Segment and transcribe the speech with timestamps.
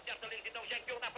[0.00, 1.09] acerta, lentidão, já enviou na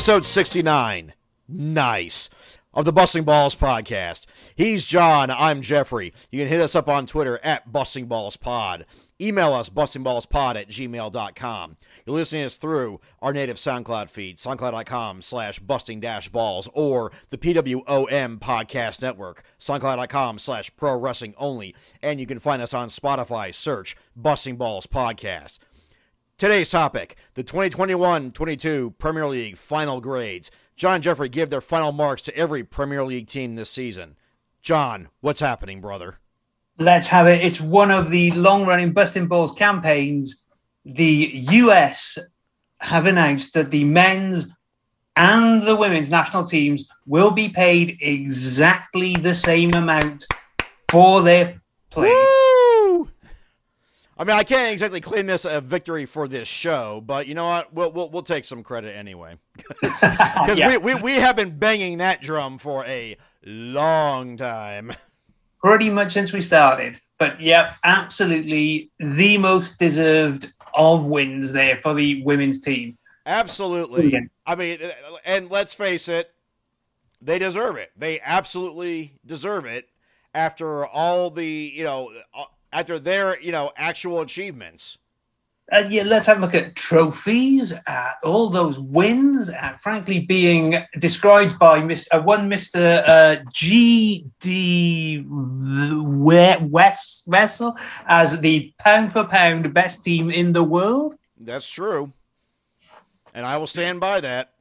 [0.00, 1.12] Episode 69.
[1.46, 2.30] Nice.
[2.72, 4.24] Of the Busting Balls podcast.
[4.56, 5.30] He's Jon.
[5.30, 6.14] I'm Geoffrey.
[6.32, 8.86] You can hit us up on Twitter at Busting Balls Pod.
[9.20, 11.76] Email us, bustingballspod at gmail.com.
[12.06, 17.12] You're listening to us through our native SoundCloud feed, soundcloud.com slash busting dash balls, or
[17.28, 21.74] the PWOM podcast network, soundcloud.com slash pro wrestling only.
[22.02, 23.54] And you can find us on Spotify.
[23.54, 25.58] Search Busting Balls Podcast.
[26.40, 30.50] Today's topic the 2021 22 Premier League final grades.
[30.74, 34.16] Jon Geoffrey give their final marks to every Premier League team this season.
[34.62, 36.16] Jon, what's happening, brother?
[36.78, 37.44] Let's have it.
[37.44, 40.42] It's one of the long running Busting Balls campaigns.
[40.86, 42.16] The US
[42.78, 44.50] have announced that the men's
[45.16, 50.24] and the women's national teams will be paid exactly the same amount
[50.88, 52.08] for their play.
[52.08, 52.49] Woo!
[54.20, 57.46] I mean, I can't exactly claim this a victory for this show, but you know
[57.46, 57.72] what?
[57.72, 59.36] We'll we'll, we'll take some credit anyway,
[59.80, 60.68] because Yeah.
[60.68, 63.16] we, we we have been banging that drum for a
[63.46, 64.92] long time.
[65.64, 67.00] Pretty much since we started.
[67.18, 72.98] But yep, absolutely the most deserved of wins there for the women's team.
[73.24, 74.02] Absolutely.
[74.02, 74.30] Brilliant.
[74.44, 74.78] I mean,
[75.24, 76.30] and let's face it,
[77.22, 77.90] they deserve it.
[77.96, 79.88] They absolutely deserve it
[80.34, 82.10] after all the, you know,
[82.72, 84.98] after their, you know, actual achievements.
[85.72, 90.74] And yeah, let's have a look at trophies, at all those wins, at frankly being
[90.98, 93.04] described by Miss, uh, one Mr.
[93.06, 95.24] Uh, G.D.
[95.28, 97.76] We- West Vessel
[98.06, 101.14] as the pound for pound best team in the world.
[101.38, 102.12] That's true.
[103.32, 104.52] And I will stand by that.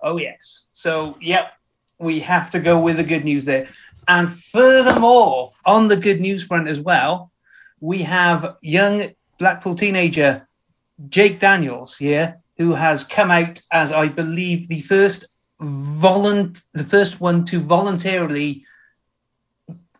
[0.00, 0.64] Oh, yes.
[0.72, 1.52] So, yep,
[1.98, 3.68] we have to go with the good news there.
[4.08, 7.30] And furthermore, on the good news front as well,
[7.80, 10.48] we have young Blackpool teenager
[11.08, 15.26] Jake Daniels here, who has come out as I believe the first
[15.60, 18.64] volunt the first one to voluntarily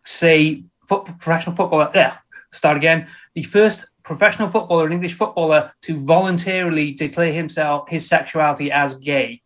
[0.05, 1.91] say foot, professional footballer.
[1.93, 2.17] Yeah,
[2.51, 3.07] start again.
[3.33, 9.41] The first professional footballer, an English footballer, to voluntarily declare himself his sexuality as gay.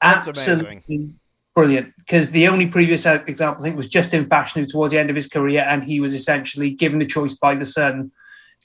[0.00, 1.14] That's Absolutely
[1.54, 1.92] brilliant.
[1.98, 5.28] Because the only previous example, I think, was Justin Fashanu towards the end of his
[5.28, 8.10] career, and he was essentially given the choice by the Sun: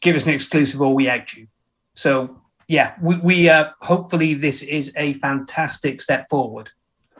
[0.01, 1.47] give us an exclusive or we out you.
[1.95, 6.69] So yeah, we, we uh, hopefully this is a fantastic step forward.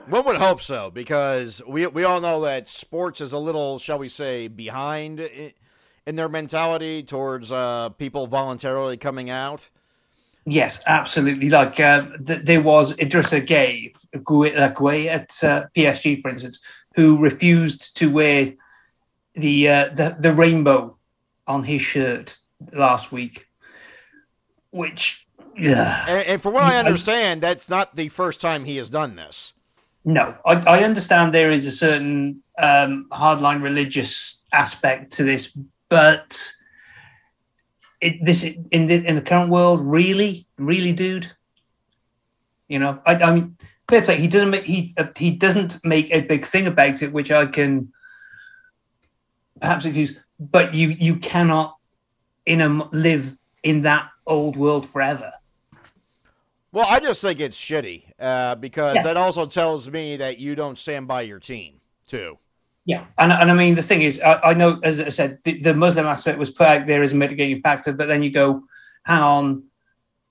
[0.08, 3.98] One would hope so because we we all know that sports is a little, shall
[3.98, 9.70] we say, behind in their mentality towards uh, people voluntarily coming out.
[10.46, 11.50] Yes, absolutely.
[11.50, 16.60] Like uh, th- there was Idrissa Gay, Gueye uh, at uh, PSG, for instance,
[16.96, 18.54] who refused to wear
[19.34, 20.98] the, uh, the the rainbow
[21.48, 22.38] on his shirt
[22.74, 23.46] last week,
[24.72, 28.90] which yeah, And, and from what I understand, that's not the first time he has
[28.90, 29.54] done this.
[30.04, 35.58] no, I, I understand there is a certain um, hardline religious aspect to this,
[35.90, 36.52] but
[38.06, 41.32] it, this in the in the current world, really, really, dude.
[42.68, 43.58] You know, I, I mean,
[43.90, 44.18] fair play.
[44.18, 47.46] He doesn't make he uh, he doesn't make a big thing about it, which I
[47.46, 47.92] can
[49.60, 50.18] perhaps excuse.
[50.40, 51.78] But you you cannot
[52.46, 55.32] in a live in that old world forever.
[56.72, 59.04] Well, I just think it's shitty uh, because Yeah.
[59.04, 62.38] that also tells me that you don't stand by your team too.
[62.86, 65.60] Yeah, and, and I mean the thing is, I, I know as I said, the,
[65.60, 68.62] the Muslim aspect was put out there as a mitigating factor, but then you go,
[69.06, 69.64] hang on,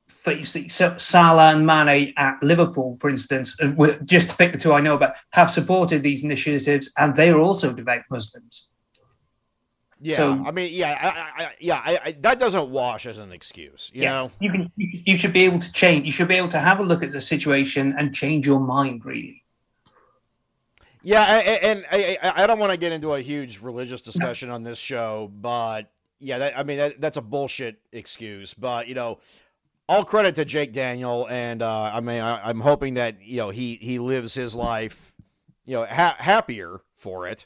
[0.08, 3.72] for you see, so Salah and Mane at Liverpool, for instance, uh,
[4.04, 7.40] just to pick the two I know about, have supported these initiatives, and they are
[7.40, 8.68] also devout Muslims.
[10.00, 13.32] Yeah, So- I mean, yeah, I, I, yeah, I, I, that doesn't wash as an
[13.32, 14.30] excuse, you know.
[14.40, 16.04] you can you should be able to change.
[16.06, 19.04] You should be able to have a look at the situation and change your mind.
[19.04, 19.43] Really,
[21.04, 24.48] Yeah, I- I- and I, I, don't want to get into a huge religious discussion
[24.50, 28.54] on this show, but yeah, that, I mean that, that's a bullshit excuse.
[28.54, 29.18] But you know,
[29.86, 33.50] all credit to Jake Daniel, and uh, I mean I, I'm hoping that you know
[33.50, 35.12] he he lives his life,
[35.66, 37.44] you know, ha- happier for it,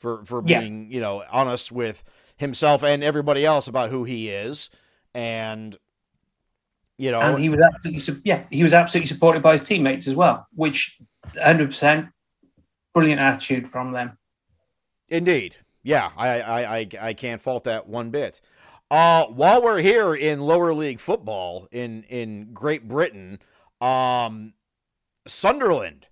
[0.00, 0.60] for for Yeah.
[0.60, 2.02] being you know honest with
[2.36, 4.68] himself and everybody else about who he is,
[5.14, 5.76] and
[6.98, 10.16] you know, and he was absolutely yeah he was absolutely supported by his teammates as
[10.16, 10.98] well, which
[11.34, 12.08] 100 percent
[12.96, 14.16] brilliant attitude from them.
[15.10, 15.54] Indeed.
[15.82, 18.40] Yeah, I, I, I, I can't fault that one bit.
[18.90, 23.38] Uh, while we're here in lower league football in, in Great Britain,
[23.82, 24.54] um,
[25.26, 26.06] Sunderland,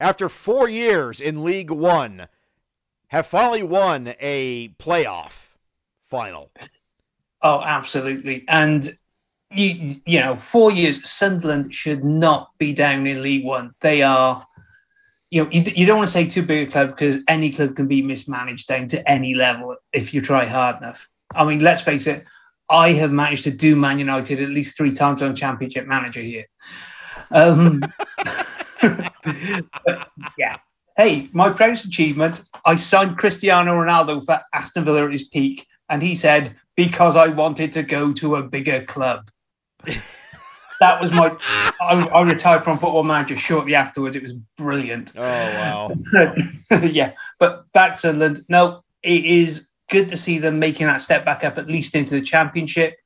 [0.00, 2.26] after four years in League One,
[3.08, 5.48] have finally won a playoff
[6.02, 6.52] final.
[7.42, 8.46] Oh, absolutely.
[8.48, 8.96] And
[9.52, 13.74] you, you know, four years, Sunderland should not be down in League One.
[13.80, 14.42] They are,
[15.30, 17.76] you know, you, you don't want to say too big a club because any club
[17.76, 21.08] can be mismanaged down to any level if you try hard enough.
[21.34, 22.24] I mean, let's face it,
[22.68, 26.46] I have managed to do Man United at least three times on Championship Manager here.
[27.30, 27.82] Um,
[30.38, 30.56] yeah.
[30.96, 36.02] Hey, my proudest achievement, I signed Cristiano Ronaldo for Aston Villa at his peak, and
[36.02, 39.30] he said, because I wanted to go to a bigger club.
[40.80, 41.36] that was my.
[41.80, 44.16] I, I retired from Football Manager shortly afterwards.
[44.16, 45.12] It was brilliant.
[45.16, 45.92] Oh, wow.
[46.82, 48.44] yeah, but back to Sunderland.
[48.48, 52.14] No, it is good to see them making that step back up, at least into
[52.14, 52.96] the Championship.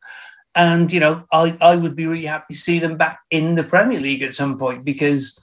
[0.55, 3.65] And you know, I, I would be really happy to see them back in the
[3.65, 5.39] Premier League at some point because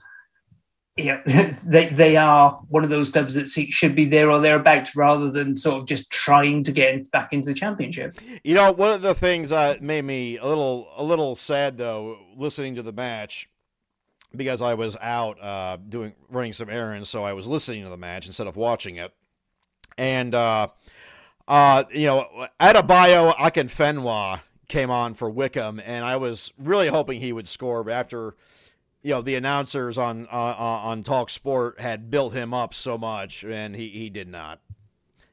[0.96, 1.22] yeah,
[1.66, 5.56] they they are one of those clubs that should be there or thereabouts, rather than
[5.56, 8.18] sort of just trying to get back into the Championship.
[8.44, 12.18] You know, one of the things that made me a little a little sad though,
[12.36, 13.48] listening to the match,
[14.36, 17.96] because I was out uh, doing running some errands, so I was listening to the
[17.96, 19.14] match instead of watching it.
[19.96, 20.68] And uh,
[21.48, 27.32] uh, you know, Adebayo Akinfenwa came on for Wycombe, and I was really hoping he
[27.32, 28.34] would score, but after
[29.02, 33.44] you know the announcers on uh, on Talk Sport had built him up so much,
[33.44, 34.60] and he, he did not.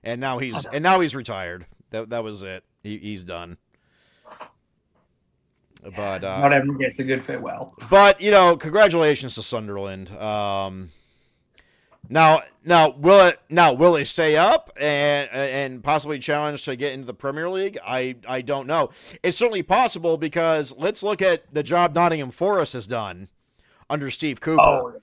[0.04, 1.66] And now he's and now he's retired.
[1.92, 2.64] That that was it.
[2.84, 3.58] He, he's done.
[5.96, 7.74] But uh, Not everyone gets a good farewell.
[7.90, 10.12] but you know, congratulations to Sunderland.
[10.18, 10.92] Um,
[12.10, 16.94] now, now will it now will they stay up and and possibly challenge to get
[16.94, 17.78] into the Premier League?
[17.86, 18.90] I I don't know.
[19.22, 23.30] It's certainly possible because let's look at the job Nottingham Forest has done
[23.90, 24.62] under Steve Cooper.
[24.62, 24.94] Oh,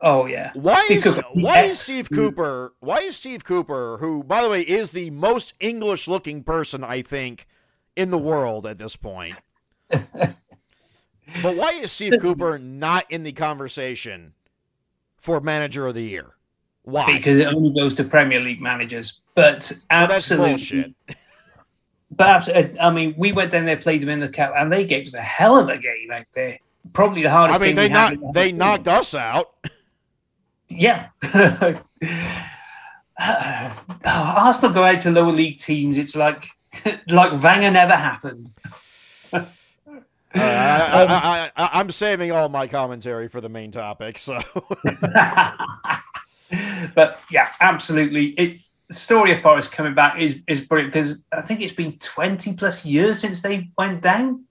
[0.00, 0.50] oh yeah.
[0.54, 1.28] Why Steve is Cooper.
[1.34, 1.70] why Yeah.
[1.70, 6.08] is Steve Cooper why is Steve Cooper who by the way is the most English
[6.08, 7.46] looking person I think
[7.96, 9.34] in the world at this point.
[9.88, 10.36] but
[11.42, 14.34] why is Steve Cooper not in the conversation
[15.18, 16.34] for manager of the year?
[16.82, 17.16] Why?
[17.16, 19.20] because it only goes to Premier League managers.
[19.34, 20.94] But well, that's absolutely, bullshit.
[22.10, 22.48] But
[22.80, 25.14] I mean, we went down there, played them in the cup, and they gave us
[25.14, 26.58] a hell of a game out there.
[26.92, 27.60] Probably the hardest.
[27.60, 29.54] I mean they knocked the they knocked us out.
[30.68, 31.08] Yeah.
[34.04, 35.98] Arsenal go out to lower league teams.
[35.98, 36.46] It's like
[37.08, 38.50] like Wenger never happened.
[39.32, 39.40] Uh,
[40.32, 44.16] I, I, I'm saving all my commentary for the main topic.
[44.16, 44.38] So
[46.94, 48.26] but yeah, absolutely.
[48.26, 51.98] It the story of Forest coming back is is brilliant because I think it's been
[51.98, 54.44] twenty plus years since they went down.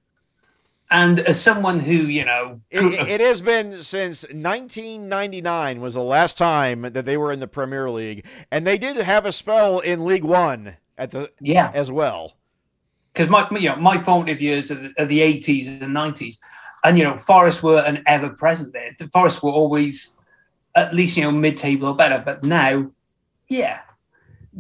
[0.92, 6.38] And as someone who you know, It, it- has been since 1999 was the last
[6.38, 10.06] time that they were in the Premier League, and they did have a spell in
[10.06, 12.34] League One at the yeah, as well.
[13.14, 16.38] because my you know my formative years are the, are the 80s and 90s
[16.84, 18.96] and you know Forest were an ever present there.
[18.98, 20.10] The Forest were always
[20.76, 22.22] at least you know mid-table or better.
[22.26, 22.92] But now
[23.48, 23.80] yeah.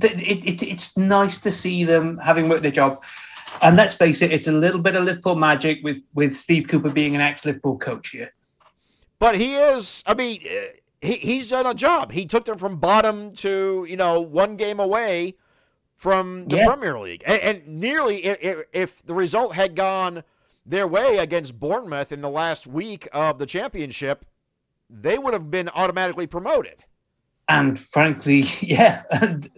[0.01, 3.03] It, it, it's nice to see them having worked their job
[3.61, 6.89] and let's face it it's a little bit of Liverpool magic with with Steve Cooper
[6.89, 8.31] being an ex-Liverpool coach here
[9.19, 12.11] But he is, I mean, uh, he, he's done a job.
[12.13, 15.35] He took them from bottom to you know one game away
[15.95, 16.65] from the Yeah.
[16.65, 20.23] Premier League, and, and nearly i- i- if the result had gone
[20.65, 24.25] their way against Bournemouth in the last week of the championship,
[24.89, 26.85] they would have been automatically promoted.
[27.49, 29.49] and frankly yeah and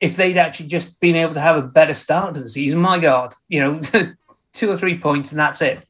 [0.00, 2.98] if they'd actually just been able to have a better start to the season my
[2.98, 3.80] god you know
[4.52, 5.86] two or three points and that's it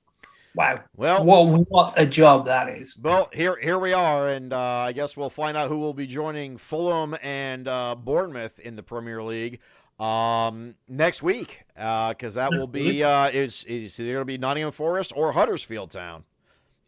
[0.54, 0.84] Wow.
[0.94, 2.96] Well, what what a job that is.
[3.02, 6.06] Well, here here we are, and uh, I guess we'll find out who will be
[6.06, 9.58] joining Fulham and uh, Bournemouth in the Premier League
[9.98, 14.38] um, next week, because uh, that will be uh, is is either going to be
[14.38, 16.22] Nottingham Forest or Huddersfield Town,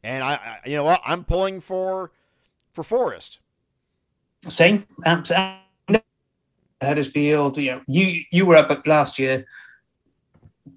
[0.05, 2.13] and I, I you know what I'm pulling for
[2.73, 3.41] for Forest.
[4.49, 5.59] Same, absolutely.
[6.83, 9.47] Huddersfield, you know, you you were up last year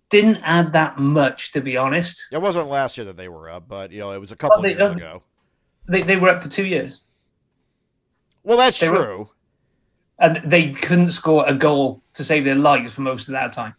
[0.09, 2.27] didn't add that much, to be honest.
[2.31, 4.57] It wasn't last year that they were up, but you know, it was a couple
[4.57, 5.23] well, they, years uh, ago.
[5.87, 7.01] They they were up for two years.
[8.43, 9.17] Well, that's they true.
[9.17, 9.25] Were,
[10.19, 13.75] and they couldn't score a goal to save their lives for most of that time.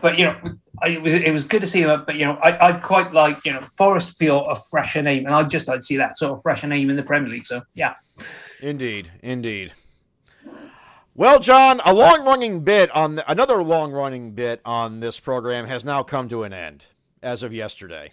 [0.00, 0.36] But you know,
[0.84, 2.04] it was it was good to see them.
[2.06, 5.34] But you know, I, I quite like you know Forest feel a fresher name, and
[5.34, 7.46] I'd just like to see that sort of fresher name in the Premier League.
[7.46, 7.94] So yeah,
[8.60, 9.72] indeed, indeed.
[11.18, 16.04] Well, Jon, a long-running bit on the, another long-running bit on this program has now
[16.04, 16.84] come to an end
[17.24, 18.12] as of yesterday.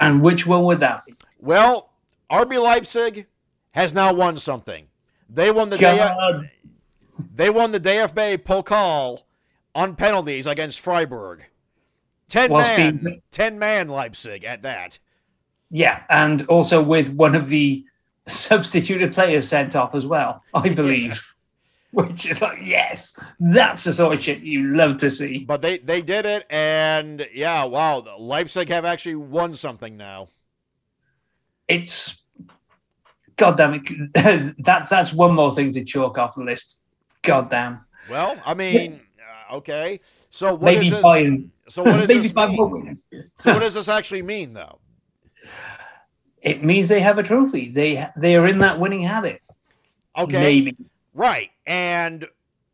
[0.00, 1.14] And which one would that be?
[1.38, 1.92] Well,
[2.28, 3.26] RB Leipzig
[3.70, 4.88] has now won something.
[5.30, 6.12] They won the day.
[7.36, 9.22] They won the DFB Pokal
[9.76, 11.44] on penalties against Freiburg.
[12.26, 14.98] Ten well, man, speaking, ten man Leipzig at that.
[15.70, 17.84] Yeah, and also with one of the
[18.28, 21.24] substituted players sent off as well, I believe.
[21.90, 25.38] Which is like, yes, that's the sort of shit you love to see.
[25.38, 30.28] But they they did it, and yeah, wow, Leipzig have actually won something now.
[31.66, 32.20] It's
[33.36, 34.14] God damn it,
[34.64, 36.80] that that's one more thing to chalk off the list.
[37.22, 37.80] God damn.
[38.10, 39.00] Well, I mean,
[39.50, 41.00] uh, okay, so what maybe this,
[41.68, 42.98] so what does this mean?
[43.38, 44.78] so what does this actually mean, though?
[46.48, 47.68] It means they have a trophy.
[47.68, 49.42] They they are in that winning habit.
[50.16, 50.76] Okay, maybe
[51.14, 52.26] right, and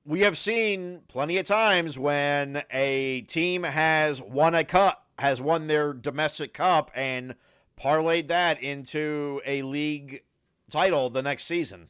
[0.05, 5.67] we have seen plenty of times when a team has won a cup, has won
[5.67, 7.35] their domestic cup, and
[7.81, 10.23] parlayed that into a league
[10.71, 11.89] title the next season.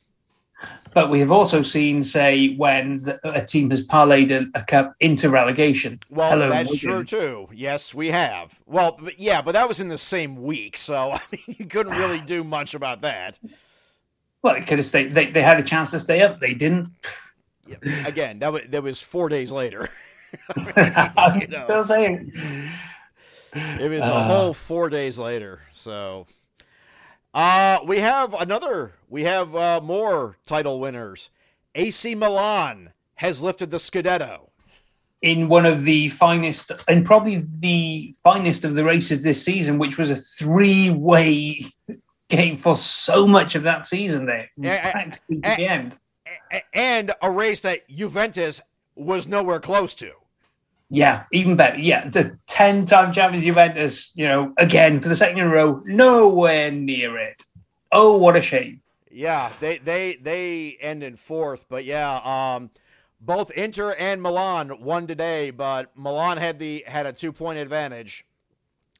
[0.93, 4.95] But we have also seen, say, when the, a team has parlayed a, a, cup
[5.01, 5.99] into relegation.
[6.09, 7.49] Well, Hello, that's true too.
[7.53, 8.61] Yes, we have.
[8.65, 11.97] Well, but yeah, but that was in the same week, so I mean, you couldn't
[11.97, 13.41] really do much about that.
[14.43, 15.15] Well, it could have stayed.
[15.15, 16.39] They, they had a chance to stay up.
[16.39, 16.91] They didn't.
[17.67, 18.07] Yeah.
[18.07, 19.89] Again, that was that was four days later.
[20.57, 22.33] I am still saying.
[23.55, 25.61] It was uh, a whole four days later.
[25.73, 26.27] So
[27.35, 28.95] uh, we have another.
[29.09, 31.31] We have uh, more title winners.
[31.75, 34.51] AC Milan has lifted the Scudetto
[35.21, 39.99] in one of the finest and probably the finest of the races this season, which
[39.99, 41.65] was a three-way
[42.29, 44.27] game for so much of that season.
[44.27, 44.49] There,
[44.93, 45.99] practically to the end,
[46.73, 48.61] and a race that Juventus
[48.95, 50.13] was nowhere close to.
[50.91, 51.79] Yeah, even better.
[51.79, 55.83] Yeah, the 10 time champions Juventus, you know, again for the second in a row,
[55.87, 57.43] nowhere near it.
[57.91, 58.81] Oh, what a shame.
[59.11, 62.71] Yeah, they they they end in fourth, but yeah, um,
[63.21, 68.27] both Inter and Milan won today, but Milan had the had a two point advantage.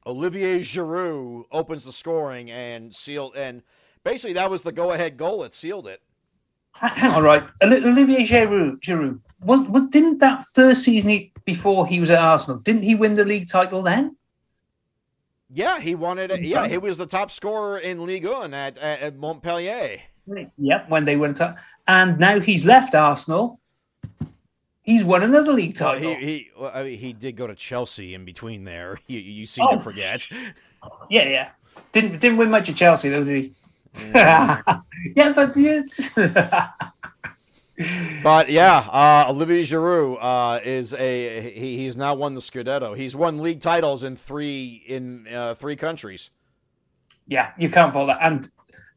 [0.07, 3.61] Olivier Giroud opens the scoring and sealed, and
[4.03, 6.01] basically that was the go ahead goal that sealed it.
[6.73, 7.43] Hang on, right?
[7.61, 12.57] Olivier Giroud, Giroud, what, was, didn't that first season he, before he was at Arsenal,
[12.59, 14.15] didn't he win the league title then?
[15.49, 16.41] Yeah, he wanted it.
[16.41, 19.99] Yeah, he was the top scorer in Ligue 1 at, at Montpellier.
[20.57, 21.57] Yep, when they went up.
[21.87, 23.59] And now he's left Arsenal.
[24.81, 26.09] He's won another league title.
[26.11, 28.99] Well, he he, well, I mean, he did go to Chelsea in between there.
[29.07, 29.77] You, you seem oh.
[29.77, 30.27] to forget.
[31.09, 31.49] Yeah, yeah.
[31.91, 33.53] Didn't didn't win much at Chelsea though, did he?
[34.09, 34.83] Yeah, mm.
[35.15, 36.71] yeah but yeah.
[38.23, 42.95] but yeah, uh, Olivier Giroud uh, is a he, he's now won the Scudetto.
[42.95, 46.29] He's won league titles in three in uh, three countries.
[47.27, 48.19] Yeah, you can't pull that.
[48.21, 48.49] And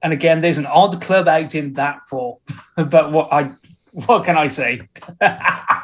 [0.02, 2.38] and again, there's an odd club out in that for.
[2.76, 3.50] but what I
[3.92, 4.88] what can I say?
[5.20, 5.82] I,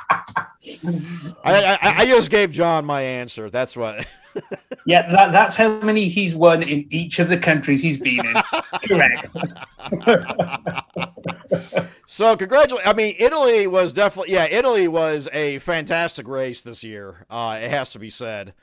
[1.45, 3.51] I, I just gave Jon my answer.
[3.51, 4.07] That's what.
[4.87, 8.35] yeah, that, that's how many he's won in each of the countries he's been in.
[8.89, 9.27] Correct.
[12.07, 12.89] so, congratulations.
[12.89, 17.27] I mean, Italy was definitely, yeah, Italy was a fantastic race this year.
[17.31, 18.55] Uh, it has to be said.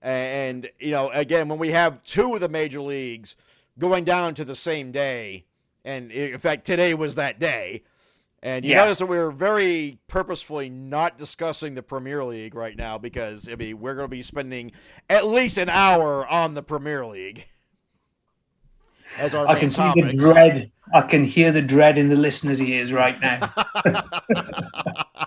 [0.00, 3.36] And, you know, again, when we have two of the major leagues
[3.78, 5.44] going down to the same day,
[5.84, 7.82] and in fact, today was that day
[8.42, 8.78] and you yeah.
[8.78, 13.80] notice that we're very purposefully not discussing the Premier League right now because I mean
[13.80, 14.72] we're going to be spending
[15.08, 17.46] at least an hour on the Premier League
[19.18, 20.70] as our I can see the dread.
[20.94, 23.52] I can hear the dread in the listeners' ears right now.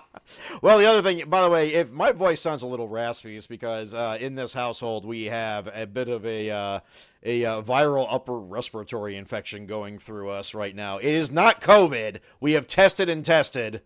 [0.62, 3.46] Well, the other thing, by the way, if my voice sounds a little raspy, it's
[3.46, 6.80] because uh, in this household we have a bit of a uh,
[7.24, 10.98] a uh, viral upper respiratory infection going through us right now.
[10.98, 12.20] It is not COVID.
[12.40, 13.82] We have tested and tested,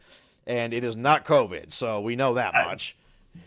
[0.47, 1.73] and it is not COVID.
[1.73, 2.97] So we know that much.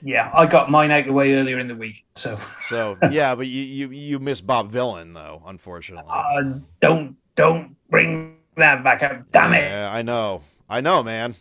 [0.01, 2.05] Yeah, I got mine out the way earlier in the week.
[2.15, 6.09] So, so yeah, but you you you miss Bob Vylan though, unfortunately.
[6.09, 9.31] Uh, don't don't bring that back up.
[9.31, 9.63] Damn it!
[9.63, 11.35] Yeah, I know, I know, man.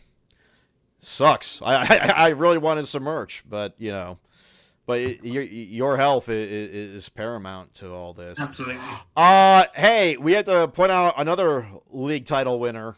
[1.02, 1.60] Sucks.
[1.62, 4.18] I I, I really wanted some merch, but you know,
[4.86, 8.38] but it, your your health is, is, paramount to all this.
[8.38, 8.80] Absolutely.
[9.16, 12.96] Uh, hey, we have to point out another league title winner.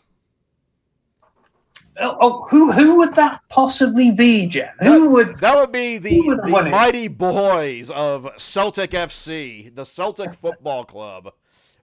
[2.01, 4.75] Oh, oh, who who would that possibly be, Jeff?
[4.81, 10.35] Who that, would that would be the, the mighty boys of Celtic FC, the Celtic
[10.41, 11.33] Football Club,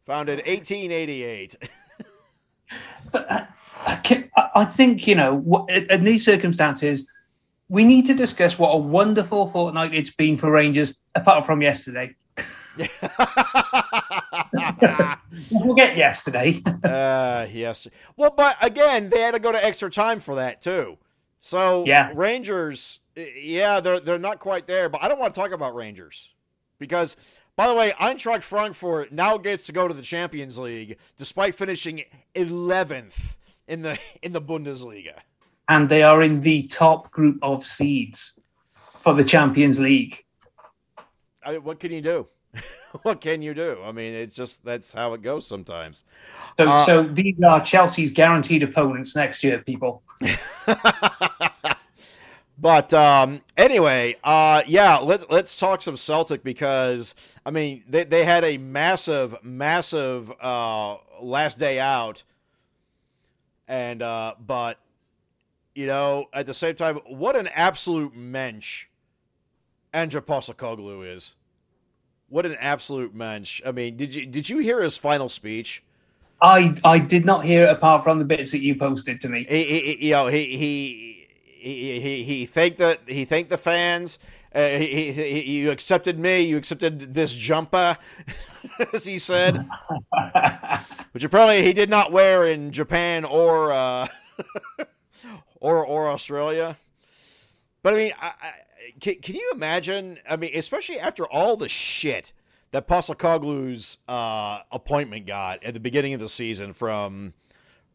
[0.05, 1.55] founded 1888.
[3.11, 3.45] but uh,
[3.85, 7.07] I, I think you know, in these circumstances,
[7.69, 12.15] we need to discuss what a wonderful fortnight it's been for Rangers, apart from yesterday.
[15.61, 16.61] Forget yesterday.
[16.83, 17.88] uh, yes.
[18.15, 20.97] Well, but again, they had to go to extra time for that too.
[21.39, 23.00] So yeah, Rangers.
[23.15, 26.29] Yeah, they're they're not quite there, but I don't want to talk about Rangers
[26.79, 27.17] because,
[27.55, 32.03] by the way, Eintracht Frankfurt now gets to go to the Champions League despite finishing
[32.35, 33.35] 11th
[33.67, 35.19] in the in the Bundesliga,
[35.69, 38.39] and they are in the top group of seeds
[39.01, 40.23] for the Champions League.
[41.43, 42.27] I, what can you do?
[43.03, 43.77] what can you do?
[43.83, 46.03] I mean, it's just that's how it goes sometimes.
[46.57, 50.03] So, uh, so these are Chelsea's guaranteed opponents next year, people.
[52.59, 57.15] but um, anyway, uh, yeah, let's let's talk some Celtic because
[57.45, 62.23] I mean they they had a massive, massive uh, last day out,
[63.71, 64.77] and uh, but
[65.73, 68.85] you know at the same time, what an absolute mensch
[69.93, 71.35] Ange Postecoglou is.
[72.27, 73.61] What an absolute mensch!
[73.65, 75.83] I mean, did you did you hear his final speech?
[76.41, 79.45] I I did not hear it apart from the bits that you posted to me.
[79.47, 84.19] He, he you know he he he he, he thanked the he thanked the fans.
[84.53, 86.41] Uh, he, he, he, you accepted me.
[86.41, 87.98] You accepted this jumper,
[88.93, 89.67] as he said,
[91.11, 94.07] which apparently he did not wear in Japan or uh,
[95.59, 96.77] or or Australia.
[97.83, 98.33] But I mean, I,
[99.00, 100.19] can, can you imagine?
[100.29, 102.33] I mean, especially after all the shit
[102.71, 107.33] that Postecoglou's uh, appointment got at the beginning of the season from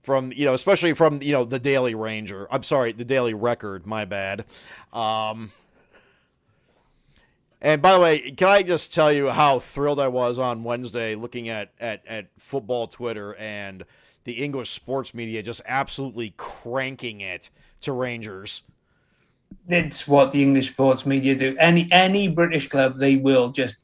[0.03, 2.47] from you know especially from you know the Daily Ranger.
[2.51, 3.87] I'm sorry, the Daily Record.
[3.87, 4.45] My bad.
[4.93, 5.53] Um,
[7.61, 11.15] and by the way, can I just tell you how thrilled I was on Wednesday
[11.15, 13.85] looking at at, at football Twitter and
[14.25, 17.51] the English sports media just absolutely cranking it
[17.83, 18.63] to Rangers
[19.69, 21.57] it's what the English sports media do.
[21.59, 23.77] Any any British club, they will just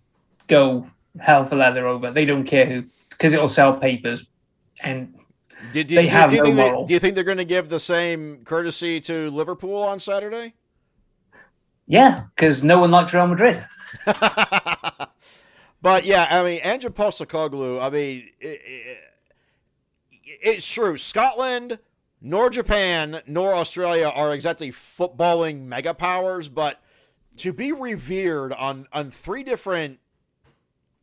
[0.47, 0.87] go
[1.21, 2.11] hell for leather over.
[2.11, 4.27] They don't care who, because it'll sell papers,
[4.81, 5.15] and
[5.73, 6.83] did, did, they have do, no moral.
[6.83, 10.55] They, do you think they're going to give the same courtesy to Liverpool on Saturday?
[11.93, 13.63] Yeah, because no one liked Real Madrid.
[14.07, 15.11] but
[16.07, 17.83] yeah, I mean, Andrew Postecoglou.
[17.83, 18.99] I mean, it, it,
[20.25, 20.97] it's true.
[20.97, 21.79] Scotland
[22.23, 26.81] nor Japan nor Australia are exactly footballing mega powers, but
[27.37, 29.99] to be revered on on three different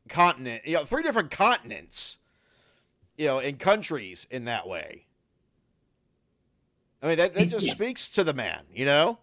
[0.08, 2.18] continent, you know, three different continents,
[3.16, 5.06] you know, in countries in that way.
[7.04, 7.74] I mean, that, that just yeah.
[7.74, 9.20] speaks to the man, you know.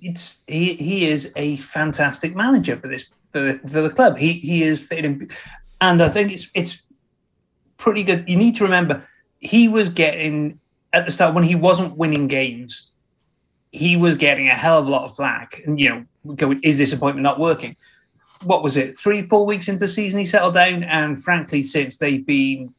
[0.00, 0.74] It's he.
[0.74, 4.18] He is a fantastic manager for this for the, for the club.
[4.18, 5.30] He he is fitting,
[5.80, 6.82] and I think it's it's
[7.76, 8.28] pretty good.
[8.28, 9.06] You need to remember
[9.38, 10.60] he was getting
[10.92, 12.92] at the start when he wasn't winning games,
[13.72, 15.60] he was getting a hell of a lot of flack.
[15.64, 17.76] And you know, going, is this appointment not working?
[18.42, 18.96] What was it?
[18.96, 22.74] Three, four weeks into the season, he settled down, and frankly, since they've been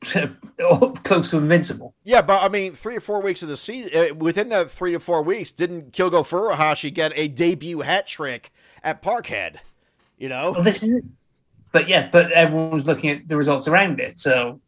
[1.04, 1.94] close to invincible.
[2.04, 4.92] Yeah, but I mean, three or four weeks of the season, uh, within that three
[4.92, 9.56] to four weeks, didn't Kyogo Furuhashi get a debut hat trick at Parkhead?
[10.16, 11.04] You know, well, this is it.
[11.72, 14.18] But yeah, but everyone was looking at the results around it.
[14.18, 14.60] So,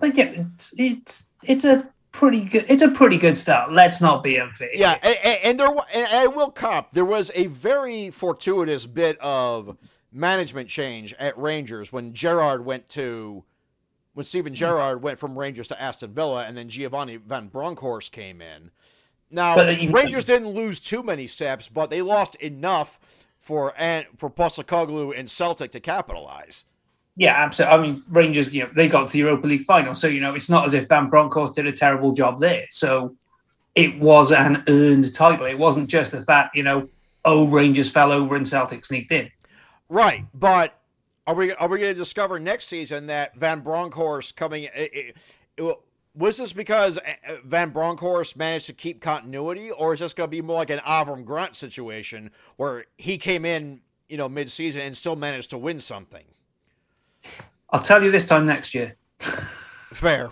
[0.00, 2.64] but yeah, it's it's it's a pretty good.
[2.68, 3.70] It's a pretty good start.
[3.70, 4.70] Let's not be unfair.
[4.72, 6.92] Yeah, and, and there, and I will cop.
[6.92, 9.76] There was a very fortuitous bit of
[10.12, 13.44] management change at Rangers when Gerrard went to
[14.14, 18.40] when Steven Gerrard went from Rangers to Aston Villa, and then Giovanni Van Bronckhorst came
[18.40, 18.70] in.
[19.30, 23.00] Now uh, Rangers didn't lose too many steps, but they lost enough
[23.38, 26.64] for and for Postecoglou and Celtic to capitalize.
[27.16, 27.78] Yeah, absolutely.
[27.78, 30.34] I mean, Rangers, you know, they got to the Europa League final, so you know,
[30.34, 32.66] it's not as if Van Bronckhorst did a terrible job there.
[32.70, 33.16] So,
[33.74, 35.46] it was an earned title.
[35.46, 36.88] It wasn't just the fact, you know,
[37.24, 39.30] oh, Rangers fell over and Celtic sneaked in.
[39.88, 40.78] Right, but
[41.26, 44.68] are we are we going to discover next season that Van Bronckhorst coming?
[44.74, 45.16] It,
[45.56, 45.76] it,
[46.16, 50.30] was this because uh, Van Bronckhorst managed to keep continuity, or is this going to
[50.30, 54.96] be more like an Avram Grant situation where he came in, you know, mid-season and
[54.96, 56.24] still managed to win something?
[57.70, 58.94] I'll tell you this time next year.
[59.18, 60.30] Fair.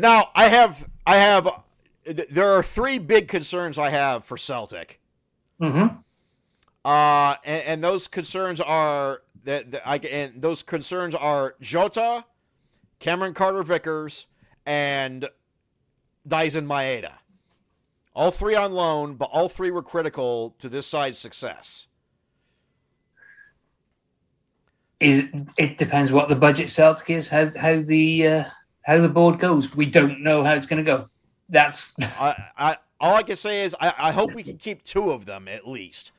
[0.00, 1.48] now I have I have
[2.04, 5.00] there are three big concerns I have for Celtic.
[5.60, 5.96] Mm-hmm.
[6.88, 12.24] Uh, and, and, those concerns are that, that I and those concerns are Jota,
[12.98, 14.26] Cameron Carter Vickers,
[14.64, 15.28] and
[16.26, 17.12] Daizen Maeda.
[18.14, 21.88] All three on loan, but all three were critical to this side's success.
[24.98, 28.44] Is it depends what the budget Celtic is, how how the uh,
[28.86, 29.76] how the board goes.
[29.76, 31.10] We don't know how it's going to go.
[31.50, 35.10] That's I, I all I can say is I, I hope we can keep two
[35.10, 36.12] of them at least.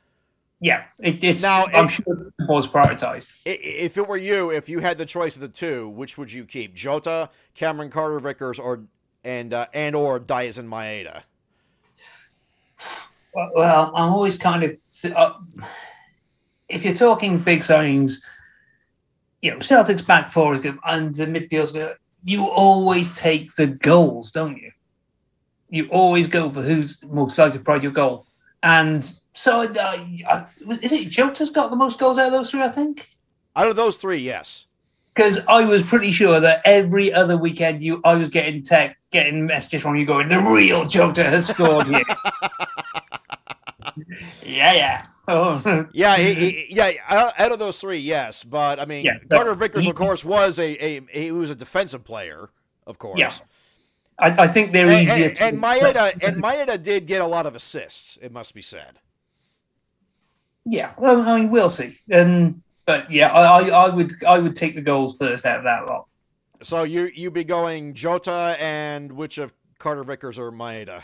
[0.62, 1.66] Yeah, it, it's now.
[1.68, 3.30] I'm it, sure the was prioritized.
[3.46, 6.44] If it were you, if you had the choice of the two, which would you
[6.44, 6.76] keep?
[6.76, 8.82] Jota, Cameron Carter Vickers, or
[9.24, 11.22] and uh, and or Daizen Maeda?
[13.34, 14.78] Well, I'm always kind of.
[15.16, 15.34] Uh,
[16.68, 18.22] if you're talking big signings,
[19.42, 21.96] you know, Celtic's back four is good, and the midfield's good.
[22.22, 24.72] You always take the goals, don't you?
[25.70, 28.26] You always go for who's most likely to provide your goal.
[28.62, 30.46] And so, uh,
[30.82, 32.62] is it Jota's got the most goals out of those three?
[32.62, 33.10] I think.
[33.56, 34.66] Out of those three, yes.
[35.16, 39.46] Because I was pretty sure that every other weekend, you I was getting text, getting
[39.46, 42.04] messages from you going, "The real Jota has scored here."
[44.44, 45.06] yeah, yeah.
[45.30, 45.88] Oh.
[45.94, 46.92] yeah, he, he, yeah.
[47.08, 50.72] Out of those three, yes, but I mean, yeah, Carter Vickers, of course, was a,
[50.84, 52.50] a he was a defensive player,
[52.86, 53.22] of course.
[53.22, 53.32] Yeah.
[54.20, 55.28] I, I think they're and, easier.
[55.28, 58.18] And, to and Maeda and Maeda did get a lot of assists.
[58.22, 59.00] It must be said.
[60.66, 61.98] Yeah, well, I mean, we'll see.
[62.10, 65.86] And but yeah, I, I would I would take the goals first out of that
[65.86, 66.08] lot.
[66.62, 71.04] So you you be going Jota and which of Carter Vickers or Maeda?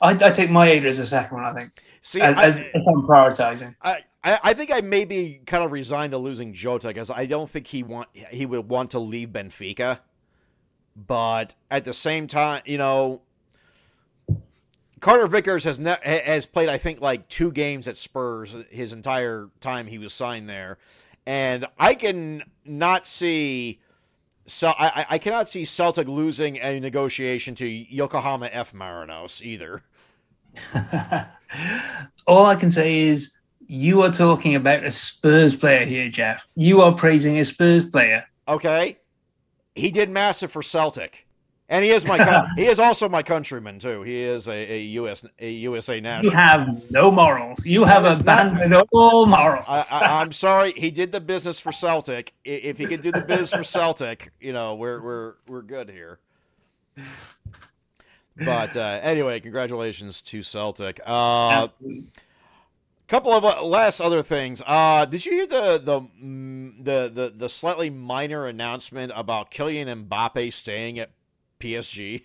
[0.00, 1.44] I I take Maeda as a second one.
[1.44, 1.72] I think.
[2.02, 3.74] See, as, I, as I'm prioritizing.
[3.82, 7.48] I, I think I may be kind of resigned to losing Jota because I don't
[7.48, 10.00] think he want he would want to leave Benfica.
[10.96, 13.22] But at the same time, you know,
[15.00, 19.50] Carter Vickers has ne- has played, I think, like two games at Spurs his entire
[19.60, 20.78] time he was signed there,
[21.26, 23.80] and I can not see.
[24.48, 29.82] So I, I cannot see Celtic losing a negotiation to Yokohama F Marinos either.
[32.28, 33.32] All I can say is
[33.66, 36.46] you are talking about a Spurs player here, Jeff.
[36.54, 38.24] You are praising a Spurs player.
[38.46, 38.98] Okay
[39.76, 41.25] he did massive for Celtic,
[41.68, 44.02] and he is my he is also my countryman too.
[44.02, 46.32] He is a, a US a USA national.
[46.32, 47.64] You have no morals.
[47.64, 49.64] You have abandoned not, all morals.
[49.68, 50.72] I, am sorry.
[50.72, 52.32] He did the business for Celtic.
[52.44, 56.18] If he could do the biz for Celtic, you know we're we're we're good here.
[58.36, 61.00] But uh, anyway, congratulations to Celtic.
[61.04, 61.68] Uh,
[63.08, 64.60] couple of uh, last other things.
[64.66, 70.06] Uh, did you hear the the mm, the the, the slightly minor announcement about Kylian
[70.06, 71.10] Mbappe staying at
[71.60, 72.24] PSG?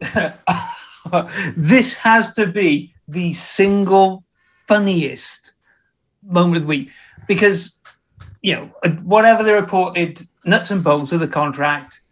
[1.56, 4.24] this has to be the single
[4.68, 5.54] funniest
[6.24, 6.90] moment of the week
[7.28, 7.78] because
[8.42, 8.64] you know
[9.04, 12.02] whatever the reported nuts and bolts of the contract,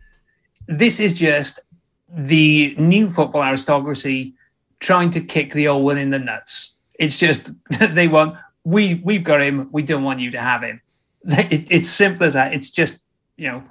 [0.68, 1.60] this is just
[2.08, 4.34] the new football aristocracy
[4.80, 7.50] trying to kick the old one in the nuts it's just
[7.94, 9.68] they want we we've got him.
[9.72, 10.80] We don't want you to have him.
[11.26, 12.52] It, it's simple as that.
[12.52, 13.02] It's just
[13.36, 13.64] you know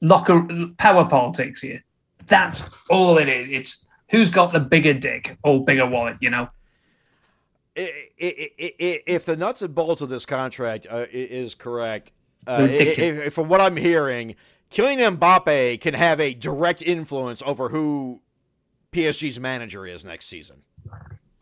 [0.00, 0.46] locker
[0.78, 1.82] power politics here.
[2.30, 3.48] That's all it is.
[3.50, 6.16] It's who's got the bigger dick or bigger wallet.
[6.20, 6.48] You know.
[7.76, 12.12] If the nuts and bolts of this contract uh, is correct,
[12.46, 14.34] uh, if, from what I'm hearing,
[14.70, 18.20] Kylian Mbappe can have a direct influence over who
[18.92, 20.62] PSG's manager is next season.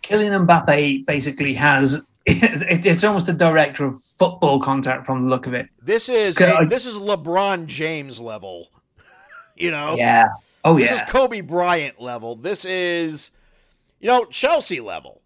[0.02, 5.54] Kylian Mbappe basically has it's almost a director of football contract from the look of
[5.54, 5.68] it.
[5.82, 8.68] This is a, this is LeBron James level.
[9.60, 9.96] You know?
[9.98, 10.28] Yeah.
[10.64, 10.86] Oh yeah.
[10.86, 12.34] This is Kobe Bryant level.
[12.36, 13.30] This is
[14.00, 15.20] you know, Chelsea level.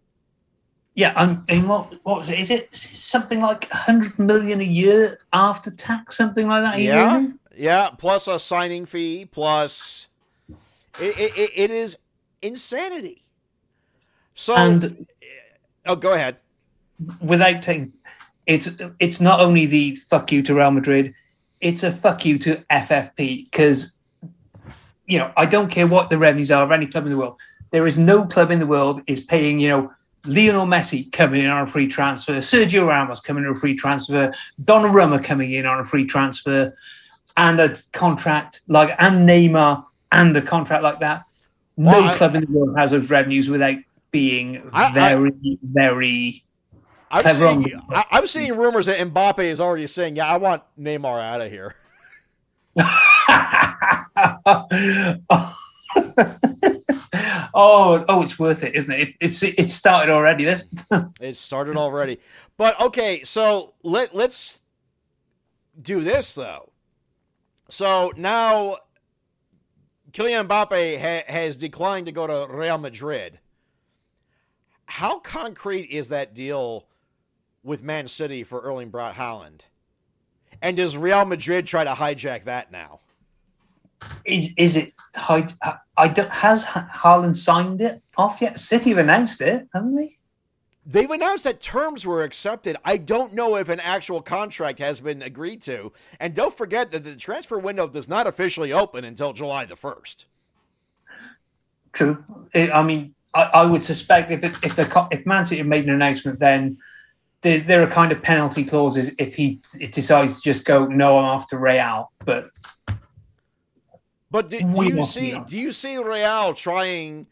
[0.95, 2.39] Yeah, um, and what what was it?
[2.39, 6.81] Is it something like 100 million a year after tax something like that?
[6.81, 7.21] yeah.
[7.21, 7.35] Year?
[7.55, 10.09] Yeah, plus a signing fee, plus
[11.01, 11.99] it, it, it is
[12.41, 13.25] insanity.
[14.35, 15.07] So, and,
[15.85, 16.37] oh, go ahead.
[17.21, 17.93] Without taking,
[18.47, 21.15] it's it's not only the fuck you to Real Madrid,
[21.61, 23.97] it's a fuck you to FFP because
[25.13, 27.37] you know, I don't care what the revenues are of any club in the world.
[27.71, 29.93] There is no club in the world is paying, you know,
[30.25, 33.75] Lionel Messi coming in on a free transfer, Sergio Ramos coming in on a free
[33.75, 34.33] transfer,
[34.65, 36.75] Donnarumma coming in on a free transfer,
[37.37, 41.25] and a contract like and Neymar and a contract like that.
[41.77, 43.77] No Well, I- club in the world has those revenues without
[44.13, 46.45] being I- I- very, very.
[47.11, 51.41] I'm seeing, I'm seeing rumors that Mbappe is already saying, "Yeah, I want Neymar out
[51.43, 51.75] of here."
[57.55, 59.09] oh, oh, it's worth it, isn't it?
[59.09, 60.45] it it's it started already.
[60.45, 60.63] This
[61.21, 62.19] It started already.
[62.57, 64.61] But okay, so let let's
[65.81, 66.73] do this though.
[67.69, 68.79] So now
[70.13, 73.39] Kylian Mbappe ha- has declined to go to Real Madrid.
[74.87, 76.87] How concrete is that deal
[77.63, 79.63] with Man City for Erling Braut Haaland?
[80.63, 83.01] And does Real Madrid try to hijack that now?
[84.25, 84.95] is is it.
[85.15, 85.49] I,
[85.97, 88.59] I don't, has Ha- Haaland signed it off yet?
[88.59, 90.17] City have announced it, haven't they?
[90.85, 92.77] They've announced that terms were accepted.
[92.85, 95.93] I don't know if an actual contract has been agreed to.
[96.19, 100.25] And don't forget that the transfer window does not officially open until July the 1st.
[101.93, 102.25] True.
[102.55, 105.91] I mean, I, I would suspect if it, if the if Man City made an
[105.91, 106.79] announcement, then
[107.43, 111.41] there, there are kind of penalty clauses if he decides to just go no, I'm
[111.41, 112.11] after Real.
[112.25, 112.51] But
[114.31, 117.27] But do, do you see do you see Real trying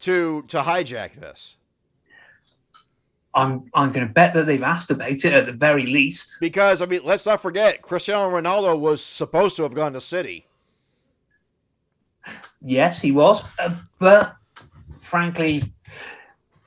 [0.00, 1.56] to to hijack this?
[3.34, 6.36] I'm I'm going to bet that they've asked about it at the very least.
[6.40, 10.46] Because I mean, let's not forget Cristiano Ronaldo was supposed to have gone to City.
[12.62, 14.36] Yes, he was, uh, but
[15.00, 15.72] frankly,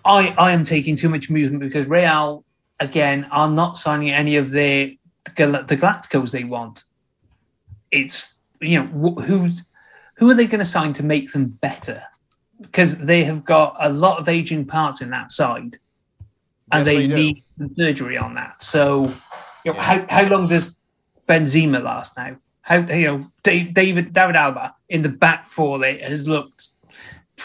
[0.04, 2.44] I I am taking too much amusement because Real
[2.80, 4.98] again are not signing any of the
[5.36, 6.84] Gal- the Galacticos they want.
[7.92, 9.52] It's you know wh- who
[10.16, 12.04] who are they going to sign to make them better?
[12.62, 15.80] Because they have got a lot of aging parts in that side, Yes,
[16.72, 17.44] and they, they need
[17.78, 18.62] surgery on that.
[18.64, 19.06] So,
[19.66, 19.82] you know, Yeah.
[19.82, 20.78] how how long does
[21.28, 22.38] Benzema last now?
[22.62, 26.68] How you know Dave, David David Alaba in the back four there has looked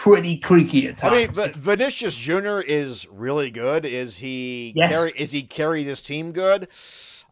[0.02, 1.12] pretty creaky at times.
[1.12, 3.84] I mean, but Vinicius Junior is really good.
[3.84, 4.90] Is he Yes.
[4.90, 5.12] carry?
[5.16, 6.68] Is he carry this team good?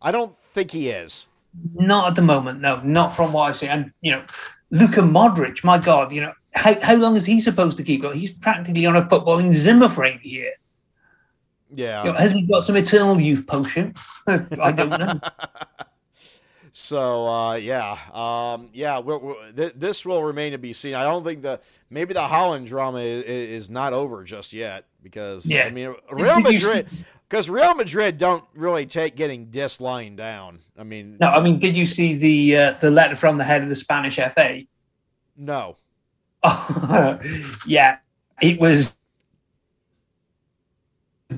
[0.02, 1.26] I don't think he is.
[1.74, 3.70] not at the moment, no, not from what I've seen.
[3.70, 4.22] And you know,
[4.70, 8.18] Luka Modric, my God, you know, how how long is he supposed to keep going?
[8.18, 10.52] He's practically on a footballing Zimmer frame here.
[11.72, 12.04] Yeah.
[12.04, 13.94] You know, has he got some eternal youth potion?
[14.26, 15.20] I don't know.
[16.78, 20.92] So uh, yeah, um, yeah, we're, we're, th- this will remain to be seen.
[20.94, 21.58] I don't think the
[21.88, 25.62] maybe the Haaland drama is, is not over just yet because Yeah.
[25.64, 26.88] I mean Real Did you see- Madrid
[27.26, 30.58] because Real Madrid don't really take getting dissed lying down.
[30.78, 33.62] I mean, No, I mean, did you see the uh, the letter from the head
[33.62, 34.60] of the Spanish FA?
[35.34, 35.76] no.
[37.66, 37.96] yeah,
[38.42, 38.94] it was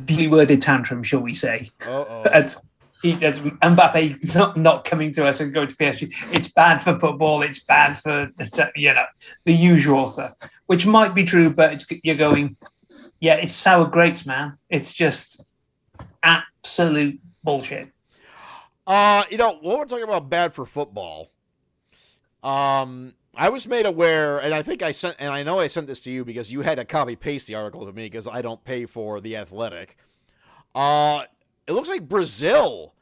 [0.04, 1.70] beautifully worded tantrum, shall we say?
[1.86, 2.54] And
[3.02, 6.34] he does Mbappe not, not coming to us and going to PSG.
[6.34, 7.42] It's bad for football.
[7.42, 8.30] It's bad for
[8.74, 9.06] you know
[9.44, 10.34] the usual stuff,
[10.66, 12.56] which might be true, but it's, you're going,
[13.20, 14.58] yeah, it's sour grapes, man.
[14.68, 15.40] It's just
[16.22, 17.88] absolute bullshit.
[18.86, 21.30] Uh, you know, what we're talking about bad for football.
[22.42, 25.86] Um, I was made aware, and I think I sent, and I know I sent
[25.86, 28.42] this to you because you had to copy paste the article to me because I
[28.42, 29.96] don't pay for the Athletic.
[30.74, 31.24] Uh,
[31.68, 32.94] it looks like Brazil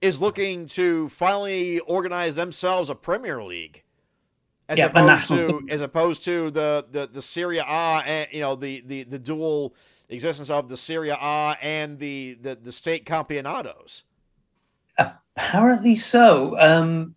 [0.00, 3.84] is looking to finally organize themselves a Premier League,
[4.68, 8.56] as Yeah, opposed to as opposed to the the the Serie A and you know
[8.56, 9.74] the the the dual
[10.08, 14.02] existence of the Serie A and the the the state campeonatos.
[14.98, 16.58] Apparently so.
[16.58, 17.14] Um,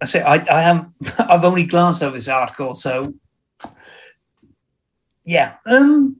[0.00, 0.94] I say I, I am.
[1.18, 3.12] I've only glanced over this article, so
[5.24, 5.56] yeah.
[5.66, 6.16] Um,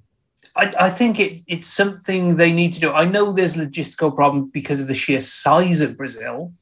[0.59, 2.93] I, I think it, it's something they need to do.
[2.93, 6.53] I know there's logistical problem because of the sheer size of Brazil,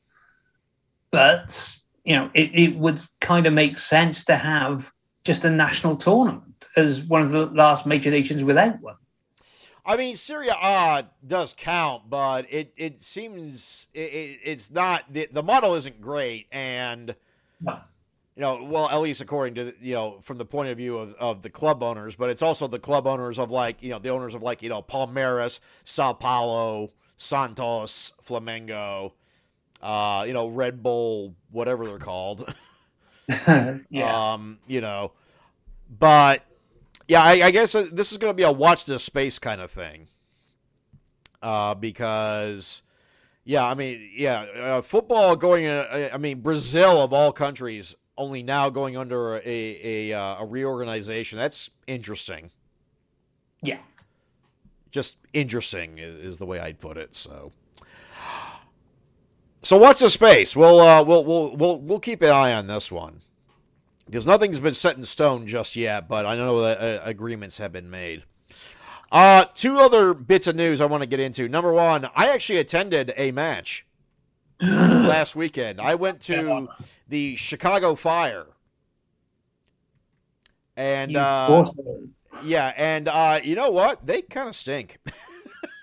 [1.10, 4.92] but you know it, it would kind of make sense to have
[5.24, 8.96] just a national tournament as one of the last major nations without one.
[9.84, 15.28] I mean, Serie A does count, but it, it seems it, it, it's not the,
[15.32, 17.14] the model isn't great, and
[17.60, 17.80] No.
[18.36, 20.98] You know, well, at least according to the, you know from the point of view
[20.98, 23.98] of, of the club owners, but it's also the club owners of like you know
[23.98, 29.12] the owners of like you know Palmeiras, Sao Paulo, Santos, Flamengo,
[29.82, 32.54] uh, you know Red Bull, whatever they're called.
[33.90, 34.32] yeah.
[34.34, 35.12] Um, you know,
[35.98, 36.42] but
[37.08, 39.60] yeah, I, I guess uh, this is going to be a watch this space kind
[39.60, 40.08] of thing.
[41.42, 42.82] Uh, because
[43.44, 45.66] yeah, I mean, yeah, uh, football going.
[45.66, 50.46] Uh, I mean, Brazil of all countries only now going under a a, uh, a
[50.46, 51.38] reorganization.
[51.38, 52.50] That's interesting.
[53.62, 53.78] Yeah.
[54.90, 57.14] Just interesting is, is the way I'd put it.
[57.14, 57.52] So.
[59.62, 60.54] So watch the space.
[60.54, 63.22] We'll uh, we'll we'll we'll we'll keep an eye on this one
[64.04, 66.08] because nothing's been set in stone just yet.
[66.08, 68.22] But I know that uh, agreements have been made.
[69.10, 71.48] Uh, two other bits of news I want to get into.
[71.48, 73.85] Number one, I actually attended a match
[74.60, 75.80] last weekend.
[75.80, 76.68] I went to
[77.08, 78.46] the Chicago Fire,
[80.76, 81.64] and uh,
[82.44, 84.06] yeah, and uh, you know what?
[84.06, 84.98] They kind of stink.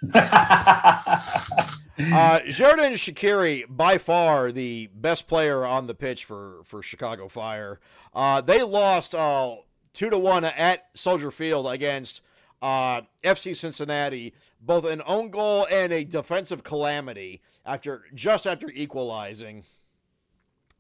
[1.96, 7.80] Uh, Xherdan Shaqiri, by far the best player on the pitch for, for Chicago Fire.
[8.16, 9.58] Uh, they lost uh,
[9.94, 12.22] two to one at Soldier Field against
[12.64, 19.64] uh, FC Cincinnati, both an own goal and a defensive calamity after just after equalizing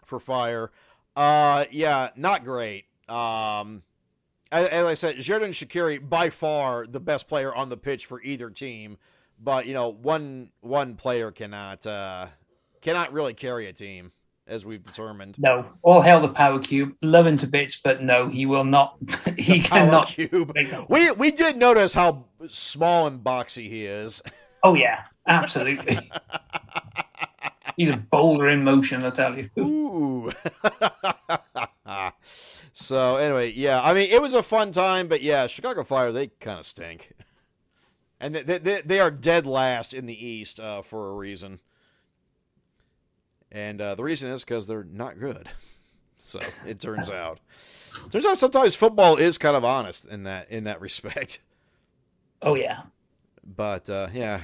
[0.03, 0.71] for Fire.
[1.15, 2.85] Uh, yeah, not great.
[3.07, 3.83] Um,
[4.51, 8.21] as, as I said, Xherdan Shaqiri by far the best player on the pitch for
[8.23, 8.97] either team
[9.43, 12.27] but you know one one player cannot uh,
[12.81, 14.11] cannot really carry a team
[14.47, 15.39] as we've determined.
[15.39, 16.95] no, all hail the power cube.
[17.01, 18.97] Love him to bits, but no, he will not.
[19.37, 20.07] he Power cannot.
[20.07, 20.51] cube.
[20.89, 24.21] We we did notice how small and boxy he is.
[24.65, 25.99] Oh yeah, absolutely.
[27.75, 29.49] He's a boulder in motion, I tell you.
[29.59, 30.31] Ooh.
[32.71, 36.27] so anyway, yeah, I mean it was a fun time, but yeah, Chicago Fire they
[36.27, 37.11] kind of stink,
[38.21, 41.59] and they, they they are dead last in the East uh, for a reason,
[43.53, 45.47] and uh, the reason is because they're not good.
[46.25, 47.41] So it turns out,
[48.09, 51.39] turns out sometimes football is kind of honest in that in that respect.
[52.41, 52.83] Oh yeah.
[53.45, 54.39] But uh, yeah,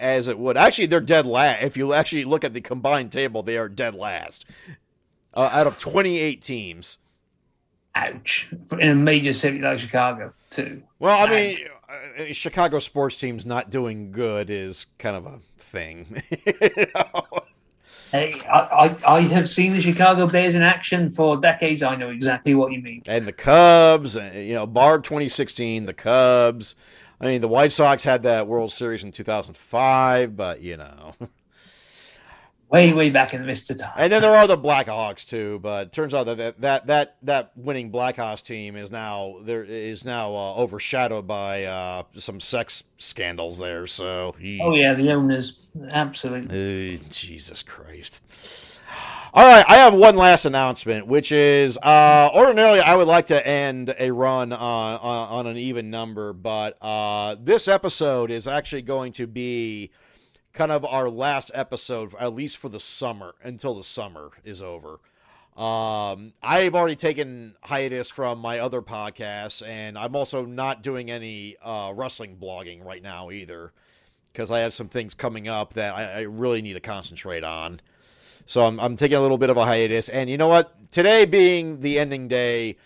[0.00, 0.56] as it would.
[0.56, 1.62] Actually, they're dead last.
[1.62, 4.46] If you actually look at the combined table, they are dead last
[5.34, 6.98] uh, out of 28 teams.
[7.94, 8.52] Ouch.
[8.78, 10.82] In a major city like Chicago, too.
[10.98, 16.22] Well, I mean, uh, Chicago sports teams not doing good is kind of a thing.
[16.46, 17.44] You know?
[18.10, 18.58] Hey, I,
[19.06, 21.82] I, I have seen the Chicago Bears in action for decades.
[21.82, 23.02] I know exactly what you mean.
[23.06, 26.76] And the Cubs, you know, bar 2016, the Cubs.
[27.20, 31.14] I mean, the White Sox had that World Series in 2005, but you know.
[32.70, 33.92] Way, way back in the mist of time.
[33.96, 37.92] And then there are the Blackhawks too, but turns out that that that that, winning
[37.92, 43.86] Blackhawks team is now there is now uh, overshadowed by uh, some sex scandals there.
[43.86, 46.96] So he, Oh yeah, the owners, absolutely.
[46.96, 48.20] Uh, Jesus Christ.
[49.36, 53.44] All right, I have one last announcement, which is uh, ordinarily I would like to
[53.44, 58.82] end a run on, on, on an even number, but uh, this episode is actually
[58.82, 59.90] going to be
[60.54, 65.00] kind of our last episode, at least for the summer, until the summer is over.
[65.56, 71.56] Um, I've already taken hiatus from my other podcasts, and I'm also not doing any
[71.62, 73.72] uh, wrestling blogging right now either
[74.32, 77.80] because I have some things coming up that I, I really need to concentrate on.
[78.46, 80.08] So I'm, I'm taking a little bit of a hiatus.
[80.08, 80.90] And you know what?
[80.90, 82.76] Today being the ending day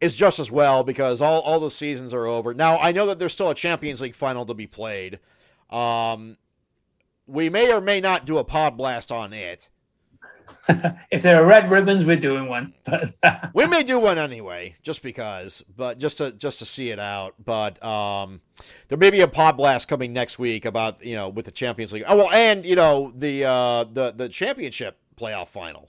[0.00, 2.54] is just as well because all, all the seasons are over.
[2.54, 5.20] Now, I know that there's still a Champions League final to be played.
[5.68, 6.38] Um,
[7.26, 9.68] we may or may not do a pod blast on it.
[11.10, 12.74] if there are red ribbons, we're doing one.
[13.52, 17.34] We may do one anyway, just because, but just to just to see it out.
[17.42, 18.40] But um,
[18.88, 21.92] there may be a pod blast coming next week about you know with the Champions
[21.92, 22.04] League.
[22.06, 25.88] Oh well, and you know the uh, the the championship playoff final.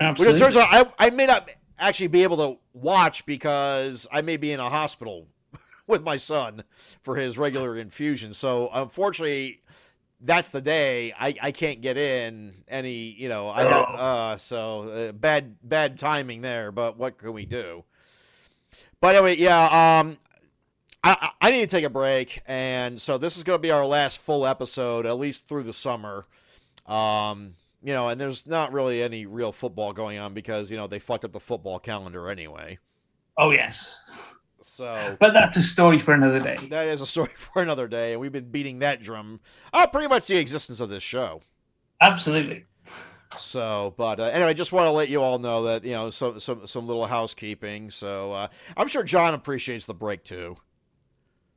[0.00, 0.34] Absolutely.
[0.34, 4.20] Which it turns out I, I may not actually be able to watch because I
[4.20, 5.26] may be in a hospital
[5.86, 6.64] with my son
[7.02, 8.32] for his regular infusion.
[8.34, 9.62] So unfortunately,
[10.20, 13.10] that's the day I, I can't get in any.
[13.10, 16.72] You know I have, uh, so uh, bad bad timing there.
[16.72, 17.84] But what can we do?
[19.00, 20.00] But anyway, yeah.
[20.00, 20.18] Um,
[21.04, 23.70] I, I I need to take a break, and so this is going to be
[23.70, 26.24] our last full episode, at least through the summer.
[26.86, 30.88] Um, you know, and there's not really any real football going on because you know
[30.88, 32.78] they fucked up the football calendar anyway.
[33.36, 33.98] oh yes,
[34.68, 36.56] So but that's a story for another day.
[36.70, 39.40] that is a story for another day, and we've been beating that drum
[39.72, 41.40] uh, pretty much the existence of this show.
[42.00, 42.64] Absolutely.
[43.38, 46.40] So, but uh, anyway, just want to let you all know that you know some
[46.40, 47.90] some some little housekeeping.
[47.90, 50.56] So uh, I'm sure Jon appreciates the break too.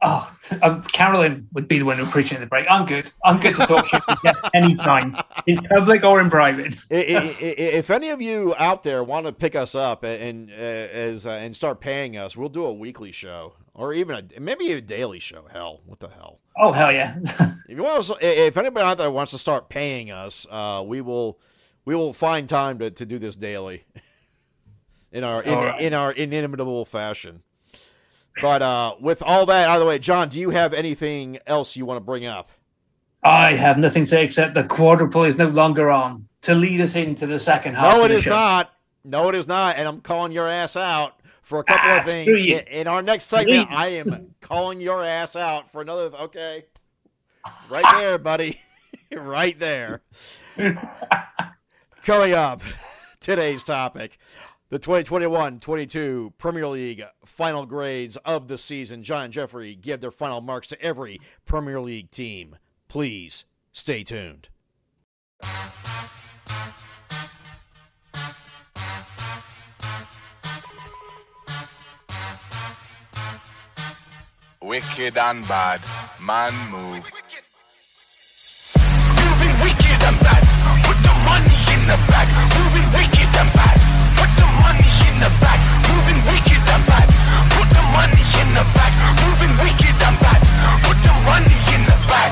[0.03, 2.65] Oh, um, Carolyn would be the one who appreciates the break.
[2.69, 3.11] I'm good.
[3.23, 6.75] I'm good to talk to you anytime, in public or in private.
[6.89, 11.31] If any of you out there want to pick us up and uh, as uh,
[11.31, 15.19] and start paying us, we'll do a weekly show or even a, maybe a daily
[15.19, 15.45] show.
[15.51, 16.39] Hell, what the hell?
[16.57, 17.17] Oh hell yeah!
[17.69, 20.99] If you want, to, if anybody out there wants to start paying us, uh, we
[20.99, 21.39] will
[21.85, 23.85] we will find time to, to do this daily
[25.11, 25.81] in our in, right.
[25.81, 27.43] in our inimitable fashion.
[28.41, 31.75] But uh, with all that out of the way, Jon, do you have anything else
[31.75, 32.49] you want to bring up?
[33.23, 36.95] I have nothing to say except the quadruple is no longer on to lead us
[36.95, 37.97] into the second half.
[37.97, 38.31] No, it is show.
[38.31, 38.71] not.
[39.03, 39.75] No, it is not.
[39.77, 42.27] And I'm calling your ass out for a couple Ah, of things.
[42.29, 43.71] In, in our next segment.
[43.71, 46.05] I am calling your ass out for another.
[46.21, 46.65] Okay.
[47.69, 48.59] Right there, buddy.
[49.11, 50.01] right there.
[52.03, 52.61] Coming up,
[53.19, 54.17] today's topic
[54.71, 59.03] the 2021 22 Premier League final grades of the season.
[59.03, 62.55] Jon and Geoffrey give their final marks to every Premier League team.
[62.87, 63.43] Please
[63.73, 64.47] stay tuned.
[74.63, 75.81] Wicked and bad,
[76.21, 77.03] man move.
[79.17, 80.43] Moving wicked and bad,
[80.85, 82.30] put the money in the bag.
[89.51, 90.41] Moving wicked and bad,
[90.83, 92.31] put the money in the bag.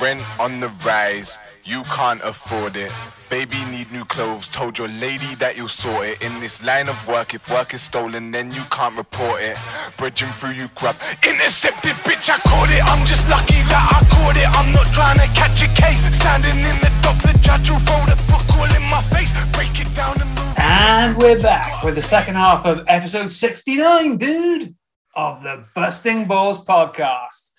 [0.00, 2.92] Rent on the rise, you can't afford it.
[3.28, 6.22] Baby need new clothes, told your lady that you'll sort it.
[6.22, 9.56] In this line of work, if work is stolen, then you can't report it.
[9.96, 10.96] Bridging through you grub.
[11.26, 12.84] Intercepted, bitch, I caught it.
[12.84, 14.46] I'm just lucky that I caught it.
[14.46, 16.04] I'm not trying to catch a case.
[16.14, 19.32] Standing in the dock, the judge will throw the book all in my face.
[19.52, 20.54] Break it down and move.
[20.58, 24.74] And we're back with the second half of episode 69, dude,
[25.16, 27.50] of the Busting Balls podcast.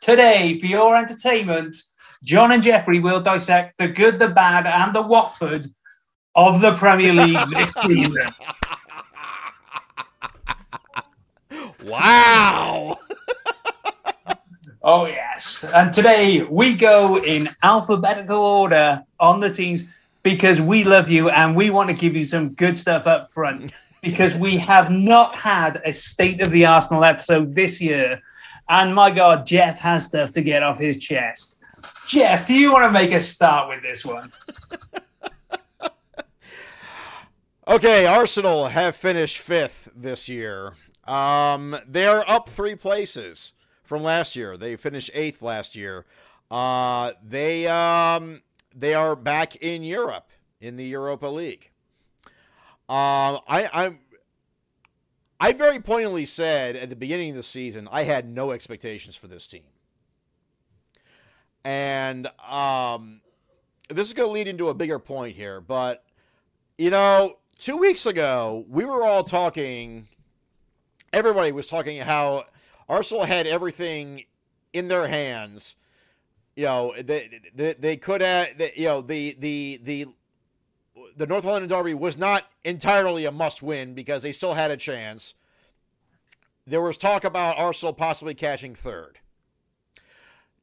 [0.00, 1.76] Today, for your entertainment,
[2.22, 5.66] Jon and Geoffrey will dissect the good, the bad, and the Watford
[6.34, 8.30] of the Premier League this season.
[11.84, 12.98] Wow.
[14.82, 15.64] Oh, yes.
[15.74, 19.84] And today we go in alphabetical order on the teams
[20.22, 23.72] because we love you and we want to give you some good stuff up front
[24.02, 28.20] because we have not had a state of the Arsenal episode this year.
[28.68, 31.62] And my God, Jeff has stuff to get off his chest.
[32.06, 34.32] Jeff, do you want to make a start with this one?
[37.70, 40.74] Okay, Arsenal have finished fifth this year.
[41.04, 43.52] Um, they're up three places
[43.84, 44.56] from last year.
[44.56, 46.04] They finished eighth last year.
[46.50, 48.42] Uh, they um,
[48.74, 50.30] they are back in Europe
[50.60, 51.69] in the Europa League.
[52.90, 54.00] Um, I I'm
[55.38, 59.28] I very pointedly said at the beginning of the season I had no expectations for
[59.28, 59.62] this team,
[61.64, 63.20] and um,
[63.88, 66.04] this is going to lead into a bigger point here, but
[66.78, 70.08] you know, two weeks ago, we were all talking,
[71.12, 72.46] everybody was talking how
[72.88, 74.24] Arsenal had everything
[74.72, 75.76] in their hands.
[76.56, 80.06] You know, they, they, they could have, they, you know, the, the, the,
[81.20, 84.76] the North London Derby was not entirely a must win because they still had a
[84.78, 85.34] chance.
[86.66, 89.18] There was talk about Arsenal possibly catching third.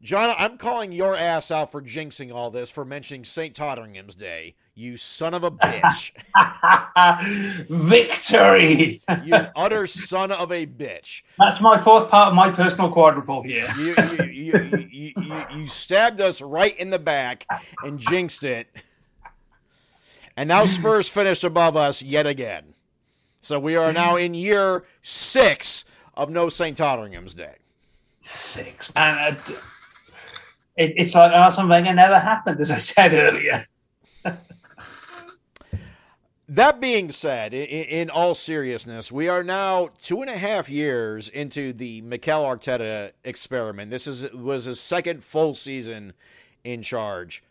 [0.01, 3.53] Jon, I'm calling your ass out for jinxing all this for mentioning St.
[3.53, 4.55] Totteringham's Day.
[4.73, 6.11] You son of a bitch.
[7.69, 9.03] Victory!
[9.25, 11.21] you utter son of a bitch.
[11.37, 13.67] That's my fourth part of my personal quadruple here.
[13.77, 17.45] You, you, you, you, you, you, you stabbed us right in the back
[17.83, 18.75] and jinxed it.
[20.37, 22.75] And now Spurs finished above us yet again.
[23.41, 25.83] So we are now in year six
[26.13, 26.77] of no St.
[26.77, 27.55] Totteringham's Day.
[28.19, 28.93] Six.
[28.95, 29.39] And uh,
[30.75, 33.65] it, it's like Arsene Wenger never happened, as I said earlier.
[36.49, 41.27] That being said, in, in all seriousness, we are now two and a half years
[41.27, 43.91] into the Mikel Arteta experiment.
[43.91, 46.13] This is was his second full season
[46.63, 47.43] in charge.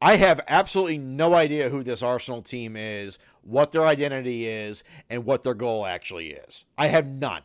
[0.00, 5.24] I have absolutely no idea who this Arsenal team is, what their identity is, and
[5.24, 6.64] what their goal actually is.
[6.76, 7.42] I have none.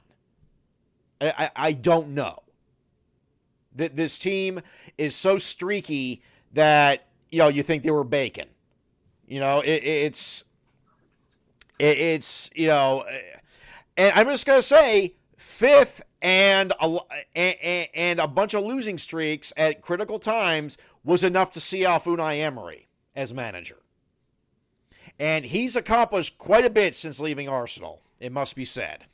[1.20, 2.40] I, I, I don't know.
[3.76, 4.62] That this team
[5.00, 6.22] is so streaky
[6.54, 8.48] that you know you think they were bacon.
[9.28, 10.44] You know, it, it's
[11.80, 13.04] it, it's you know,
[13.98, 17.00] and I'm just gonna say fifth and a,
[17.36, 22.06] and, and a bunch of losing streaks at critical times was enough to see off
[22.06, 23.78] Unai Emery as manager.
[25.20, 29.06] And he's accomplished quite a bit since leaving Arsenal, it must be said.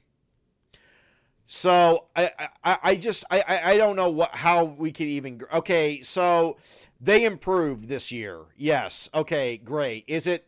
[1.51, 2.31] So I,
[2.63, 6.57] I, I just I, I don't know what how we could even okay so
[7.01, 10.45] they improved this year yes okay great is it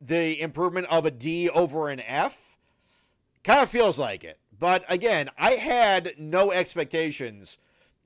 [0.00, 2.58] the improvement of a D over an F
[3.42, 7.58] kind of feels like it but again I had no expectations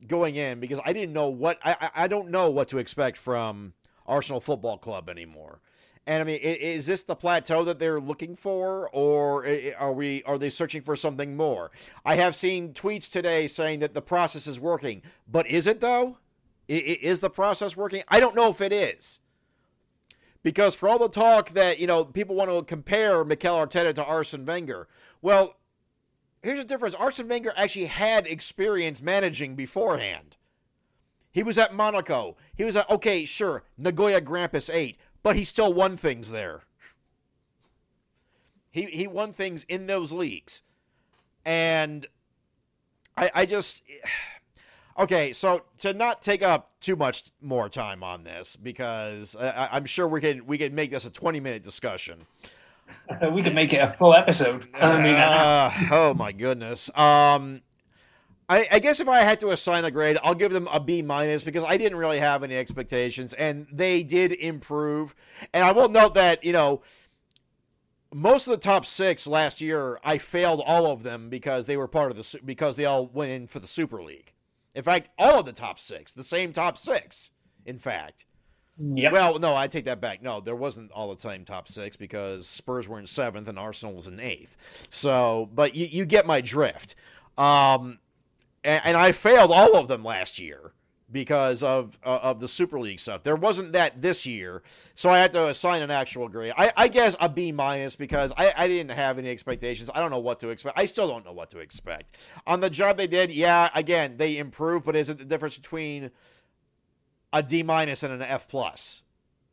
[0.07, 3.75] going in because I didn't know what I I don't know what to expect from
[4.07, 5.61] Arsenal Football Club anymore
[6.07, 9.47] And I mean, is this the plateau that they're looking for, or
[9.79, 11.71] are we are they searching for something more?
[12.05, 16.19] I have seen tweets today saying that the process is working, but is it though?
[16.69, 18.03] Is the process working?
[18.09, 19.21] I don't know if it is,
[20.43, 24.05] because for all the talk that you know people want to compare Mikel Arteta to
[24.05, 24.89] Arsene Wenger,
[25.23, 25.57] well,
[26.43, 30.37] here's the difference: Arsene Wenger actually had experience managing beforehand.
[31.33, 32.37] He was at Monaco.
[32.55, 36.63] He was at okay, sure, Nagoya Grampus eight, but he still won things there.
[38.71, 40.63] He he won things in those leagues,
[41.45, 42.07] and
[43.17, 43.83] I I just
[44.99, 45.33] okay.
[45.33, 50.09] So to not take up too much more time on this because I, I'm sure
[50.09, 52.27] we can we can make this a 20 minute discussion.
[53.33, 54.69] we could make it a full episode.
[54.75, 56.89] I mean, uh, Uh, oh my goodness.
[56.97, 57.63] Um,
[58.49, 61.03] I, I guess if I had to assign a grade, I'll give them a B
[61.03, 65.15] minus because I didn't really have any expectations, and they did improve.
[65.55, 66.83] And I will note that you know
[68.13, 71.87] most of the top six last year, I failed all of them because they were
[71.87, 74.33] part of the because they all went in for the Super League.
[74.75, 77.31] In fact, all of the top six, the same top six.
[77.65, 78.25] In fact,
[78.81, 79.13] yep.
[79.13, 80.23] well, no, I take that back.
[80.23, 83.95] No, there wasn't all the time top six because Spurs were in seventh and Arsenal
[83.95, 84.57] was in eighth.
[84.91, 86.95] So, but you, you get my drift.
[87.37, 87.99] Um,
[88.65, 90.73] and, and I failed all of them last year
[91.13, 93.23] because of uh, of the Super League stuff.
[93.23, 94.63] There wasn't that this year,
[94.95, 96.53] so I had to assign an actual grade.
[96.57, 99.91] I, I guess a B minus because I, I didn't have any expectations.
[99.93, 100.79] I don't know what to expect.
[100.79, 102.17] I still don't know what to expect
[102.47, 103.31] on the job they did.
[103.33, 106.11] Yeah, again they improved, but is it the difference between
[107.33, 109.03] a D minus and an F plus?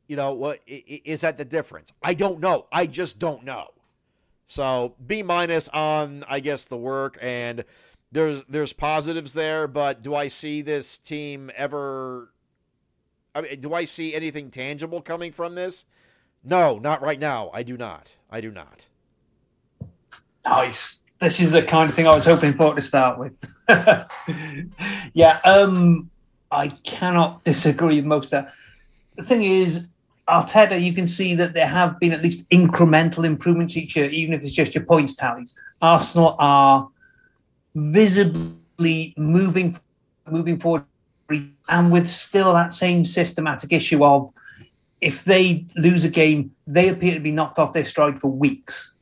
[0.08, 1.92] You know what is that the difference?
[2.02, 2.68] I don't know.
[2.72, 3.68] I just don't know.
[4.48, 7.66] So B minus on I guess the work and
[8.12, 12.32] there's there's positives there, but do I see this team ever?
[13.36, 15.86] I mean, do I see anything tangible coming from this?
[16.44, 17.52] No, not right now.
[17.54, 18.16] I do not.
[18.32, 18.88] I do not.
[20.46, 21.04] Nice.
[21.20, 23.36] This is the kind of thing I was hoping for to start with.
[25.14, 26.10] yeah, um,
[26.52, 28.54] I cannot disagree with most of that.
[29.16, 29.88] The thing is,
[30.28, 34.34] Arteta, you can see that there have been at least incremental improvements each year, even
[34.34, 35.60] if it's just your points tallies.
[35.82, 36.90] Arsenal are
[37.76, 39.80] visibly moving
[40.30, 40.84] moving forward,
[41.70, 44.32] and with still that same systematic issue of
[45.00, 48.94] if they lose a game, they appear to be knocked off their stride for weeks.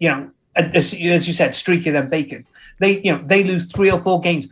[0.00, 2.46] You know, as, as you said, streakier than bacon.
[2.80, 4.48] They, you know, they lose three or four games,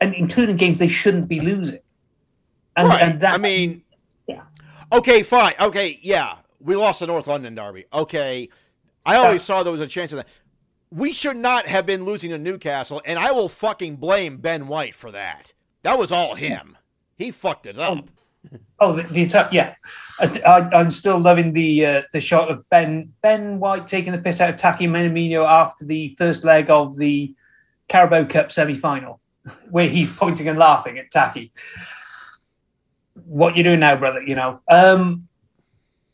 [0.00, 1.80] and including games they shouldn't be losing.
[2.76, 3.02] And, right.
[3.02, 3.82] and that, I mean,
[4.26, 4.42] Yeah.
[4.90, 5.54] Okay, fine.
[5.60, 7.86] Okay, yeah, we lost the North London derby.
[7.92, 8.48] Okay,
[9.04, 10.28] I always saw there was a chance of that.
[10.90, 14.94] We should not have been losing to Newcastle, and I will fucking blame Ben White
[14.94, 15.52] for that.
[15.82, 16.76] That was all him.
[17.16, 18.08] He fucked it up.
[18.80, 19.74] oh, the, the entire, yeah,
[20.20, 24.18] I, I, am still loving the uh, the shot of Ben Ben White taking the
[24.18, 27.34] piss out of Taki Minamino after the first leg of the
[27.88, 29.20] Carabao Cup semi final,
[29.70, 31.52] where he's pointing and laughing at Taki.
[33.32, 34.22] What you're doing now, brother?
[34.22, 34.60] You know.
[34.68, 35.28] Um,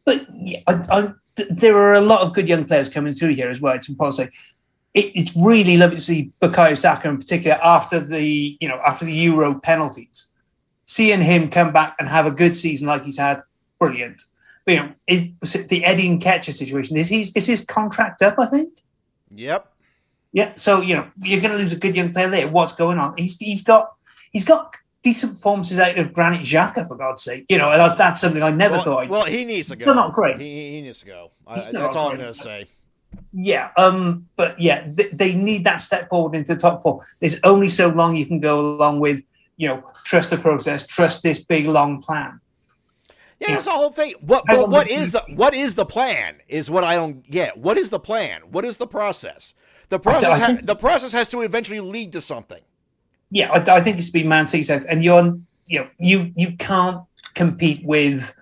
[0.04, 3.34] but yeah, I, I, th- there are a lot of good young players coming through
[3.34, 3.74] here as well.
[3.74, 4.30] It's important to say.
[4.94, 9.04] It, it's really lovely to see Bukayo Saka in particular after the you know after
[9.04, 10.28] the Euro penalties
[10.88, 13.42] seeing him come back and have a good season like he's had,
[13.78, 14.22] brilliant.
[14.64, 16.96] But, you know, is the Eddie Nketiah situation?
[16.96, 18.38] Is he's is his contract up?
[18.38, 18.70] I think.
[19.34, 19.72] Yep.
[20.32, 20.52] Yeah.
[20.56, 22.48] So you know you're going to lose a good young player there.
[22.48, 23.16] What's going on?
[23.16, 23.92] He's he's got
[24.32, 24.76] he's got
[25.08, 27.46] decent performances out of Granit Xhaka for God's sake.
[27.48, 29.02] You know, and that's something I never Well, thought.
[29.04, 29.38] I'd well, see.
[29.38, 29.84] he needs to go.
[29.84, 30.40] Still not great.
[30.40, 31.30] He, he needs to go.
[31.46, 32.66] I, that's all I'm going to say.
[33.32, 37.06] Yeah, um, but yeah, th- they need that step forward into the top four.
[37.20, 39.22] There's only so long you can go along with,
[39.56, 42.38] you know, trust the process, trust this big long plan.
[43.40, 44.14] Yeah, that's the whole thing.
[44.20, 46.36] What but what is the what is the plan?
[46.48, 47.56] Is what I don't get.
[47.56, 48.42] What is the plan?
[48.50, 49.54] What is the process?
[49.88, 52.60] The process ha- the process has to eventually lead to something.
[53.30, 57.02] Yeah, I, I think it's been Man City, and you're, you know, you you can't
[57.34, 58.34] compete with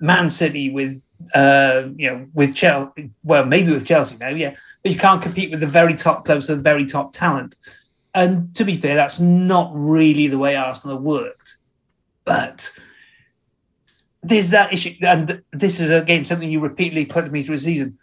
[0.00, 3.10] Man City with, uh, you know, with Chelsea.
[3.22, 6.46] Well, maybe with Chelsea now, yeah, but you can't compete with the very top clubs,
[6.46, 7.56] the very top talent.
[8.14, 11.58] And to be fair, that's not really the way Arsenal worked.
[12.24, 12.72] But
[14.22, 17.98] there's that issue, and this is again something you repeatedly put me through the season.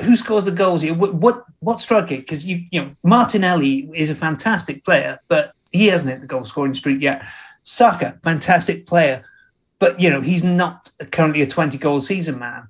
[0.00, 0.94] Who scores the goals here?
[0.94, 2.16] What what, what striker?
[2.16, 6.44] Because you you know Martinelli is a fantastic player, but he hasn't hit the goal
[6.44, 7.22] scoring streak yet.
[7.62, 9.24] Saka, fantastic player,
[9.78, 12.68] but you know he's not currently a twenty goal season man.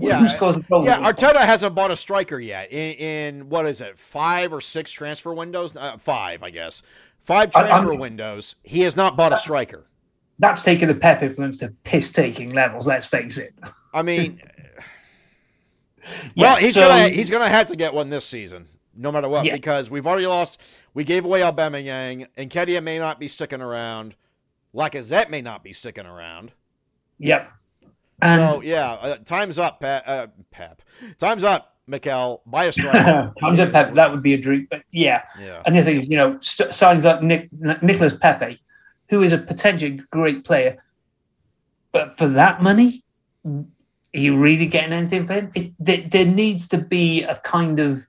[0.00, 0.84] Yeah, Who scores the goal?
[0.84, 2.70] Yeah, Arteta hasn't bought a striker yet.
[2.70, 5.74] In, in what is it, five or six transfer windows?
[5.74, 6.82] Uh, five, I guess.
[7.20, 8.56] Five I- transfer windows.
[8.62, 9.86] He has not bought a striker.
[10.38, 12.86] That's taken the Pep influence to piss taking levels.
[12.86, 13.54] Let's face it.
[13.62, 14.40] I, I mean,
[16.36, 19.44] well, he's so- gonna he's gonna have to get one this season, no matter what,
[19.44, 19.54] Yeah.
[19.54, 20.60] because we've already lost.
[20.94, 24.14] We gave away Aubameyang, and Nketiah may not be sticking around.
[24.74, 26.52] Lacazette may not be sticking around.
[27.18, 27.50] Yep.
[28.20, 30.02] And so yeah, uh, time's up, Pep.
[30.06, 30.82] Uh, Pep.
[31.18, 32.42] Time's up, Mikel.
[32.46, 33.32] Buy a striker.
[33.42, 33.94] I'm Pep.
[33.94, 34.66] That would be a dream.
[34.70, 35.62] But yeah, yeah.
[35.64, 38.60] and the other thing is, you know, st- signs up Nick, Nicholas Pepe,
[39.08, 40.82] who is a potentially great player,
[41.92, 43.04] but for that money,
[44.14, 45.50] are you really getting anything for him?
[45.54, 48.06] It, there, there needs to be a kind of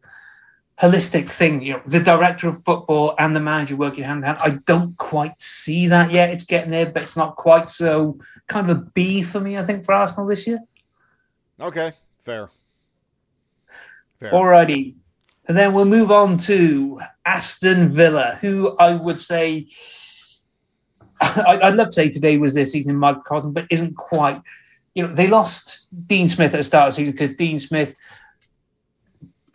[0.82, 1.62] holistic thing.
[1.62, 4.38] You know, the director of football and the manager working hand in hand.
[4.41, 6.30] I don't quite see that yet.
[6.30, 9.58] It's getting there, but it's not quite so kind of a B for me.
[9.58, 10.60] I think for Arsenal this year.
[11.60, 11.91] Okay,
[12.24, 12.50] fair.
[14.20, 14.32] Fair.
[14.32, 14.95] Alrighty.
[15.47, 19.68] And then we'll move on to Aston Villa, who I would say,
[21.22, 24.41] I- I'd love to say today was their season in microcosm, but isn't quite.
[25.00, 27.95] You know, they lost Dean Smith at the start of the season because Dean Smith,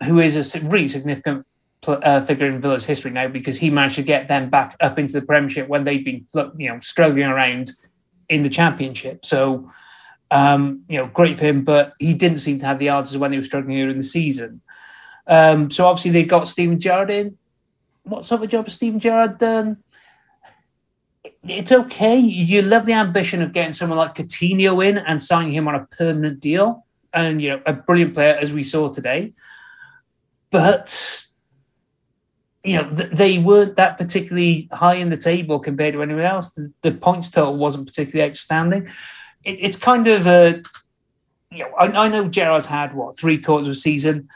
[0.03, 1.45] who is a really significant
[1.85, 5.13] uh, figure in Villa's history now, because he managed to get them back up into
[5.13, 6.25] the Premiership when they'd been,
[6.57, 7.73] you know, struggling around
[8.27, 9.23] in the Championship.
[9.23, 9.71] So,
[10.31, 13.29] um, you know, great for him, but he didn't seem to have the answers when
[13.29, 14.61] they were struggling earlier in the season.
[15.27, 17.37] Um, so obviously they got Steven Gerrard in.
[18.01, 19.83] What sort of job has Steven Gerrard done?
[21.43, 22.17] It's okay.
[22.17, 25.85] You love the ambition of getting someone like Coutinho in and signing him on a
[25.85, 29.33] permanent deal, and you know a brilliant player as we saw today.
[30.51, 31.25] But
[32.63, 36.51] you know th- they weren't that particularly high in the table compared to anyone else.
[36.51, 38.87] The, the points total wasn't particularly outstanding.
[39.43, 40.63] It, it's kind of a
[41.51, 44.29] you know I, I know Gerrard's had what three quarters of a season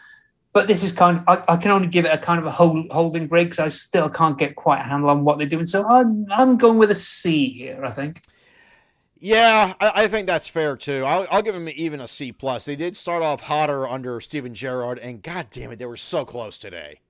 [0.53, 2.51] but this is kind of I, I can only give it a kind of a
[2.51, 5.65] hold, holding grade because I still can't get quite a handle on what they're doing.
[5.65, 7.83] So I'm I'm going with a C here.
[7.85, 8.21] I think.
[9.21, 11.03] Yeah, I, I think that's fair too.
[11.05, 12.63] I'll, I'll give them even a C plus.
[12.65, 16.23] They did start off hotter under Steven Gerrard, and god damn it, they were so
[16.23, 17.01] close today.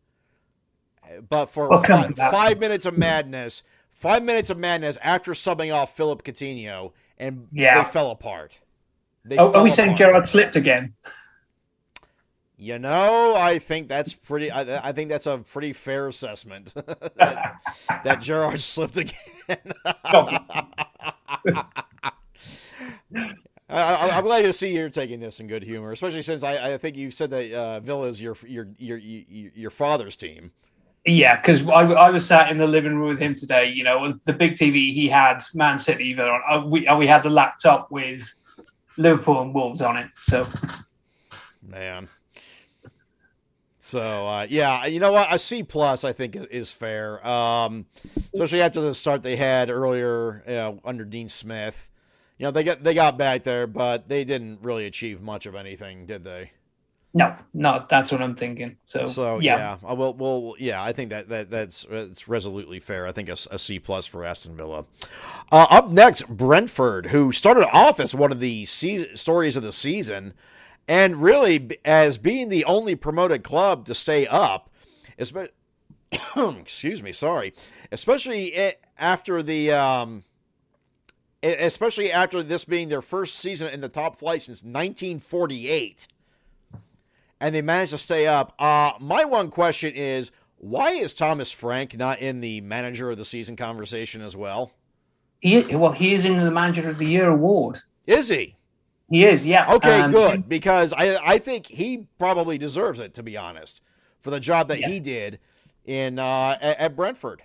[1.30, 5.74] But for Well, come fi- five minutes of madness, five minutes of madness after subbing
[5.74, 7.84] off Philip Coutinho, and Yeah.
[7.84, 8.60] they fell apart.
[9.26, 10.00] They Oh, are fell we saying apart.
[10.00, 10.94] Gerrard slipped again?
[12.62, 14.52] You know, I think that's pretty.
[14.52, 16.74] I, I think that's a pretty fair assessment
[17.16, 17.56] that,
[18.04, 19.14] that Gerrard slipped again.
[23.70, 26.74] I, I, I'm glad to see you're taking this in good humor, especially since I,
[26.74, 30.52] I think you said that uh, Villa is your your your your, father's team.
[31.06, 33.70] Yeah, because I, I was sat in the living room with him today.
[33.70, 36.42] You know, with the big TV he had Man City on.
[36.50, 38.30] Uh, we uh, we had the laptop with
[38.98, 40.10] Liverpool and Wolves on it.
[40.24, 40.46] So
[41.66, 42.10] Man.
[43.90, 45.34] So uh, yeah, you know what?
[45.34, 47.86] A C plus I think is, fair, um,
[48.34, 51.90] especially after the start they had earlier you know, under Dean Smith.
[52.38, 55.56] You know they got they got back there, but they didn't really achieve much of
[55.56, 56.52] anything, did they?
[57.14, 58.78] no, no, that's what I'm thinking.
[58.86, 59.58] So, So yeah.
[59.58, 60.14] yeah, I will.
[60.14, 63.08] Well, yeah, I think that, that that's it's resolutely fair.
[63.08, 64.86] I think a, a C plus for Aston Villa.
[65.52, 69.72] Uh, up next, Brentford, who started off as one of the se- stories of the
[69.74, 70.34] season,
[70.90, 74.70] and really as being the only promoted club to stay up.
[76.36, 77.54] Excuse me, sorry.
[77.92, 79.72] Especially after the.
[79.72, 80.26] Um,
[81.42, 86.10] especially after this being their first season in the top flight since 1948
[87.40, 88.54] and they managed to stay up.
[88.60, 93.24] Uh, my one question is why is Thomas Frank not in the manager of the
[93.24, 94.74] season conversation as well?
[95.40, 97.80] He well, he is in the Manager of the Year award.
[98.06, 98.58] Is he?
[99.10, 99.74] He is, yeah.
[99.74, 100.48] Okay, Um, good.
[100.50, 103.82] Because I I think he probably deserves it to be honest
[104.22, 104.90] for the job that Yeah.
[104.90, 105.40] he did
[105.86, 107.42] in uh, at, at Brentford.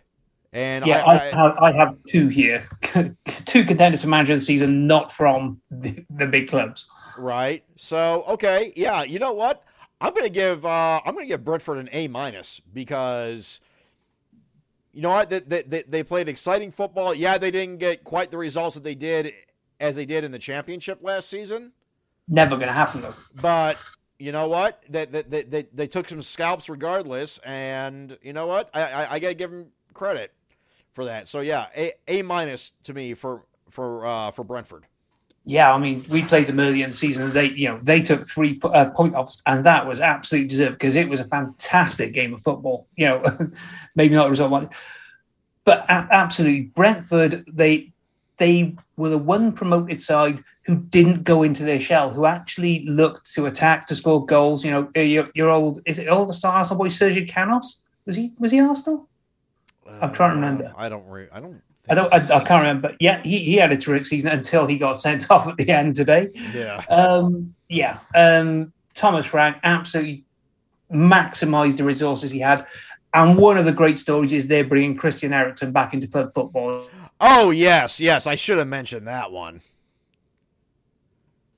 [0.52, 2.64] And Yeah, I, I, have, I have two here.
[3.44, 6.86] two contenders for manager of the season, not from the, the big clubs.
[7.18, 7.64] right.
[7.76, 9.02] So okay, yeah.
[9.02, 9.64] You know what?
[10.00, 13.60] I'm gonna give uh, I'm gonna give Brentford an A minus because
[14.92, 17.14] you know what they, they, they- they played exciting football.
[17.14, 19.32] Yeah, they didn't get quite the results that they did
[19.80, 21.72] as they did in the championship last season,
[22.28, 23.14] Never going to happen, though.
[23.42, 23.76] but
[24.18, 24.82] you know what?
[24.88, 28.70] They, they, they, they, they took some scalps regardless, and you know what?
[28.72, 30.32] I, I, I got to give them credit
[30.94, 31.28] for that.
[31.28, 34.84] So yeah, A A minus to me for for uh, for Brentford.
[35.46, 37.30] Yeah, I mean, we played them early in the season.
[37.30, 40.96] They, you know, they took three uh, point offs, and that was absolutely deserved because
[40.96, 42.86] it was a fantastic game of football.
[42.96, 43.50] You know,
[43.94, 44.70] maybe not a result one,
[45.64, 47.44] but absolutely, Brentford.
[47.52, 47.92] They
[48.38, 53.32] they were the one promoted side who didn't go into their shell, who actually looked
[53.34, 54.64] to attack to score goals.
[54.64, 57.82] You know, uh, your, your old is it old Arsenal boy Sergio Canos?
[58.06, 59.08] Was he was he Arsenal?
[60.00, 60.66] I'm trying to remember.
[60.66, 61.06] Uh, I don't.
[61.06, 62.12] Re- I don't I don't.
[62.12, 62.88] I, I can't remember.
[62.88, 65.70] But yeah, he, he had a terrific season until he got sent off at the
[65.70, 66.30] end today.
[66.54, 66.82] Yeah.
[66.88, 67.98] Um, yeah.
[68.14, 70.24] Um, Thomas Frank absolutely
[70.92, 72.66] maximised the resources he had.
[73.12, 76.88] And one of the great stories is they're bringing Christian Eriksen back into club football.
[77.20, 78.26] Oh yes, yes.
[78.26, 79.60] I should have mentioned that one.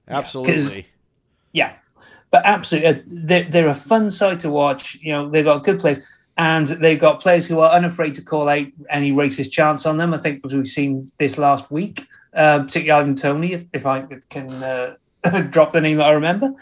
[0.09, 0.87] Absolutely.
[1.53, 1.75] Yeah,
[2.31, 4.97] but absolutely, uh, they're, they're a fun side to watch.
[5.01, 6.01] You know, they've got good players,
[6.37, 10.15] and they've got players who are unafraid to call out any racist chants on them.
[10.15, 14.07] I think as we've seen this last week, uh, particularly Ivan Toney, if, if I
[14.31, 14.97] can uh,
[15.51, 16.53] drop the name that I remember.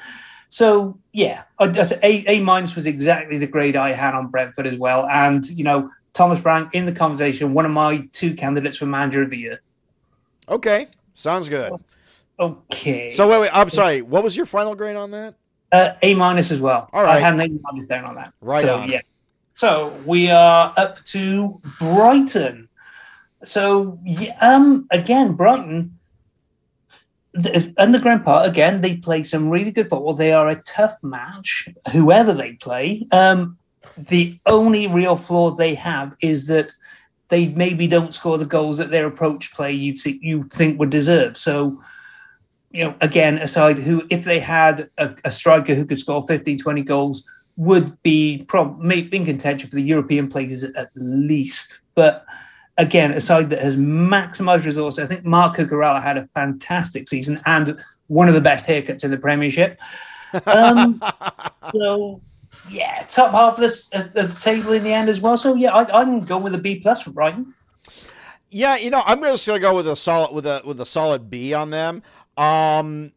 [0.49, 4.29] So yeah, I, I said A A minus was exactly the grade I had on
[4.29, 8.35] Brentford as well, and you know Thomas Frank in the conversation, one of my two
[8.35, 9.61] candidates for manager of the year.
[10.49, 10.87] Okay.
[11.15, 11.73] Sounds good.
[12.39, 13.13] Okay.
[13.13, 13.51] So wait, wait.
[13.53, 14.01] I'm sorry.
[14.03, 15.35] What was your final grade on that?
[15.73, 16.89] Uh, a minus as well.
[16.93, 17.17] All right.
[17.17, 18.33] I had an A minus down on that.
[18.41, 18.89] Right So on.
[18.89, 19.01] yeah.
[19.55, 22.69] So we are up to Brighton.
[23.45, 25.99] So yeah, um, again, Brighton.
[27.35, 28.81] the Underground part again.
[28.81, 30.15] They play some really good football.
[30.15, 33.07] They are a tough match, whoever they play.
[33.13, 33.59] Um,
[33.97, 36.73] the only real flaw they have is that
[37.29, 40.91] they maybe don't score the goals that their approach play you'd see, you think would
[40.91, 41.37] deserve.
[41.37, 41.83] So
[42.75, 46.59] you know, again, aside who, if they had a, a striker who could score 15,
[46.59, 47.25] 20 goals,
[47.57, 51.79] would be prob- in contention for the European places at, least.
[51.95, 52.27] But
[52.77, 55.05] again, a side that has maximised resources.
[55.05, 57.79] I think Marco Cucurella had a fantastic season and
[58.09, 59.79] one of the best haircuts in the Premiership.
[60.47, 61.01] Um,
[61.73, 62.21] so,
[62.71, 65.37] yeah, top half of the, of the table in the end as well.
[65.37, 67.55] So, yeah, I, I'm going with a B plus for Brighton.
[68.51, 71.29] Yeah, you know, I'm just gonna go with a solid with a with a solid
[71.29, 72.03] B on them.
[72.37, 73.13] Um,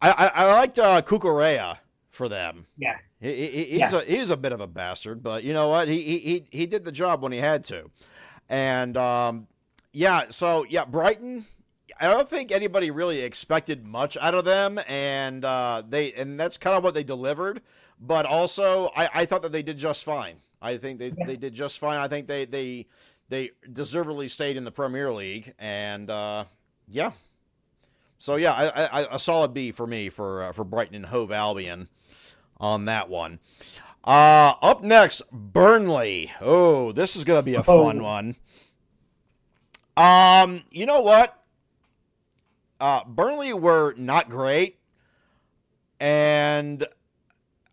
[0.00, 1.78] I I, I liked uh, Cucurella
[2.10, 2.66] for them.
[2.76, 2.96] Yeah.
[3.20, 5.88] He, he, he's a he's a bit of a bastard, but you know what?
[5.88, 7.90] He he he, he did the job when he had to,
[8.48, 9.48] and um,
[9.92, 10.26] yeah.
[10.30, 11.44] So yeah, Brighton.
[12.00, 16.56] I don't think anybody really expected much out of them, and uh, they and that's
[16.56, 17.60] kind of what they delivered.
[18.00, 20.36] But also, I, I thought that they did just fine.
[20.62, 21.98] I think they, they did just fine.
[21.98, 22.86] I think they they
[23.28, 26.44] they deservedly stayed in the Premier League, and uh,
[26.88, 27.12] yeah.
[28.18, 31.30] So yeah, I, I, a solid B for me for uh, for Brighton and Hove
[31.32, 31.88] Albion
[32.58, 33.38] on that one.
[34.04, 36.32] Uh, up next, Burnley.
[36.40, 38.02] Oh, this is gonna be a fun Oh.
[38.04, 38.36] one.
[39.96, 41.34] Um, you know what?
[42.80, 44.78] Uh, Burnley were not great,
[46.00, 46.86] and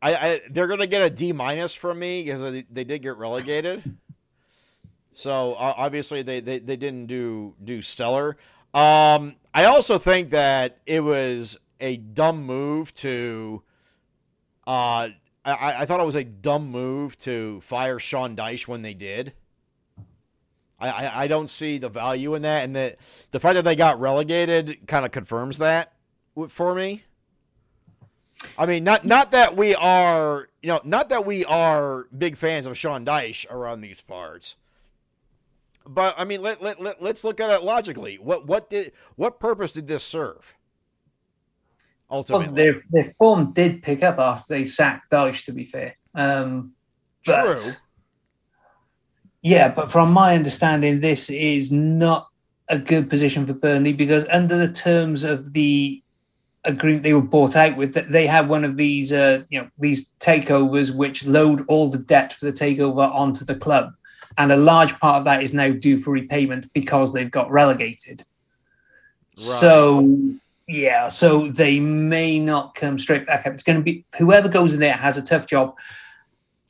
[0.05, 3.17] I, I they're gonna get a D minus from me because they, they did get
[3.17, 3.97] relegated.
[5.13, 8.37] So uh, obviously they, they, they didn't do do stellar.
[8.73, 13.63] Um, I also think that it was a dumb move to.
[14.67, 15.09] Uh,
[15.43, 19.33] I, I thought it was a dumb move to fire Sean Dyche when they did.
[20.79, 22.95] I, I, I don't see the value in that, and the
[23.31, 25.93] the fact that they got relegated kind of confirms that
[26.49, 27.05] for me.
[28.57, 32.65] I mean, not not that we are, you know, not that we are big fans
[32.67, 34.55] of Sean Dyche around these parts,
[35.85, 38.15] but I mean, let, let, let let's look at it logically.
[38.15, 40.55] What what did what purpose did this serve?
[42.09, 45.95] Well, Ultimately, their, their form did pick up after they sacked Dyche, to be fair.
[46.13, 46.73] Um,
[47.25, 47.71] but, True.
[49.41, 52.27] Yeah, but from my understanding, this is not
[52.67, 56.01] a good position for Burnley because under the terms of the
[56.65, 59.69] agreement they were bought out with, that they have one of these, uh, you know,
[59.79, 63.93] these takeovers which load all the debt for the takeover onto the club,
[64.37, 68.25] and a large part of that is now due for repayment because they've got relegated.
[69.35, 70.17] So
[70.67, 73.53] yeah, so they may not come straight back up.
[73.53, 75.75] It's going to be whoever goes in there has a tough job.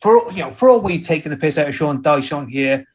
[0.02, 2.86] For you know, for all we've taken the piss out of Sean Dyche on here,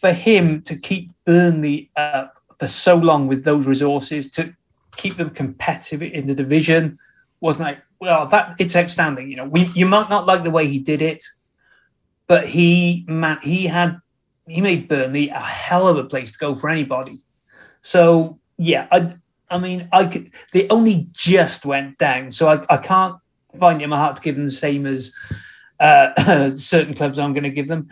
[0.00, 4.54] for him to keep Burnley up for so long with those resources to
[4.98, 6.98] keep them competitive in the division
[7.40, 9.30] wasn't like well that it's outstanding.
[9.30, 11.24] You know, we you might not like the way he did it,
[12.26, 14.00] but he man he had
[14.46, 17.20] he made Burnley a hell of a place to go for anybody.
[17.80, 19.14] So yeah, I
[19.48, 23.16] I mean I could they only just went down, so I, I can't
[23.58, 25.14] find it in my heart to give them the same as
[25.80, 27.88] uh, certain clubs I'm going to give them.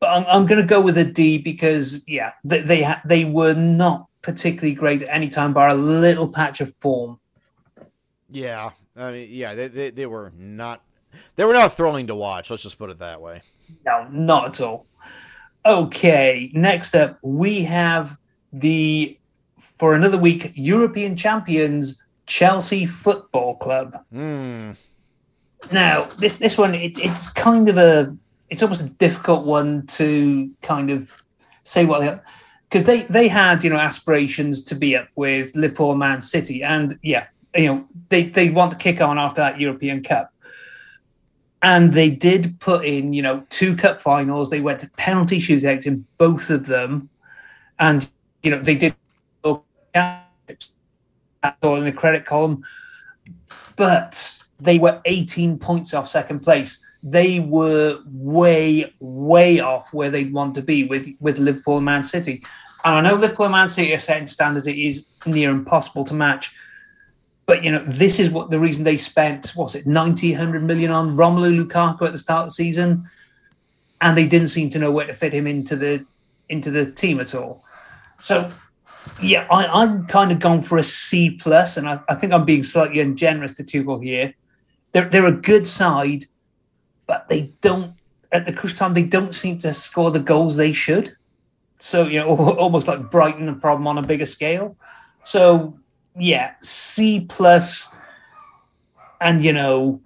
[0.00, 3.54] But I'm, I'm going to go with a D because yeah, they they, they were
[3.54, 7.18] not particularly great at any time, bar a little patch of form.
[8.28, 10.82] Yeah, I mean, yeah, they, they they were not
[11.36, 12.50] they were not thrilling to watch.
[12.50, 13.40] Let's just put it that way.
[13.86, 14.84] No, not at all.
[15.64, 18.18] Okay, next up we have
[18.52, 19.18] the
[19.78, 23.98] for another week European champions Chelsea Football Club.
[24.12, 24.72] Hmm.
[25.72, 28.14] Now, this this one it, it's kind of a
[28.50, 31.24] it's almost a difficult one to kind of
[31.64, 32.22] say what they are.
[32.68, 36.98] Because they they had you know aspirations to be up with Liverpool, Man City, and
[37.02, 40.32] yeah, you know they they want to kick on after that European Cup,
[41.62, 44.50] and they did put in you know two cup finals.
[44.50, 47.08] They went to penalty shootouts in both of them,
[47.78, 48.08] and
[48.42, 48.94] you know they did
[49.44, 49.64] all
[49.94, 52.64] in the credit column,
[53.76, 56.84] but they were 18 points off second place.
[57.02, 62.02] They were way, way off where they'd want to be with with Liverpool and Man
[62.02, 62.42] City.
[62.84, 66.14] And I know Liverpool and Man City are setting standards it is near impossible to
[66.14, 66.52] match.
[67.46, 70.90] But you know, this is what the reason they spent what's it 90, 100 million
[70.90, 73.08] on Romelu Lukaku at the start of the season,
[74.00, 76.04] and they didn't seem to know where to fit him into the
[76.48, 77.64] into the team at all.
[78.20, 78.52] So
[79.22, 82.44] yeah, I, I'm kind of gone for a C plus, and I, I think I'm
[82.44, 84.34] being slightly ungenerous to Tuchel here.
[84.92, 86.26] They're they're a good side,
[87.08, 87.94] but they don't
[88.30, 91.16] at the crucial time they don't seem to score the goals they should.
[91.80, 94.76] So you know, almost like Brighton, a problem on a bigger scale.
[95.24, 95.76] So
[96.16, 97.96] yeah, C plus,
[99.20, 100.00] and you know,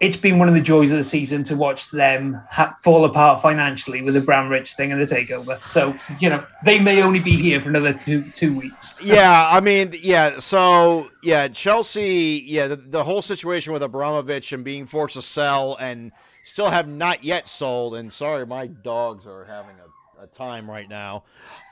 [0.00, 3.42] it's been one of the joys of the season to watch them ha- fall apart
[3.42, 5.60] financially with the Abramovich thing and the takeover.
[5.68, 8.96] So you know, they may only be here for another two two weeks.
[9.02, 10.38] yeah, I mean, yeah.
[10.38, 12.44] So yeah, Chelsea.
[12.46, 16.12] Yeah, the, the whole situation with Abramovich and being forced to sell and
[16.44, 17.96] still have not yet sold.
[17.96, 21.24] And sorry, my dogs are having a, a time right now.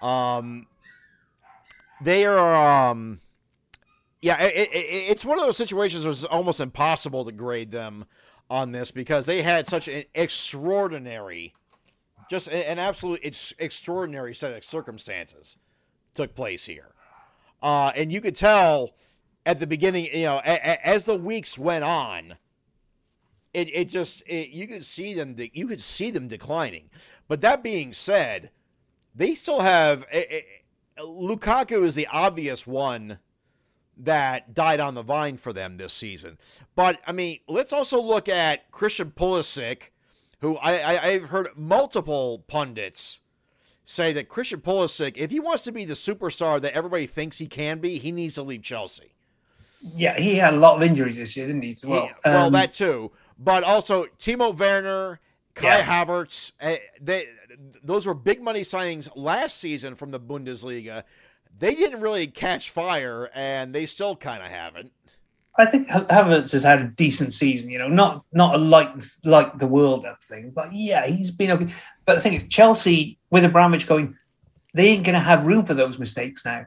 [0.03, 0.67] Um,
[2.01, 2.91] they are.
[2.91, 3.21] Um,
[4.23, 4.77] yeah, it, it,
[5.11, 8.05] it's one of those situations where it's almost impossible to grade them
[8.49, 11.55] on this because they had such an extraordinary,
[12.31, 15.57] just an absolute ex- extraordinary set of circumstances
[16.15, 16.95] took place here.
[17.63, 18.93] Uh, and you could tell
[19.45, 22.37] at the beginning, you know, a, a, as the weeks went on,
[23.53, 26.91] it, it just it, you could see them de- you could see them declining.
[27.29, 28.51] But that being said,
[29.15, 30.07] they still have
[30.99, 33.19] Lukaku is the obvious one
[33.97, 36.39] that died on the vine for them this season.
[36.75, 39.91] But I mean, let's also look at Christian Pulisic,
[40.41, 40.73] who I,
[41.09, 43.21] I have heard multiple pundits
[43.85, 47.47] say that Christian Pulisic, if he wants to be the superstar that everybody thinks he
[47.47, 49.15] can be, he needs to leave Chelsea.
[49.95, 51.77] Yeah, he had a lot of injuries this year, didn't he?
[51.85, 55.21] well, he, well, um, that too, but also Timo Werner,
[55.55, 56.05] Kai yeah.
[56.05, 56.53] Havertz.
[56.61, 57.29] Uh, they
[57.83, 61.05] those were big money signings last season from the Bundesliga.
[61.59, 64.93] They didn't really catch fire, and they still kind of haven't.
[65.59, 67.71] I think Havertz has had a decent season.
[67.71, 68.91] You know, not not a like
[69.25, 71.73] like the world up thing, but yeah, he's been okay.
[72.05, 74.17] But the thing is, Chelsea with Abramovich going,
[74.75, 76.67] they ain't going to have room for those mistakes now.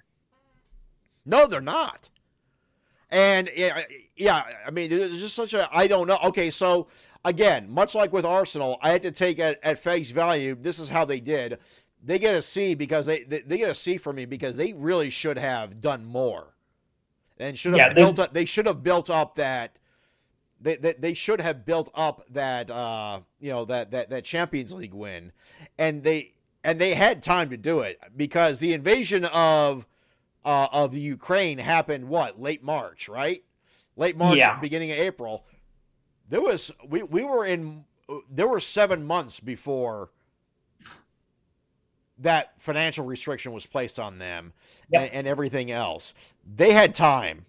[1.25, 2.09] No, they're not.
[3.11, 3.83] And yeah,
[4.15, 6.17] yeah, I mean, there's just such a I don't know.
[6.25, 6.87] Okay, so
[7.23, 10.55] again, much like with Arsenal, I had to take at, at face value.
[10.55, 11.59] This is how they did.
[12.03, 14.73] They get a C because they, they, they get a C for me because they
[14.73, 16.55] really should have done more,
[17.37, 18.33] and should have yeah, built they, up.
[18.33, 19.77] They should have built up that.
[20.61, 24.73] They, they, they should have built up that uh, you know that, that that Champions
[24.73, 25.31] League win,
[25.77, 26.33] and they
[26.63, 29.85] and they had time to do it because the invasion of
[30.45, 33.43] uh, of the Ukraine happened what late March, right?
[33.95, 34.59] Late March, yeah.
[34.59, 35.45] beginning of April.
[36.29, 37.85] There was we we were in
[38.29, 40.11] there were seven months before
[42.21, 44.53] that financial restriction was placed on them
[44.89, 45.03] yep.
[45.03, 46.13] and, and, everything else.
[46.55, 47.45] They had time.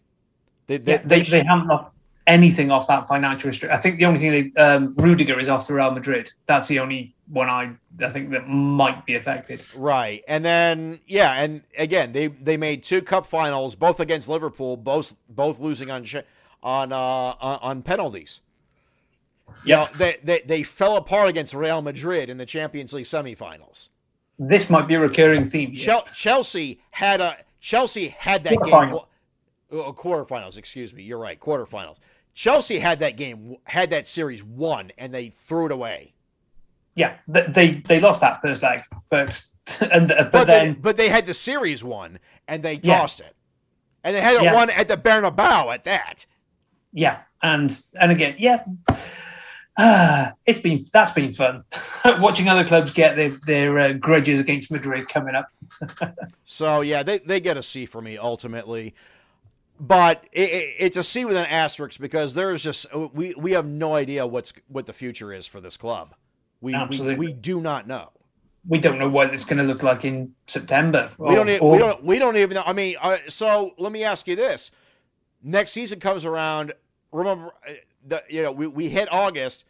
[0.66, 1.92] They they, yeah, they, they, they haven't lost
[2.26, 3.76] anything off that financial restriction.
[3.76, 6.30] I think the only thing they um, Rudiger is off to Real Madrid.
[6.46, 9.62] That's the only one I I think that might be affected.
[9.76, 14.76] Right, and then yeah, and again they they made two cup finals, both against Liverpool,
[14.76, 16.06] both both losing on
[16.62, 18.40] on uh, on penalties.
[19.64, 23.88] Yeah, they, they they fell apart against Real Madrid in the Champions League semifinals.
[24.41, 25.72] This might be a recurring theme.
[25.74, 28.99] Chelsea had a Chelsea had that game.
[29.72, 31.05] Uh, quarterfinals, excuse me.
[31.05, 31.38] You're right.
[31.38, 31.99] Quarterfinals.
[32.34, 36.14] Chelsea had that game, had that series won, and they threw it away
[37.01, 39.43] yeah, they they lost that first leg, but
[39.93, 42.18] and but, but then they, but they had the series won
[42.49, 43.26] and they tossed yeah.
[43.26, 43.36] it,
[44.05, 44.55] and they had it yeah.
[44.55, 46.26] won at the Bernabeu at that.
[46.93, 48.64] Yeah, and and again, yeah,
[49.76, 51.64] uh, it's been that's been fun
[52.18, 55.48] watching other clubs get their their uh, grudges against Madrid coming up.
[56.44, 58.94] so yeah, they they get a C for me ultimately.
[59.82, 63.64] But it, it, it's a C with an asterisk because there's just we, we have
[63.64, 66.14] no idea what's what the future is for this club.
[66.60, 68.10] We, we, we do not know.
[68.68, 71.10] We don't know what it's going to look like in September.
[71.16, 71.62] Or, we don't.
[71.62, 71.72] Or...
[71.72, 72.04] we don't.
[72.04, 72.62] We don't even know.
[72.66, 74.70] I mean, uh, so let me ask you this:
[75.42, 76.74] Next season comes around.
[77.10, 77.72] Remember, uh,
[78.07, 79.64] the, you know, we, we hit August.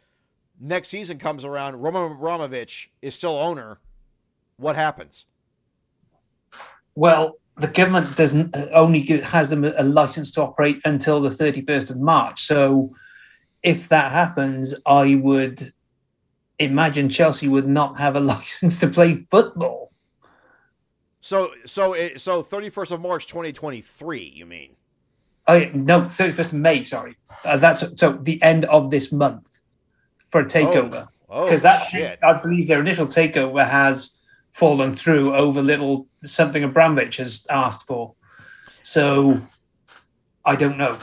[0.59, 1.81] Next season comes around.
[1.81, 3.79] Roman Abramovich is still owner.
[4.57, 5.25] What happens?
[6.95, 11.29] Well, the government doesn't uh, only give, has them a, license to operate until the
[11.29, 12.43] 31st of March.
[12.43, 12.93] So
[13.63, 15.71] if that happens, I would
[16.59, 19.91] imagine Chelsea would not have a license to play football.
[21.23, 24.75] So so so 31st of March 2023, you mean?
[25.47, 26.83] Oh yeah, no, 31st of May.
[26.83, 29.47] Sorry, uh, that's so the end of this month
[30.31, 32.19] for a takeover Oh, because that shit.
[32.23, 34.11] I believe their initial takeover has
[34.53, 38.13] fallen through over little something Abramovich has asked for.
[38.83, 39.41] So
[40.45, 40.97] I don't know.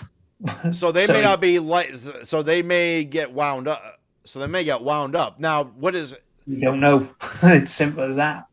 [0.72, 1.94] So they So- may not be like.
[2.24, 4.00] So they may get wound up.
[4.24, 5.40] So they may get wound up.
[5.40, 6.14] Now, what is?
[6.46, 7.08] We don't know.
[7.42, 8.46] it's simple as that.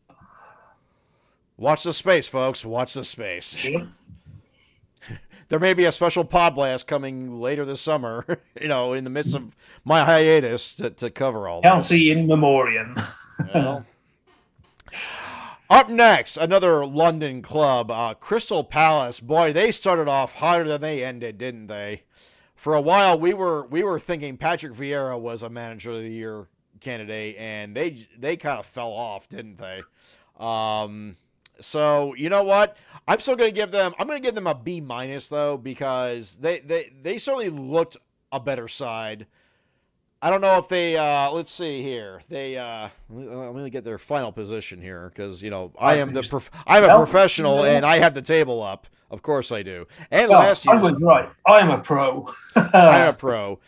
[1.57, 2.65] Watch the space, folks.
[2.65, 3.55] Watch the space.
[5.47, 8.25] There may be a special pod blast coming later this summer.
[8.61, 11.61] You know, in the midst of my hiatus to, to cover all.
[11.61, 11.69] this.
[11.69, 12.95] Chelsea in memoriam.
[13.53, 13.85] Well.
[15.69, 19.19] Up next, another London club, uh, Crystal Palace.
[19.19, 22.03] Boy, they started off hotter than they ended, didn't they?
[22.55, 26.09] For a while, we were we were thinking Patrick Vieira was a manager of the
[26.09, 26.47] year
[26.79, 29.83] candidate, and they they kind of fell off, didn't they?
[30.39, 31.17] Um,
[31.59, 32.77] so you know what?
[33.07, 33.93] I'm still going to give them.
[33.99, 37.97] I'm going to give them a B minus though, because they they they certainly looked
[38.31, 39.27] a better side.
[40.21, 40.97] I don't know if they.
[40.97, 42.21] Uh, let's see here.
[42.29, 42.57] They.
[42.57, 46.23] Uh, let me get their final position here because you know I am the.
[46.23, 48.87] Prof- I'm a professional and I have the table up.
[49.11, 49.87] Of course I do.
[50.09, 51.29] And Well, last year I was right.
[51.45, 52.27] I am a pro.
[52.55, 53.59] I'm a pro.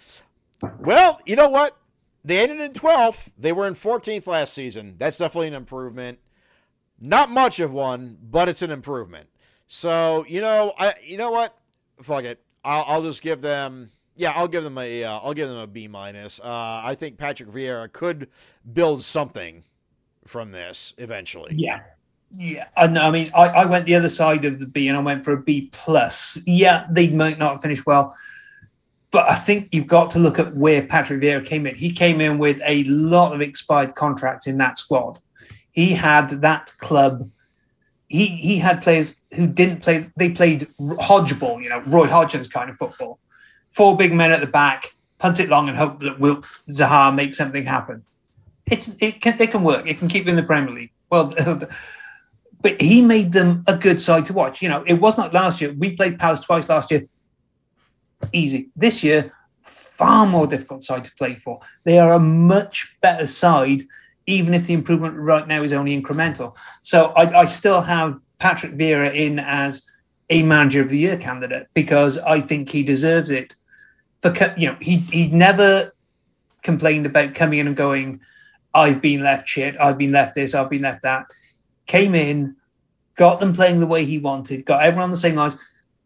[0.79, 1.77] Well, you know what?
[2.25, 3.31] They ended in 12th.
[3.37, 4.95] They were in 14th last season.
[4.97, 6.19] That's definitely an improvement.
[6.99, 9.29] Not much of one, but it's an improvement.
[9.67, 11.57] So you know, I you know what?
[12.01, 12.41] Fuck it.
[12.63, 13.91] I'll, I'll just give them.
[14.15, 15.03] Yeah, I'll give them a.
[15.03, 16.39] Uh, I'll give them a B minus.
[16.39, 18.29] Uh, I think Patrick Vieira could
[18.73, 19.63] build something
[20.25, 21.53] from this eventually.
[21.55, 21.81] Yeah.
[22.37, 22.67] Yeah.
[22.89, 25.23] Know, I mean, I, I went the other side of the B and I went
[25.23, 26.37] for a B plus.
[26.45, 28.15] Yeah, they might not finish well.
[29.11, 31.75] But I think you've got to look at where Patrick Vieira came in.
[31.75, 35.19] He came in with a lot of expired contracts in that squad.
[35.77, 37.29] He had that club.
[38.07, 40.09] He he had players who didn't play.
[40.17, 43.19] They played hodgeball, you know, Roy Hodgson's kind of football.
[43.69, 47.37] Four big men at the back, punt it long and hope that Wilf Zaha makes
[47.37, 48.03] something happen.
[48.65, 49.85] It's it can it can work.
[49.85, 50.93] It can keep in the Premier League.
[51.11, 51.31] Well,
[52.61, 54.63] but he made them a good side to watch.
[54.63, 55.75] You know, it was not last year.
[55.77, 57.05] We played Palace twice last year.
[58.33, 58.69] Easy.
[58.75, 61.59] This year, far more difficult side to play for.
[61.83, 63.83] They are a much better side,
[64.27, 66.55] even if the improvement right now is only incremental.
[66.83, 69.85] So I, I still have Patrick Vieira in as
[70.29, 73.55] a manager of the year candidate because I think he deserves it.
[74.21, 75.91] For you know, he he never
[76.61, 78.19] complained about coming in and going,
[78.73, 79.79] "I've been left shit.
[79.79, 80.53] I've been left this.
[80.53, 81.27] I've been left that."
[81.85, 82.57] Came in,
[83.15, 85.55] got them playing the way he wanted, got everyone on the same lines,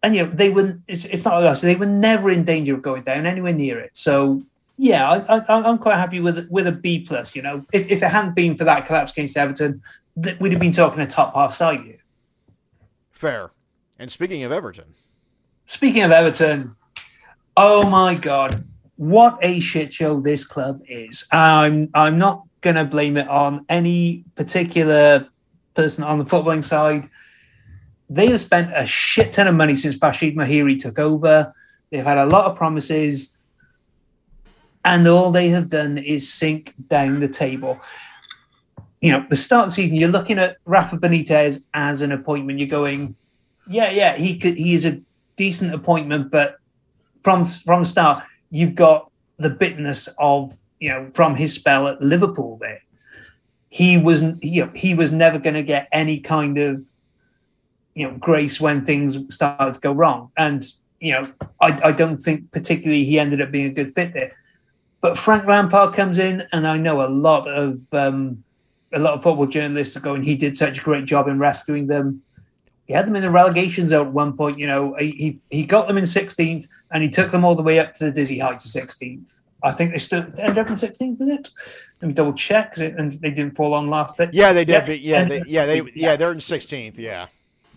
[0.04, 0.78] and you know they were.
[0.88, 1.62] It's, it's not like that.
[1.62, 3.92] They were never in danger of going down anywhere near it.
[3.94, 4.44] So
[4.82, 7.36] yeah, I, I, I'm quite happy with with a B plus.
[7.36, 9.82] You know, if, if it hadn't been for that collapse against Everton,
[10.18, 12.00] that we'd have been talking a top half side here.
[13.12, 13.52] Fair.
[14.00, 14.96] And speaking of Everton,
[15.68, 16.76] Speaking of Everton,
[17.56, 18.64] oh my god,
[18.98, 21.26] what a shit show this club is.
[21.32, 25.28] I'm I'm not gonna blame it on any particular
[25.76, 27.08] person on the footballing side.
[28.10, 31.54] They have spent a shit ton of money since Bashid Mahiri took over.
[31.92, 33.38] They've had a lot of promises,
[34.84, 37.80] and all they have done is sink down the table.
[39.02, 42.60] You know, the start of the season, you're looking at Rafa Benitez as an appointment.
[42.60, 43.16] You're going,
[43.68, 45.02] yeah, yeah, he could, he is a
[45.38, 46.58] decent appointment, but
[47.22, 52.58] from from start, you've got the bitterness of you know from his spell at Liverpool.
[52.60, 52.82] There,
[53.70, 56.84] he was you know, he was never going to get any kind of
[57.96, 60.64] you know grace when things started to go wrong, and
[61.00, 64.34] you know I, I don't think particularly he ended up being a good fit there.
[65.02, 68.44] But Frank Lampard comes in, and I know a lot of um,
[68.94, 70.24] a lot of football journalists are going.
[70.24, 72.22] He did such a great job in rescuing them
[72.92, 74.60] he had them in the relegation zone at one point.
[74.60, 77.80] You know, he he, got them in 16th and he took them all the way
[77.80, 79.44] up to the dizzy heights of 16th.
[79.64, 81.50] I think they still ended up in 16th, was it?
[82.02, 84.30] Let me double check, it, and they didn't fall on last day.
[84.34, 84.74] yeah, they did.
[84.74, 86.98] Yeah, but yeah, they, yeah, they, yeah, they're in 16th.
[86.98, 87.28] Yeah.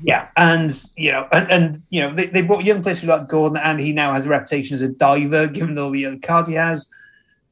[0.03, 3.59] Yeah, and you know, and, and you know, they, they brought young players like Gordon,
[3.59, 6.57] and he now has a reputation as a diver, given all the other cards he
[6.57, 6.91] has.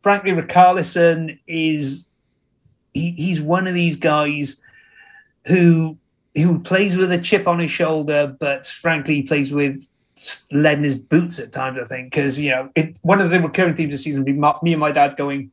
[0.02, 2.06] Frankly, Richarlison is
[2.94, 4.60] he, he's one of these guys
[5.46, 5.96] who
[6.34, 9.88] who plays with a chip on his shoulder, but frankly, he plays with
[10.50, 11.78] lead in his boots at times.
[11.80, 14.54] I think because you know, it, one of the recurring themes this season be my,
[14.62, 15.50] me and my dad going,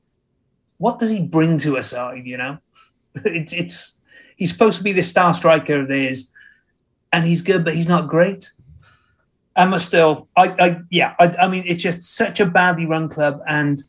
[0.77, 2.57] "What does he bring to a side?" You know,
[3.25, 3.99] it's it's
[4.35, 6.31] he's supposed to be the star striker of theirs
[7.11, 8.51] and he's good, but he's not great.
[9.55, 13.41] Emma still, I, I yeah, I, I mean, it's just such a badly run club,
[13.47, 13.83] and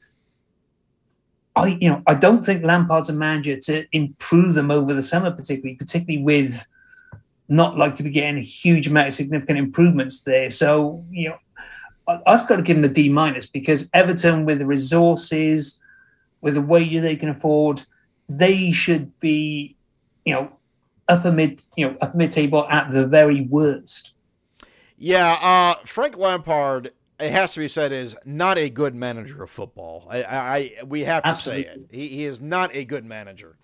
[1.57, 5.31] I, you know, I don't think Lampard's a manager to improve them over the summer,
[5.31, 6.65] particularly, particularly with
[7.49, 10.51] not like to be getting a huge amount of significant improvements there.
[10.51, 11.39] So, you know,
[12.07, 15.81] I, I've got to give them a D minus because Everton, with the resources,
[16.41, 17.83] with the wages they can afford,
[18.29, 19.77] they should be,
[20.25, 20.53] you know,
[21.09, 24.15] upper mid, you know, upper mid table at the very worst.
[24.97, 29.51] Yeah, uh, Frank Lampard, it has to be said, is not a good manager of
[29.51, 30.07] football.
[30.11, 31.87] I, I we have to say it.
[31.91, 33.57] He, he is not a good manager.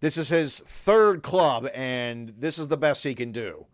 [0.00, 3.66] This is his third club, and this is the best he can do.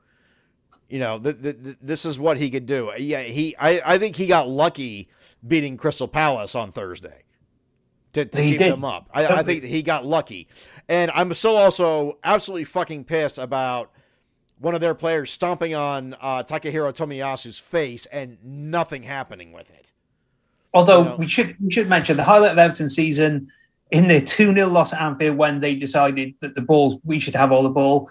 [0.89, 2.93] You know, th- th- th- this is what he could do.
[2.99, 3.57] Yeah, he.
[3.57, 5.09] I, I think he got lucky
[5.47, 7.25] beating Crystal Palace on Thursday
[8.13, 8.73] to, to keep did.
[8.73, 9.09] them up.
[9.13, 10.49] I, I think he got lucky,
[10.89, 13.91] and I'm so also absolutely fucking pissed about
[14.61, 19.93] one of their players stomping on uh, Takahiro Tomiyasu's face and nothing happening with it.
[20.73, 21.17] Although You know.
[21.17, 23.51] we should we should mention the highlight of Everton season
[23.91, 27.35] in their 2 0 loss at Anfield when they decided that the ball we should
[27.35, 28.11] have all the ball.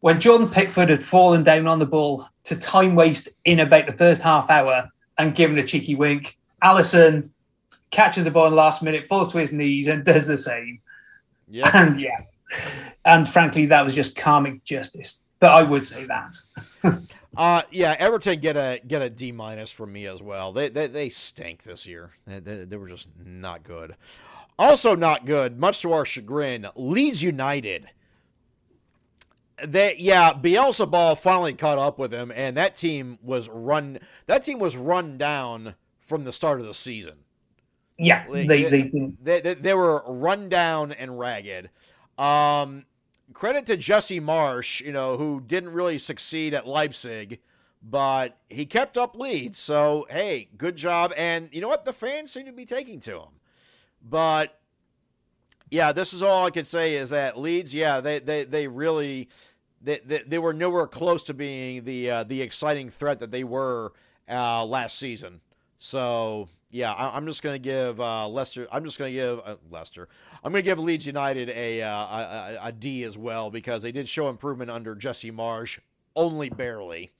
[0.00, 3.92] When Jordan Pickford had fallen down on the ball to time waste in about the
[3.92, 7.30] first half hour and given a cheeky wink, Alisson
[7.90, 10.80] catches the ball in the last minute, falls to his knees, and does the same.
[11.48, 11.70] Yeah.
[11.74, 12.20] And yeah,
[13.04, 15.23] and frankly, that was just karmic justice.
[15.44, 16.36] But I would say that.
[17.36, 20.52] Uh, yeah, Everton get a get a D minus from me as well.
[20.52, 22.12] They they, they stink this year.
[22.28, 23.96] They, they, they were just not good.
[24.56, 26.68] Also not good, much to our chagrin.
[26.76, 27.90] Leeds United.
[29.66, 33.98] They yeah, Bielsa ball finally caught up with him, and that team was run.
[34.26, 37.14] That team was run down from the start of the season.
[37.98, 41.70] Yeah, they, they- they, They, they, they were run down and ragged.
[42.16, 42.84] Um,
[43.32, 47.40] credit to Jesse Marsh, you know, who didn't really succeed at Leipzig,
[47.82, 49.58] but he kept up Leeds.
[49.58, 51.12] So, hey, good job.
[51.16, 51.84] And you know what?
[51.84, 53.40] The fans seem to be taking to him.
[54.02, 54.58] But
[55.70, 59.28] yeah, this is all I can say is that Leeds, yeah, they they, they really
[59.80, 63.44] they, they, they were nowhere close to being the uh, the exciting threat that they
[63.44, 63.92] were
[64.28, 65.40] uh, last season.
[65.78, 68.66] So yeah, I, I'm just to give uh, Leicester.
[68.72, 70.08] I'm just to give uh, Leicester.
[70.44, 73.92] I'm going to give Leeds United a, uh, a, a D as well because they
[73.92, 75.78] did show improvement under Jesse Marsh,
[76.14, 77.12] only barely.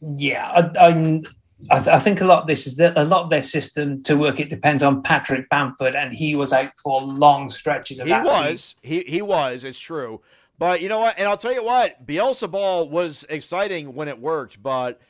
[0.00, 1.24] Yeah, I, I'm,
[1.70, 4.38] I, think a lot of this is that a lot of their system to work.
[4.38, 8.24] It depends on Patrick Bamford, and he was out for long stretches of He that
[8.24, 8.76] was.
[8.82, 9.64] He he was.
[9.64, 10.20] It's true.
[10.58, 11.18] But you know what?
[11.18, 15.00] And I'll tell you what, Bielsa ball was exciting when it worked, but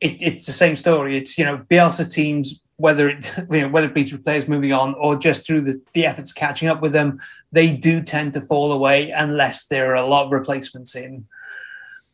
[0.00, 1.18] It, it's the same story.
[1.18, 4.72] It's you know Bielsa teams, whether it you know whether it be through players moving
[4.72, 7.20] on or just through the, the efforts catching up with them,
[7.52, 11.26] they do tend to fall away unless there are a lot of replacements in.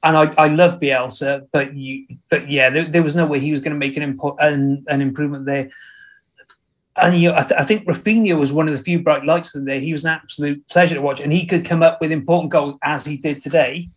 [0.05, 3.53] And I, I love Bielsa, but you, but yeah, there, there was no way he
[3.53, 5.71] was going to make an, impo- an an improvement there.
[6.97, 9.65] And you, I, th- I think Rafinha was one of the few bright lights from
[9.65, 9.81] there.
[9.81, 12.79] He was an absolute pleasure to watch, and he could come up with important goals
[12.83, 13.89] as he did today.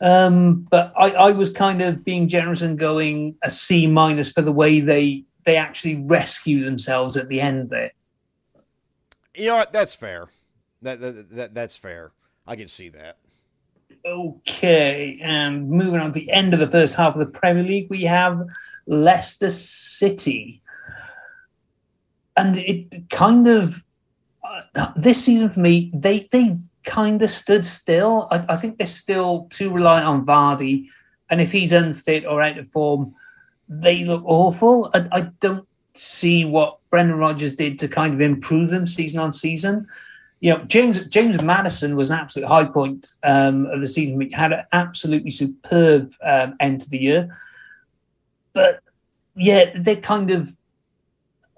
[0.00, 4.42] Um, but I, I was kind of being generous and going a C minus for
[4.42, 7.92] the way they they actually rescue themselves at the end there.
[9.34, 9.72] you know what?
[9.72, 10.28] That's fair.
[10.82, 12.12] That, that, that that's fair.
[12.46, 13.16] I can see that.
[14.04, 17.88] Okay, and moving on to the end of the first half of the Premier League,
[17.88, 18.46] we have
[18.86, 20.62] Leicester City.
[22.36, 23.82] And it kind of,
[24.74, 28.28] uh, this season for me, they they kind of stood still.
[28.30, 30.88] I, I think they're still too reliant on Vardy.
[31.30, 33.14] And if he's unfit or out of form,
[33.68, 34.90] they look awful.
[34.94, 39.32] I, I don't see what Brendan Rodgers did to kind of improve them season on
[39.32, 39.86] season
[40.40, 44.20] you know, James James Maddison was an absolute high point um, of the season.
[44.20, 47.36] He had an absolutely superb um, end to the year,
[48.52, 48.80] but
[49.34, 50.54] yeah, they're kind of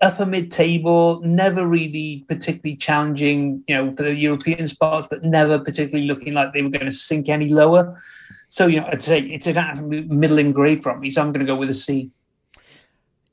[0.00, 5.58] upper mid table, never really particularly challenging, you know, for the European spots, but never
[5.58, 8.00] particularly looking like they were going to sink any lower.
[8.48, 11.10] So you know, I'd say it's an absolute middling grade from me.
[11.10, 12.10] So I'm going to go with a C.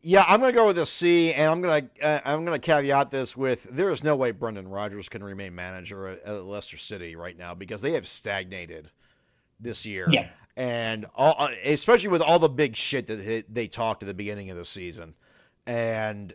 [0.01, 2.59] Yeah, I'm going to go with a C, and I'm going to uh, I'm going
[2.59, 6.43] to caveat this with there is no way Brendan Rodgers can remain manager at, at
[6.43, 8.91] Leicester City right now because they have stagnated
[9.59, 10.27] this year, Yeah.
[10.57, 14.13] and all, uh, especially with all the big shit that they, they talked at the
[14.13, 15.15] beginning of the season,
[15.65, 16.33] and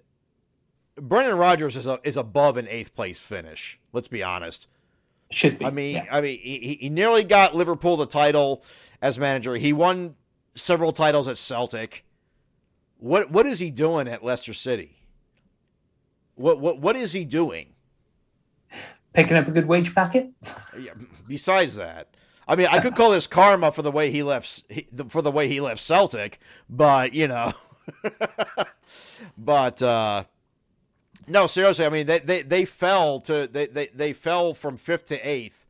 [0.97, 3.78] Brendan Rodgers is a, is above an eighth place finish.
[3.93, 4.66] Let's be honest.
[5.31, 5.65] Should be.
[5.65, 6.07] I mean, yeah.
[6.11, 8.65] I mean, he, he nearly got Liverpool the title
[9.01, 9.57] as manager.
[9.57, 10.16] He won
[10.55, 12.05] several titles at Celtic.
[12.98, 15.02] What what is he doing at Leicester City?
[16.35, 17.74] What what what is he doing?
[19.12, 20.31] picking up a good wage packet.
[20.78, 20.93] Yeah,
[21.27, 22.09] Besides that,
[22.47, 24.65] I mean, I could call this karma for the way he left
[25.09, 26.39] for the way he left Celtic,
[26.69, 27.52] but you know,
[29.39, 30.24] but uh,
[31.26, 31.84] no, seriously.
[31.84, 35.66] I mean, they, they, they fell to they, they, they fell from fifth to eighth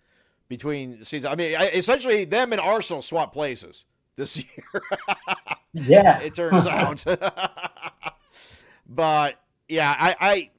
[0.49, 1.33] between seasons.
[1.33, 3.85] I mean, I- essentially, them and Arsenal swapped places
[4.17, 4.83] this year.
[5.73, 6.21] Yeah.
[6.21, 7.05] it turns out.
[8.89, 10.51] but yeah, I, I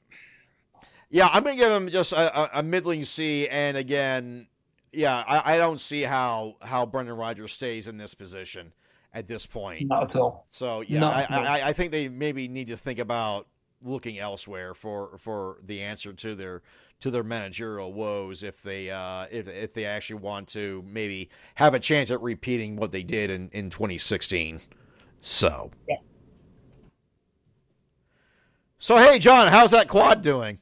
[1.09, 3.47] yeah, I'm gonna give them just a, a, middling C.
[3.47, 4.47] And again,
[4.93, 8.71] yeah, I, I don't see how how Brendan Rodgers stays in this position
[9.13, 9.87] at this point.
[9.87, 10.45] Not at all.
[10.49, 11.25] So yeah, I.
[11.29, 13.47] I, I think they maybe need to think about
[13.83, 16.61] looking elsewhere for for the answer to their
[16.99, 21.73] to their managerial woes if they uh, if if they actually want to maybe have
[21.73, 24.61] a chance at repeating what they did in, in 2016.
[25.21, 25.71] So.
[25.87, 25.95] Yeah.
[28.79, 30.57] So hey, Jon, how's that quad doing?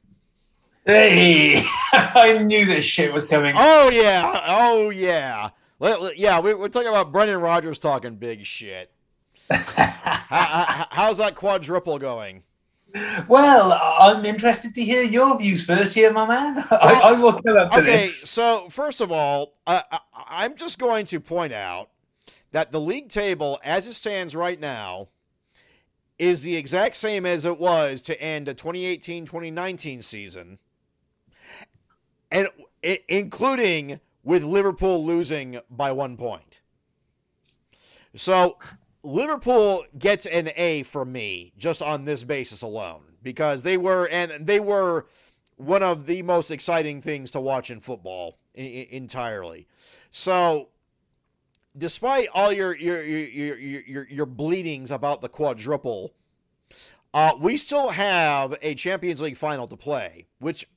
[0.85, 1.63] Hey,
[1.93, 3.53] I knew this shit was coming.
[3.57, 6.39] Oh yeah, oh yeah, Let- let- yeah.
[6.39, 8.91] We, we're talking about Brendan Rodgers talking big shit.
[9.51, 12.43] how, how, how's that quadruple going?
[13.27, 16.65] Well, I'm interested to hear your views first here, my man.
[16.71, 18.21] I, I will come up to Okay, this.
[18.21, 21.89] so first of all, I, I, I'm just going to point out
[22.51, 25.09] that the league table, as it stands right now,
[26.17, 30.57] is the exact same as it was to end the 2018-2019 season,
[32.31, 32.47] and
[32.83, 36.61] i- including with Liverpool losing by one point.
[38.15, 38.57] So
[39.03, 44.45] Liverpool gets an A from me just on this basis alone because they were and
[44.45, 45.07] they were
[45.55, 49.67] one of the most exciting things to watch in football I- entirely.
[50.11, 50.69] So,
[51.77, 56.13] despite all your your your your your, your bleedings about the quadruple,
[57.13, 60.67] uh, we still have a Champions League final to play, which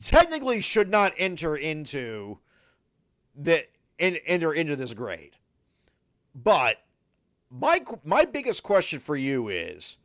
[0.00, 2.38] technically should not enter into
[3.34, 3.66] the
[3.98, 5.36] in, enter into this grade.
[6.34, 6.78] But
[7.52, 9.98] my my biggest question for you is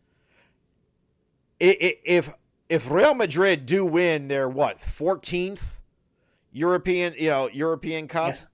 [1.59, 2.29] if
[2.69, 5.79] if Real Madrid do win their what 14th
[6.51, 8.45] European you know European Cup Yes.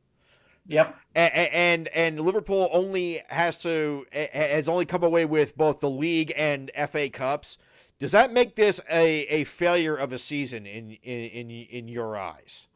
[0.68, 0.96] Yep.
[1.16, 5.90] a- a- and and Liverpool only has to has only come away with both the
[5.90, 7.58] league and FA Cups
[8.00, 12.16] does that make this a, a failure of a season in in in, in your
[12.16, 12.68] eyes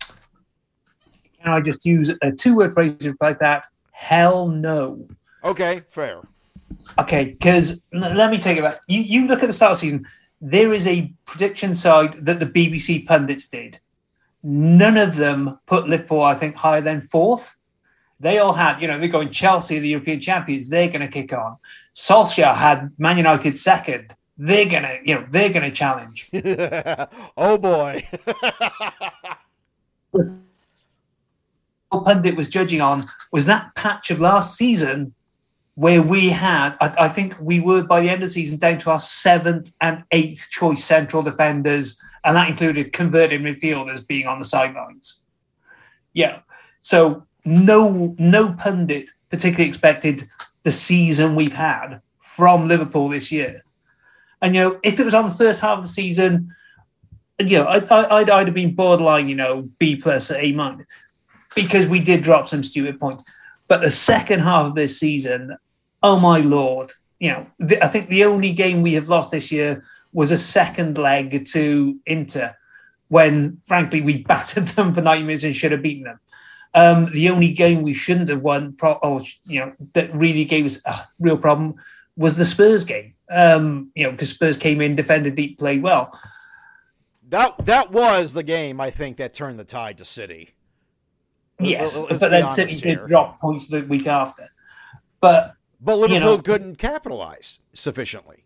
[0.00, 3.66] Can I just use a two word phrase like that?
[3.90, 5.06] Hell no.
[5.44, 6.22] Okay fair
[6.98, 8.80] Okay, because let me take it back.
[8.86, 10.06] You, you look at the start of the season,
[10.40, 13.78] there is a prediction side that the BBC pundits did.
[14.42, 17.56] None of them put Liverpool, I think, higher than fourth.
[18.20, 21.32] They all had, you know, they're going Chelsea, the European champions, they're going to kick
[21.32, 21.56] on.
[21.94, 24.14] Solskjaer had Man United second.
[24.36, 26.28] They're going to, you know, they're going to challenge.
[27.36, 28.06] oh boy
[30.12, 35.14] The pundit was judging on was that patch of last season
[35.76, 38.78] where we had, I, I think we were by the end of the season down
[38.80, 44.38] to our seventh and eighth choice central defenders, and that included converted midfielders being on
[44.38, 45.24] the sidelines.
[46.12, 46.40] Yeah.
[46.82, 50.28] So no no pundit particularly expected
[50.62, 53.62] the season we've had from Liverpool this year.
[54.40, 56.54] And you know, if it was on the first half of the season,
[57.40, 60.86] you know, I, I, I'd, I'd have been borderline, you know, B plus, A minus,
[61.54, 63.24] because we did drop some stupid points.
[63.66, 65.56] But the second half of this season,
[66.04, 69.50] oh my lord, you know, the, I think the only game we have lost this
[69.50, 69.82] year
[70.12, 72.54] was a second leg to Inter,
[73.08, 76.20] when frankly we battered them for 90 minutes and should have beaten them.
[76.74, 80.66] Um, the only game we shouldn't have won, pro- or you know, that really gave
[80.66, 81.74] us a real problem
[82.16, 83.14] was the Spurs game.
[83.30, 86.16] Um, you know, because Spurs came in, defended deep, played well.
[87.30, 90.50] that that was the game I think that turned the tide to City
[91.60, 94.50] Yes, Let's but then City did drop points the week after.
[95.20, 95.54] But
[95.84, 98.44] but Liverpool know- couldn't capitalize sufficiently.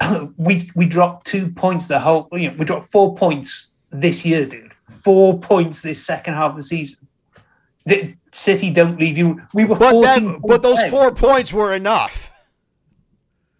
[0.36, 4.46] We we dropped two points the whole you know we dropped four points this year
[4.46, 4.72] dude.
[5.04, 7.08] Four points this second half of the season.
[7.86, 9.40] The city don't leave you.
[9.54, 12.30] We were but that but those four points were enough.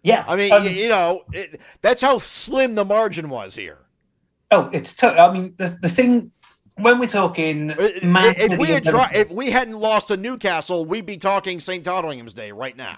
[0.03, 3.79] Yeah I mean um, you know it, that's how slim the margin was here.
[4.51, 6.31] Oh it's t- i mean the, the thing
[6.77, 7.67] when we're talking
[8.03, 11.83] Man if we had Liverpool- if we hadn't lost to Newcastle, we'd be talking St.
[11.83, 12.97] Totteringham's Day right now.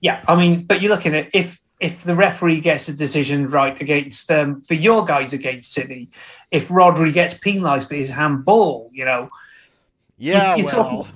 [0.00, 3.80] Yeah, I mean, but you're looking at if if the referee gets a decision right
[3.80, 6.08] against um, for your guys against City,
[6.50, 9.28] if Rodri gets penalised for his handball, you know,
[10.18, 11.08] Yeah, well, talk-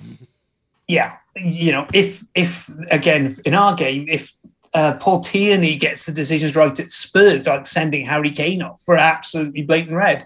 [0.87, 4.31] yeah, you know, if if again in our game, if
[4.73, 8.97] uh, Paul Tierney gets the decisions right at Spurs, like sending Harry Kane off for
[8.97, 10.25] absolutely blatant red,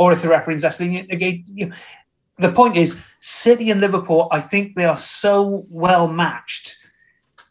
[0.00, 1.72] or if the asking it again, you
[2.38, 6.78] the point is, City and Liverpool, I think they are so well matched.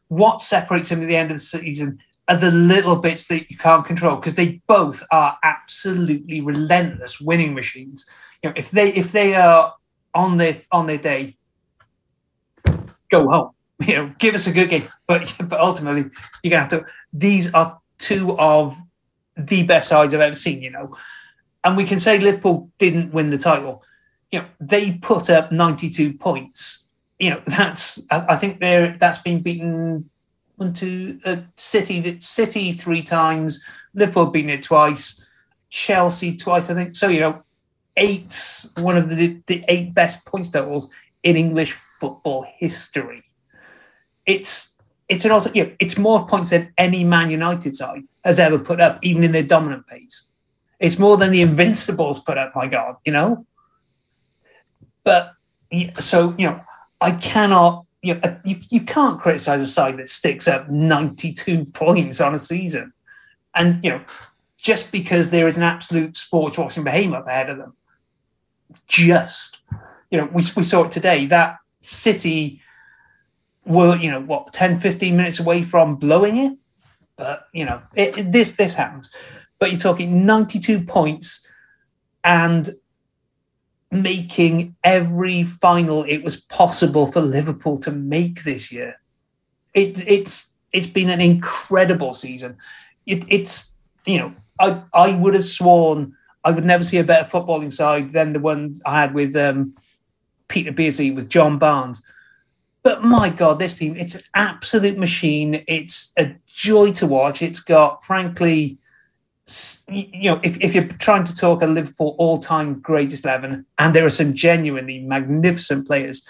[0.07, 3.57] What separates them at the end of the season are the little bits that you
[3.57, 8.07] can't control because they both are absolutely relentless winning machines.
[8.41, 9.75] You know, if they if they are
[10.15, 11.37] on their on their day,
[13.11, 13.51] go home.
[13.87, 14.87] You know, give us a good game.
[15.07, 16.09] But but ultimately,
[16.41, 16.85] you're gonna have to.
[17.13, 18.75] These are two of
[19.37, 20.63] the best sides I've ever seen.
[20.63, 20.95] You know,
[21.63, 23.83] and we can say Liverpool didn't win the title.
[24.31, 26.87] You know, they put up 92 points.
[27.19, 30.09] You know, that's I, think they're that's been beaten
[30.55, 33.63] one two uh, City City three times,
[33.93, 35.25] Liverpool beaten it twice,
[35.69, 36.69] Chelsea twice.
[36.69, 37.07] I think so.
[37.07, 37.43] You know,
[37.97, 40.89] eight one of the the eight best points totals
[41.23, 43.23] in English football history.
[44.25, 44.75] It's
[45.07, 48.79] it's an you know, it's more points than any Man United side has ever put
[48.79, 50.28] up, even in their dominant phase.
[50.79, 52.55] It's more than the Invincibles put up.
[52.55, 53.45] My God, you know.
[55.03, 55.33] But
[55.99, 56.61] so you know,
[57.01, 57.85] I cannot.
[58.01, 62.39] You, know, you, you can't criticize a side that sticks up 92 points on a
[62.39, 62.93] season.
[63.53, 64.01] And, you know,
[64.57, 67.73] just because there is an absolute sports watching behemoth ahead of them.
[68.87, 69.57] Just,
[70.11, 72.61] you know, we, we saw it today that City
[73.65, 76.57] were, you know, what, 10, 15 minutes away from blowing it.
[77.15, 79.09] But, you know, it, it, this, this happens.
[79.59, 81.45] But you're talking 92 points
[82.23, 82.75] and
[83.91, 88.99] making every final it was possible for Liverpool to make this year.
[89.73, 92.57] It, it's it's been an incredible season.
[93.05, 93.75] It, it's
[94.05, 98.11] you know I I would have sworn I would never see a better footballing side
[98.11, 99.75] than the one I had with um,
[100.47, 102.01] Peter Beardsley with John Barnes.
[102.81, 105.63] But my God, this team, it's an absolute machine.
[105.67, 107.41] It's a joy to watch.
[107.41, 108.77] It's got, frankly,
[109.87, 114.05] you know, if, if you're trying to talk a Liverpool all-time greatest eleven, and there
[114.05, 116.27] are some genuinely magnificent players,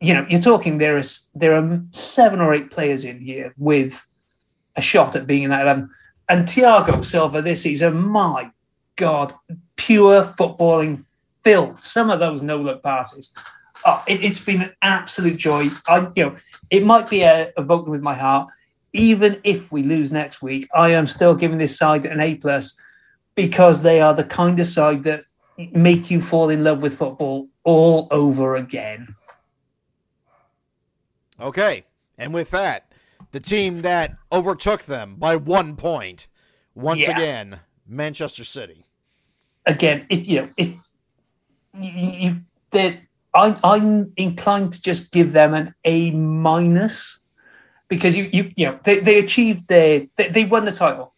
[0.00, 4.06] you know, you're talking there is there are seven or eight players in here with
[4.76, 5.90] a shot at being in that eleven.
[6.28, 8.50] And Thiago Silva this season, my
[8.96, 9.32] God,
[9.76, 11.04] pure footballing
[11.44, 11.84] filth.
[11.84, 13.34] Some of those no-look passes.
[13.86, 15.68] Oh, it, has been an absolute joy.
[15.86, 16.36] I, you know,
[16.70, 18.48] it might be a, a vote with my heart
[18.94, 22.78] even if we lose next week, I am still giving this side an A plus
[23.34, 25.24] because they are the kind of side that
[25.72, 29.14] make you fall in love with football all over again.
[31.40, 31.84] Okay.
[32.16, 32.92] And with that,
[33.32, 36.28] the team that overtook them by one point,
[36.74, 37.16] once yeah.
[37.16, 38.86] again, Manchester City.
[39.66, 40.76] Again, if you know, if
[41.76, 42.40] you,
[42.70, 43.00] that
[43.34, 47.18] I, I'm inclined to just give them an A minus
[47.88, 51.14] because you you you know they, they achieved their they, they won the title,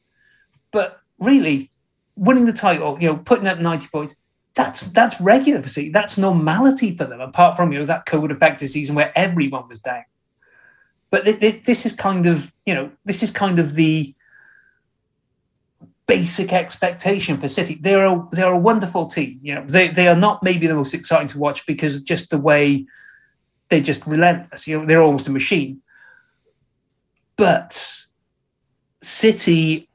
[0.73, 1.71] but really
[2.17, 4.15] winning the title, you know, putting up ninety points,
[4.55, 5.91] that's that's regular for City.
[5.91, 7.21] That's normality for them.
[7.21, 10.05] Apart from you know that COVID affected season where everyone was down,
[11.11, 14.15] but th- th- this is kind of you know this is kind of the
[16.07, 17.79] basic expectation for City.
[17.81, 19.39] They're a they're a wonderful team.
[19.43, 22.39] You know, they they are not maybe the most exciting to watch because just the
[22.39, 22.87] way
[23.69, 24.67] they're just relentless.
[24.67, 25.83] You know, they're almost a machine.
[27.37, 28.03] But
[29.03, 29.89] City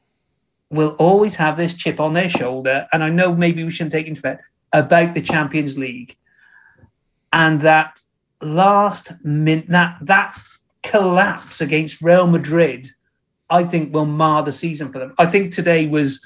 [0.70, 4.08] will always have this chip on their shoulder, and I know maybe we shouldn't take
[4.08, 4.40] into account
[4.74, 6.16] about the Champions League
[7.34, 8.00] and that
[8.42, 10.38] last minute that that
[10.84, 12.88] collapse against Real Madrid,
[13.50, 15.14] I think will mar the season for them.
[15.18, 16.26] I think today was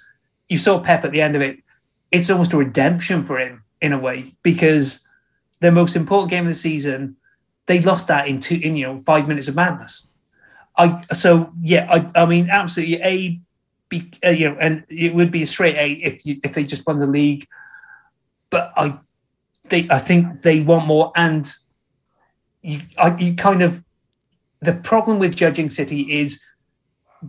[0.50, 1.58] you saw Pep at the end of it.
[2.12, 5.02] It's almost a redemption for him in a way because
[5.60, 7.18] the most important game of the season,
[7.66, 10.08] they lost that in two in you know five minutes of madness.
[10.77, 13.39] I so yeah, I, I mean absolutely a,
[13.89, 16.64] be, uh, you know, and it would be a straight A if you if they
[16.64, 17.47] just won the league.
[18.49, 18.99] But I,
[19.69, 21.52] they I think they want more, and
[22.61, 23.84] you I, you kind of
[24.61, 26.41] the problem with judging City is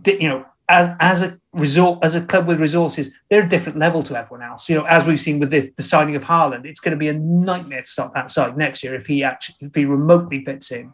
[0.03, 3.77] that you know as, as a resort as a club with resources, they're a different
[3.77, 4.67] level to everyone else.
[4.67, 7.07] You know, as we've seen with the, the signing of Haaland, it's going to be
[7.07, 10.71] a nightmare to stop that side next year if he actually if he remotely fits
[10.71, 10.93] in.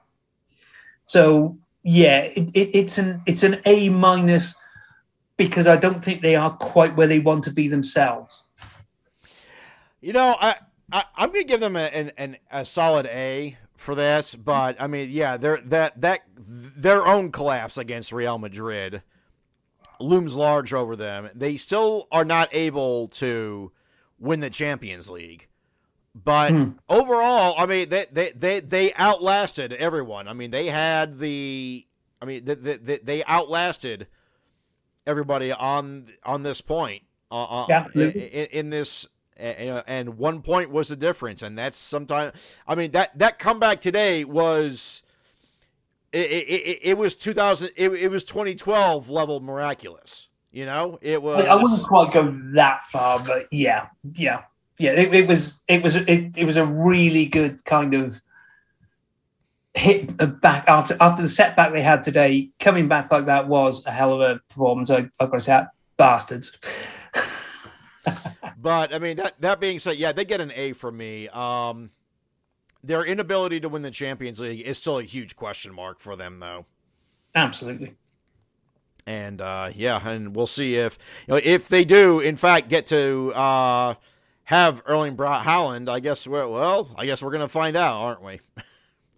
[1.05, 4.55] So yeah, it, it, it's an it's an A minus
[5.37, 8.43] because I don't think they are quite where they want to be themselves.
[9.99, 10.55] You know, I,
[10.91, 14.75] I am going to give them a, an, an, a solid A for this, but
[14.79, 19.01] I mean, yeah, their that that their own collapse against Real Madrid
[19.99, 21.29] looms large over them.
[21.33, 23.71] They still are not able to
[24.19, 25.47] win the Champions League.
[26.15, 26.69] But hmm.
[26.87, 30.27] overall, I mean, they, they, they, they outlasted everyone.
[30.27, 31.87] I mean, they had the,
[32.21, 34.07] I mean, they, they, they outlasted
[35.05, 37.03] everybody on on this point.
[37.31, 37.87] Uh, uh yeah.
[37.95, 42.33] in, in, this and, and one point was the difference, and that's sometimes.
[42.67, 45.01] I mean that that comeback today was.
[46.11, 51.43] It, it, it was 2000 it, it was 2012 level miraculous you know it was
[51.47, 54.43] I wouldn't quite go that far, but yeah, yeah,
[54.77, 54.91] yeah.
[54.91, 58.21] It, it was it was it, it was a really good kind of
[59.73, 62.49] hit back after after the setback they had today.
[62.59, 64.89] Coming back like that was a hell of a performance.
[64.89, 65.63] I, I've got to say,
[65.97, 66.57] bastards.
[68.63, 71.27] But I mean that that being said, yeah, they get an A from me.
[71.27, 71.91] Um,
[72.81, 76.39] their inability to win the Champions League is still a huge question mark for them,
[76.39, 76.65] though.
[77.35, 77.95] Absolutely.
[79.05, 80.97] And uh, yeah, and we'll see if
[81.27, 83.95] you know if they do, in fact, get to uh,
[84.45, 85.89] have Erling Braut Haaland.
[85.89, 88.39] I guess we're, well, I guess we're gonna find out, aren't we?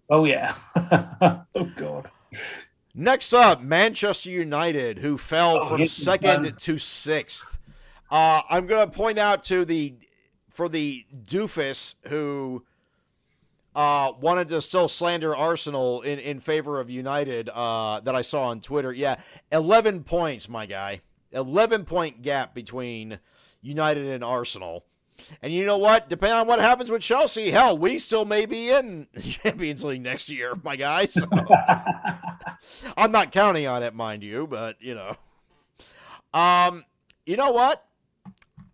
[0.08, 0.54] Oh yeah.
[1.54, 2.10] oh god.
[2.94, 7.58] Next up, Manchester United, who fell Oh, from second to sixth.
[8.10, 9.96] Uh, I'm going to point out to the
[10.48, 12.64] for the doofus who
[13.74, 18.44] uh, wanted to still slander Arsenal in, in favor of United uh, that I saw
[18.44, 18.92] on Twitter.
[18.92, 19.16] Yeah,
[19.52, 21.02] 11 points, my guy.
[21.32, 23.18] 11 point gap between
[23.60, 24.86] United and Arsenal.
[25.42, 26.08] And you know what?
[26.08, 30.02] Depending on what happens with Chelsea, hell, we still may be in the Champions League
[30.02, 31.06] next year, my guy.
[31.06, 31.26] So.
[32.96, 35.16] I'm not counting on it, mind you, but you know.
[36.32, 36.84] Um,
[37.24, 37.86] you know what?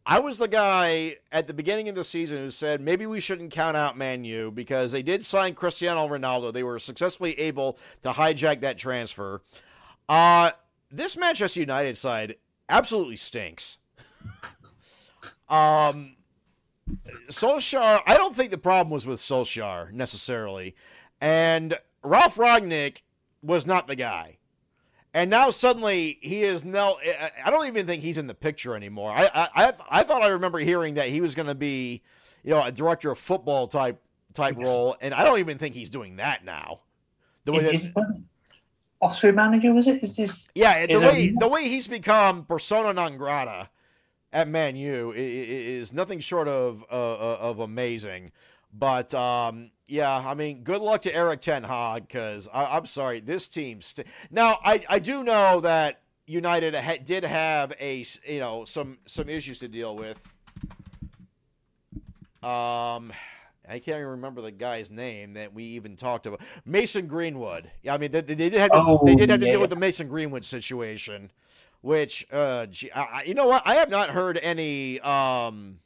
[0.05, 3.53] I was the guy at the beginning of the season who said maybe we shouldn't
[3.53, 6.53] count out Man U because they did sign Cristiano Ronaldo.
[6.53, 9.43] They were successfully able to hijack that transfer.
[10.09, 10.51] Uh,
[10.91, 12.37] this Manchester United side
[12.69, 13.79] absolutely stinks.
[15.49, 16.17] um,
[17.29, 20.75] Solskjaer, I don't think the problem was with Solskjaer necessarily.
[21.21, 23.03] And Ralf Rangnick
[23.43, 24.39] was not the guy.
[25.15, 26.99] And now suddenly he is no.
[27.45, 29.11] I don't even think he's in the picture anymore.
[29.11, 32.03] I I, I, I thought I remember hearing that he was going to be,
[32.43, 34.01] you know, a director of football type
[34.33, 36.81] type role, and I don't even think he's doing that now.
[37.45, 38.23] The way Is- that, is-
[39.03, 40.03] Austrian manager was it?
[40.03, 43.69] Is this yeah, the way the way he's become persona non grata
[44.33, 48.33] at Man U is nothing short of uh, uh, of amazing.
[48.73, 53.47] But um, yeah, I mean, good luck to Erik Ten Hag because I'm sorry, this
[53.49, 53.81] team.
[53.83, 58.99] St- now, I I do know that United ha- did have a you know some
[59.07, 60.19] some issues to deal with.
[62.43, 63.13] Um,
[63.69, 66.41] I can't even remember the guy's name that we even talked about.
[66.65, 67.71] Mason Greenwood.
[67.83, 69.53] Yeah, I mean they, they did have to, Oh, they did have to yeah.
[69.53, 71.31] deal with the Mason Greenwood situation,
[71.83, 73.63] which uh, gee, I, you know what?
[73.67, 75.79] I have not heard any um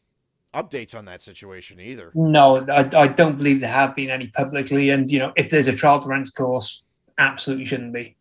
[0.55, 2.11] updates on that situation either.
[2.15, 4.91] No, I, I don't believe there have been any publicly.
[4.91, 6.85] And you know, if there's a trial to rent course,
[7.19, 8.17] absolutely shouldn't be.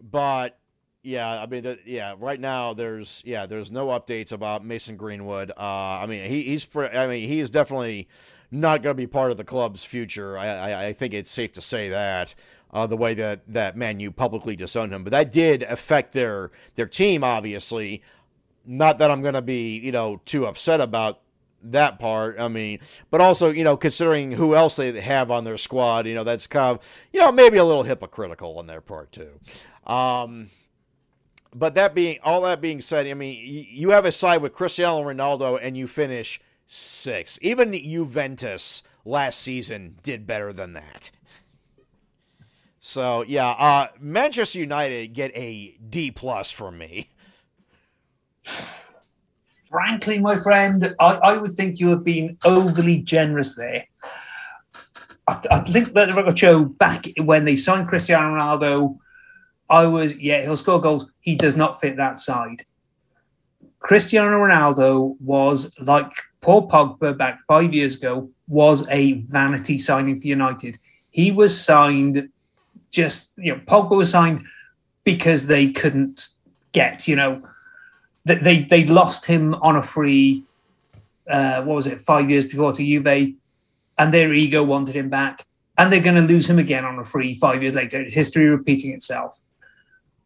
[0.00, 0.58] But
[1.02, 5.50] yeah, I mean, the, yeah, right now there's yeah, there's no updates about Mason Greenwood.
[5.50, 8.08] Uh, I mean, he, he's I mean, he is definitely
[8.50, 10.38] not going to be part of the club's future.
[10.38, 12.34] I, I, I think it's safe to say that.
[12.74, 16.50] Uh, the way that that Man U publicly disowned him, but that did affect their
[16.74, 17.22] their team.
[17.22, 18.02] Obviously,
[18.66, 21.20] not that I'm going to be you know too upset about
[21.62, 22.40] that part.
[22.40, 22.80] I mean,
[23.10, 26.48] but also you know considering who else they have on their squad, you know that's
[26.48, 29.38] kind of you know maybe a little hypocritical on their part too.
[29.86, 30.48] Um,
[31.54, 33.38] but that being all that being said, I mean,
[33.70, 37.38] you, have a side with Cristiano Ronaldo and you finish sixth.
[37.40, 41.12] Even Juventus last season did better than that.
[42.86, 47.08] So yeah, uh, Manchester United get a D plus from me.
[49.70, 53.86] Frankly, my friend, I, I would think you have been overly generous there.
[55.26, 58.98] I, I think that the record show back when they signed Cristiano Ronaldo,
[59.70, 61.10] I was, yeah, he'll score goals.
[61.20, 62.66] He does not fit that side.
[63.78, 66.12] Cristiano Ronaldo was like
[66.42, 70.78] Paul Pogba back five years ago, was a vanity signing for United.
[71.08, 72.28] He was signed
[72.94, 74.44] just, you know, Pogba was signed
[75.04, 76.28] because they couldn't
[76.72, 77.42] get, you know,
[78.26, 80.44] th- they they lost him on a free.
[81.28, 82.00] Uh, what was it?
[82.02, 83.34] Five years before to Juve,
[83.98, 85.44] and their ego wanted him back,
[85.76, 88.02] and they're going to lose him again on a free five years later.
[88.04, 89.38] History repeating itself.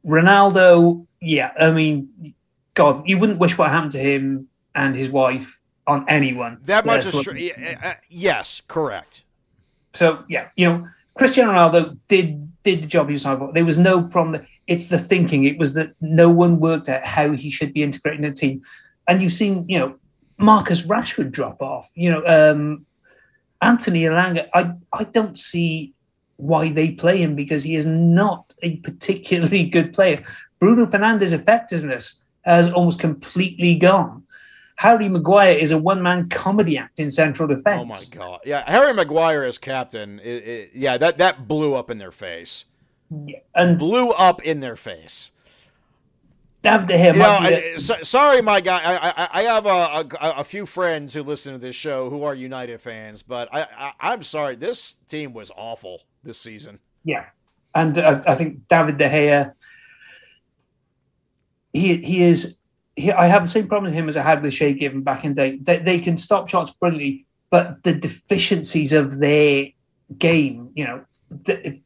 [0.06, 2.34] Ronaldo, yeah, I mean,
[2.74, 6.58] God, you wouldn't wish what happened to him and his wife on anyone.
[6.64, 7.50] That much is true.
[7.82, 9.22] Uh, yes, correct.
[9.94, 13.52] so yeah, you know, Cristiano Ronaldo did did the job he was hired for.
[13.52, 14.46] There was no problem.
[14.66, 15.44] It's the thinking.
[15.44, 18.62] It was that no one worked out how he should be integrating in the team.
[19.06, 19.96] And you've seen, you know,
[20.38, 21.90] Marcus Rashford drop off.
[21.94, 22.86] You know, um,
[23.62, 24.48] Anthony Elanga.
[24.54, 25.94] I I don't see
[26.36, 30.24] why they play him because he is not a particularly good player.
[30.60, 34.22] Bruno Fernandes' effectiveness has almost completely gone.
[34.78, 37.80] Harry Maguire is a one man comedy act in central defense.
[37.82, 38.38] Oh my god!
[38.44, 40.20] Yeah, Harry Maguire as captain.
[40.20, 42.64] It, it, yeah, that that blew up in their face.
[43.56, 45.32] And Blew up in their face.
[46.62, 48.80] David De Gea You know, might be a- I, so, sorry, my guy.
[48.84, 49.68] I, I, I have a,
[50.24, 53.62] a, a few friends who listen to this show who are United fans, but I,
[53.76, 54.54] I I'm sorry.
[54.54, 56.78] This team was awful this season.
[57.02, 57.24] Yeah,
[57.74, 59.52] and uh, I think David De Gea,
[61.72, 62.54] he he is.
[62.98, 65.24] He, I have the same problem with him as I had with Shay Given back
[65.24, 65.58] in the day.
[65.60, 69.68] They, they can stop shots brilliantly, but the deficiencies of their
[70.18, 71.04] game, you know,
[71.44, 71.80] the,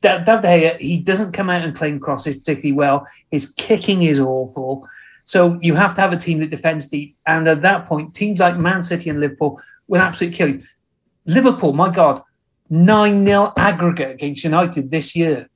[0.00, 3.06] De Gea, he doesn't come out and claim crosses particularly well.
[3.30, 4.88] His kicking is awful.
[5.24, 7.16] So you have to have a team that defends deep.
[7.26, 10.62] And at that point, teams like Man City and Liverpool will absolutely kill you.
[11.26, 12.22] Liverpool, my God,
[12.70, 15.48] 9 0 aggregate against United this year.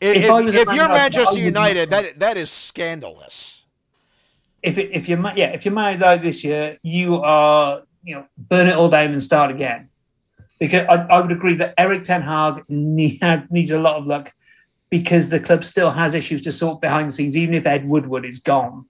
[0.00, 3.64] If, If if, I was if you're United, Manchester United, that that is scandalous.
[4.62, 8.26] If it, if you're yeah if you're married out this year, you are you know
[8.36, 9.88] burn it all down and start again.
[10.58, 13.20] Because I, I would agree that Erik Ten Hag need,
[13.50, 14.32] needs a lot of luck
[14.90, 18.24] because the club still has issues to sort behind the scenes, even if Ed Woodward
[18.24, 18.86] is gone.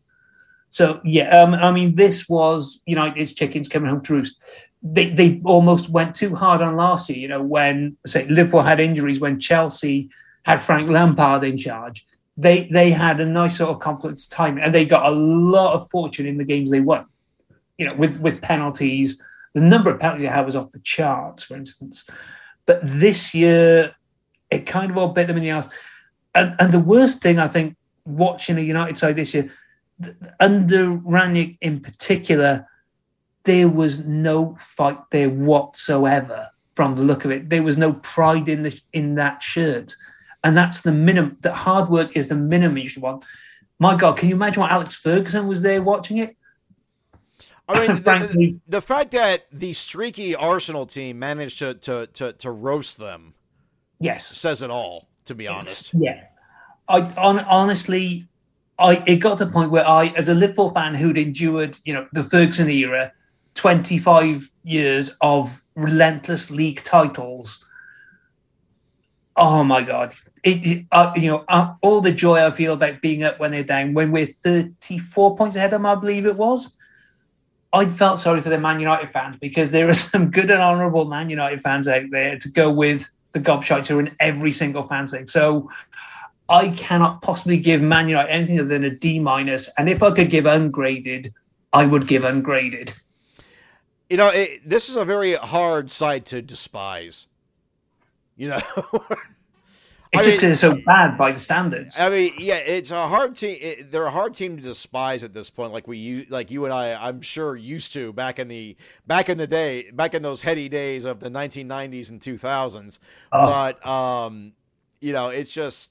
[0.70, 4.40] So yeah, um, I mean, this was United's chickens coming home to roost.
[4.82, 7.18] They they almost went too hard on last year.
[7.18, 10.10] You know, when say Liverpool had injuries, when Chelsea
[10.48, 12.06] had Frank Lampard in charge,
[12.38, 15.90] they they had a nice sort of confidence time, and they got a lot of
[15.90, 17.04] fortune in the games they won.
[17.76, 19.22] You know, with with penalties,
[19.52, 22.08] the number of penalties they had was off the charts, for instance.
[22.64, 23.94] But this year,
[24.50, 25.68] it kind of all bit them in the ass.
[26.34, 27.76] And, and the worst thing I think
[28.06, 29.52] watching a United side this year,
[30.40, 32.66] under Rangnick in particular,
[33.44, 36.48] there was no fight there whatsoever.
[36.74, 39.96] From the look of it, there was no pride in the in that shirt,
[40.44, 41.36] and that's the minimum.
[41.40, 43.24] That hard work is the minimum you should want.
[43.78, 46.36] My God, can you imagine what Alex Ferguson was there watching it?
[47.68, 52.32] I mean, the, the, the fact that the streaky Arsenal team managed to to to,
[52.32, 53.34] to roast them
[54.00, 55.08] Yes, says it all.
[55.26, 56.24] To be honest, Yeah,
[56.88, 58.26] I on, honestly,
[58.78, 61.92] I it got to the point where I, as a Liverpool fan who'd endured, you
[61.92, 63.12] know, the Ferguson era,
[63.54, 67.62] twenty five years of relentless league titles.
[69.36, 70.14] Oh my God!
[70.52, 73.64] It, uh, you know, uh, all the joy I feel about being up when they're
[73.64, 76.74] down, when we're thirty four points ahead of them, I believe it was.
[77.72, 81.04] I felt sorry for the Man United fans because there are some good and honourable
[81.04, 84.86] Man United fans out there to go with the gobshites who are in every single
[84.86, 85.26] fan thing.
[85.26, 85.70] So
[86.48, 89.70] I cannot possibly give Man United anything other than a D minus.
[89.76, 91.34] And if I could give ungraded,
[91.72, 92.94] I would give ungraded.
[94.08, 97.26] you know, it, this is a very hard side to despise.
[98.36, 98.60] You know,
[100.12, 102.00] It's I just mean- it's so bad by the standards.
[102.00, 103.58] I mean, yeah, it's a hard team.
[103.60, 105.72] It, they're a hard team to despise at this point.
[105.72, 108.76] Like we, like you and I, I'm sure used to back in the
[109.06, 112.98] back in the day, back in those heady days of the 1990s and 2000s.
[113.32, 113.46] Oh.
[113.46, 114.52] But um,
[115.00, 115.90] you know, it's just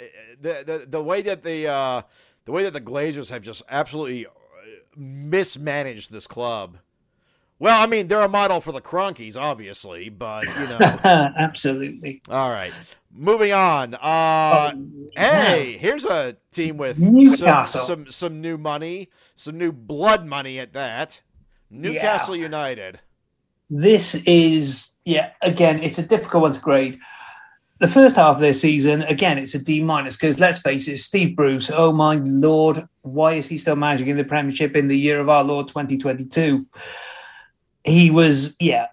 [0.00, 0.06] eh,
[0.40, 2.02] the the the way that the uh,
[2.46, 4.26] the way that the Glazers have just absolutely
[4.96, 6.78] mismanaged this club.
[7.58, 10.78] Well, I mean, they're a model for the Kroenkes, obviously, but you know.
[11.38, 12.20] Absolutely.
[12.28, 12.72] All right,
[13.14, 13.94] moving on.
[13.94, 14.74] Uh,
[15.16, 16.98] Hey, here's a team with
[17.36, 21.20] some, some some new money, some new blood money at that.
[21.70, 23.00] Newcastle United.
[23.70, 26.98] This is, yeah, again, it's a difficult one to grade.
[27.78, 30.98] The first half of their season, again, it's a D minus because let's face it,
[30.98, 34.98] Steve Bruce, oh my lord, why is he still managing in the Premiership in the
[34.98, 36.66] year of our Lord 2022?
[37.86, 38.88] He was, yeah.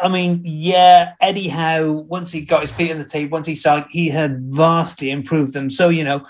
[0.00, 3.54] I mean, yeah, Eddie Howe, once he got his feet on the table, once he
[3.54, 5.70] signed, he had vastly improved them.
[5.70, 6.26] So, you know,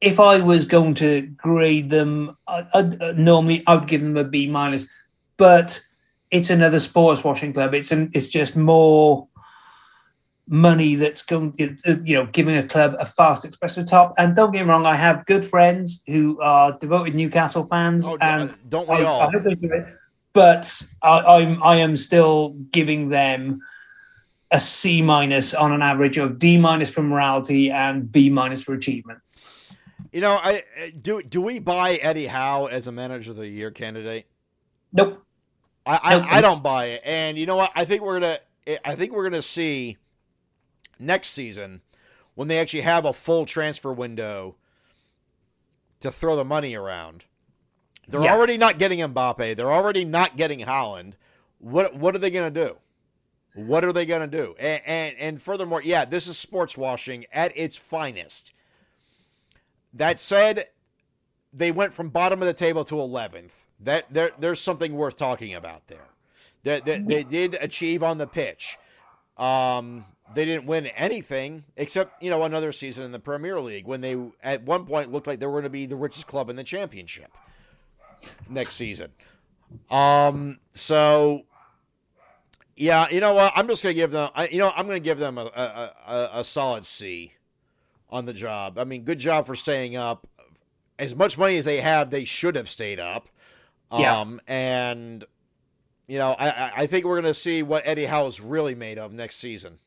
[0.00, 4.24] if I was going to grade them, I, I, normally I would give them a
[4.24, 4.86] B minus,
[5.38, 5.80] but
[6.30, 7.72] it's another sports washing club.
[7.74, 9.28] It's an, it's just more
[10.48, 14.14] money that's going, you know, giving a club a fast expressive top.
[14.18, 18.18] And don't get me wrong, I have good friends who are devoted Newcastle fans, Oh,
[18.20, 19.30] and don't I, we I all?
[19.30, 19.86] hope they do it.
[20.36, 23.62] But I, I'm I am still giving them
[24.50, 28.74] a C minus on an average of D minus for morality and B minus for
[28.74, 29.18] achievement.
[30.12, 30.62] You know, I
[31.00, 31.22] do.
[31.22, 34.26] Do we buy Eddie Howe as a manager of the year candidate?
[34.92, 35.24] Nope.
[35.86, 36.26] I, Nope.
[36.30, 37.02] I, I don't buy it.
[37.06, 37.72] And you know what?
[37.74, 38.38] I think we're gonna.
[38.84, 39.96] I think we're gonna see
[40.98, 41.80] next season
[42.34, 44.56] when they actually have a full transfer window
[46.00, 47.24] to throw the money around.
[48.08, 48.34] They're Yeah.
[48.34, 49.56] already not getting Mbappe.
[49.56, 51.14] They're already not getting Haaland.
[51.58, 52.76] What what are they gonna do?
[53.54, 54.54] What are they gonna do?
[54.58, 58.52] And and, and furthermore, yeah, this is sports washing at its finest.
[59.92, 60.66] That said,
[61.52, 63.64] they went from bottom of the table to 11th.
[63.80, 66.08] That there, there's something worth talking about there.
[66.64, 68.78] That they, they, did achieve on the pitch.
[69.38, 70.04] Um,
[70.34, 74.16] they didn't win anything except you know another season in the Premier League when they
[74.42, 76.64] at one point looked like they were going to be the richest club in the
[76.64, 77.32] championship
[78.48, 79.10] next season.
[79.90, 81.42] Um, so
[82.76, 83.52] yeah, you know what?
[83.56, 84.30] I'm just going to give them.
[84.34, 87.32] I, you know, I'm to give them a, a, a, a solid C
[88.10, 88.78] on the job.
[88.78, 90.26] I mean, good job for staying up.
[90.98, 93.28] As much money as they have, they should have stayed up.
[93.92, 94.20] Yeah.
[94.20, 95.24] Um, and
[96.06, 98.98] you know, I, I- think we're going to see what Eddie Howe is really made
[98.98, 99.78] of next season.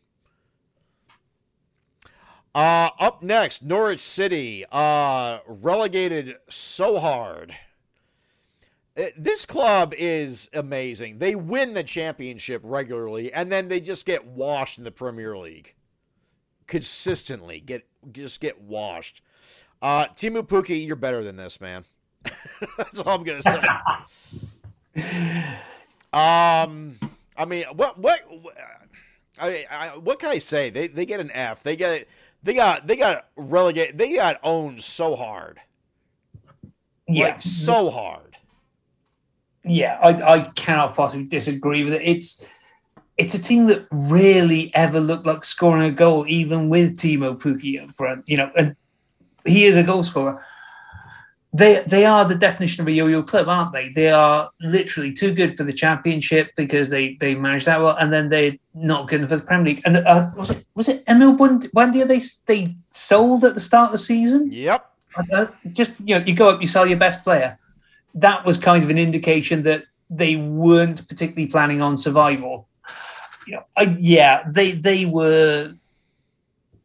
[2.54, 7.56] Uh, up next, Norwich City, uh, relegated so hard.
[8.98, 11.20] Uh, This club is amazing.
[11.20, 15.76] They win the championship regularly, and then they just get washed in the Premier League.
[16.68, 19.22] Consistently get just get washed.
[19.82, 21.84] Uh, Teemu Pukki, you're better than this, man.
[22.78, 23.62] That's all I'm gonna say.
[26.12, 26.98] Um,
[27.38, 28.20] I mean, what what
[29.38, 30.72] I, I what can I say?
[30.72, 31.62] They they get an F.
[31.62, 32.08] They get
[32.42, 34.00] they got they got relegated.
[34.00, 35.60] They got owned so hard,
[37.08, 38.29] Yeah, like so hard.
[39.64, 42.02] Yeah, I, I cannot possibly disagree with it.
[42.04, 42.46] It's
[43.18, 47.84] it's a team that rarely ever looked like scoring a goal, even with Teemu Pukki
[47.84, 48.28] up front.
[48.28, 48.76] You know, and
[49.46, 50.44] he is a goal scorer.
[51.52, 53.90] They they are the definition of a yo-yo club, aren't they?
[53.90, 58.14] They are literally too good for the championship because they they manage that well, and
[58.14, 59.82] then they're not good enough for the Premier League.
[59.84, 63.92] And uh, was it was it Emil Buendia they they sold at the start of
[63.94, 64.52] the season?
[64.52, 64.86] Yep.
[65.34, 67.58] Uh, just you know, you go up, you sell your best player.
[68.16, 72.68] That was kind of an indication that they weren't particularly planning on survival.
[73.48, 75.74] You know, uh, yeah, they they were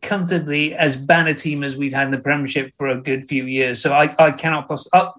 [0.02, 3.44] comfortably as bad a team as we've had in the Premiership for a good few
[3.46, 3.80] years.
[3.80, 5.10] So I, I cannot poss- I,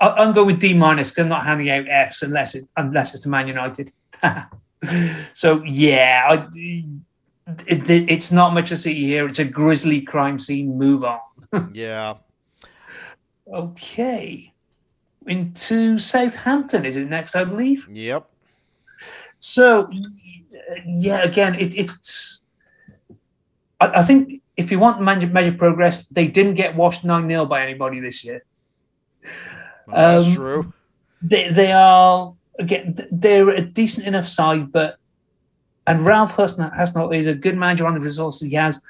[0.00, 1.10] I, I'm going with D minus.
[1.10, 3.92] 'cause I'm not handing out Fs unless it unless it's to Man United.
[5.34, 6.46] so yeah, I,
[7.66, 9.26] it, it, it's not much to see here.
[9.26, 10.76] It's a grisly crime scene.
[10.76, 11.20] Move on.
[11.72, 12.14] Yeah.
[13.50, 14.52] Okay.
[15.26, 17.88] Into Southampton, is it next, I believe?
[17.90, 18.28] Yep.
[19.38, 19.88] So,
[20.86, 22.44] yeah, again, it, it's.
[23.80, 27.28] I, I think if you want major, measure, measure progress, they didn't get washed 9
[27.28, 28.44] 0 by anybody this year.
[29.86, 30.72] Well, that's Um, true.
[31.22, 34.98] They, they are, again, they're a decent enough side, but.
[35.88, 38.82] And Ralph Hasenhüttl is a good manager on the resources he has,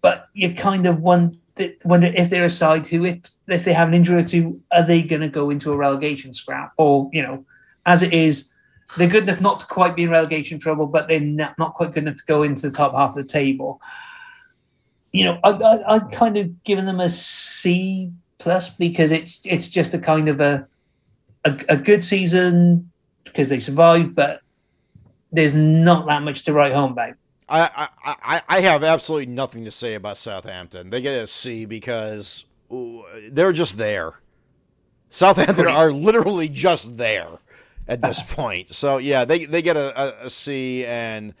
[0.00, 1.36] but you kind of wonder,
[1.84, 3.18] wonder if they're a side who, if,
[3.48, 6.34] if they have an injury or two, are they going to go into a relegation
[6.34, 6.72] scrap?
[6.76, 7.44] Or, you know,
[7.86, 8.50] as it is,
[8.96, 11.92] they're good enough not to quite be in relegation trouble, but they're not, not quite
[11.92, 13.80] good enough to go into the top half of the table.
[15.12, 19.68] You know, I, I, I'd kind of given them a C plus because it's it's
[19.68, 20.66] just a kind of a
[21.44, 22.90] a, a good season
[23.24, 24.40] because they survived, but
[25.32, 27.14] there's not that much to write home about.
[27.48, 30.90] I, I, I, I have absolutely nothing to say about Southampton.
[30.90, 32.44] They get a C because
[33.30, 34.14] they're just there.
[35.10, 37.38] Southampton are literally just there
[37.86, 38.74] at this point.
[38.74, 41.34] So yeah, they they get a, a, a C, and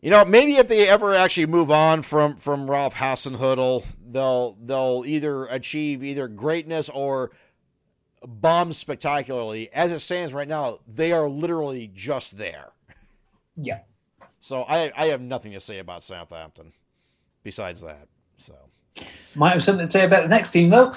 [0.00, 5.04] you know maybe if they ever actually move on from from Ralph Hasenhüttl, they'll they'll
[5.06, 7.30] either achieve either greatness or
[8.26, 9.72] bomb spectacularly.
[9.72, 12.70] As it stands right now, they are literally just there.
[13.56, 13.80] Yeah.
[14.46, 16.72] So I I have nothing to say about Southampton
[17.42, 18.06] besides that.
[18.36, 18.54] So
[19.34, 20.92] Might have something to say about the next team though.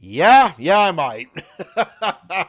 [0.00, 1.28] yeah, yeah, I might.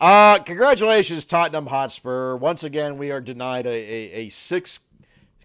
[0.00, 2.36] uh congratulations, Tottenham Hotspur.
[2.36, 4.84] Once again, we are denied a, a, a sixth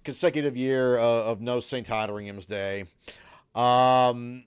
[0.04, 1.88] consecutive year of, of no St.
[1.88, 2.84] Totteringham's Day.
[3.56, 4.44] Um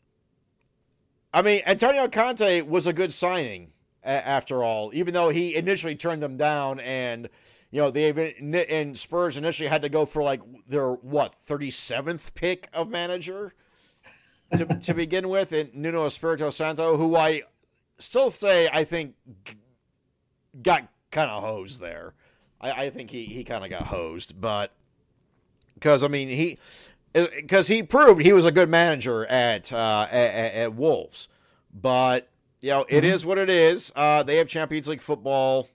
[1.33, 3.73] I mean, Antonio Conte was a good signing
[4.05, 7.31] a- after all, even though he initially turned them down and
[7.71, 8.35] you know, they
[8.71, 13.53] and Spurs initially had to go for like their what, 37th pick of manager
[14.57, 17.43] to, to begin with and Nuno Espirito Santo, who I
[17.99, 19.15] still say I think
[20.63, 22.15] got kind of hosed there.
[22.61, 24.73] I, I think he, he kind of got hosed, but
[25.75, 26.59] because I mean he
[27.13, 31.29] because he proved he was a good manager at uh, at, at, at Wolves,
[31.73, 32.29] but
[32.61, 33.93] you know it is what it is.
[33.95, 35.69] Uh, they have Champions League football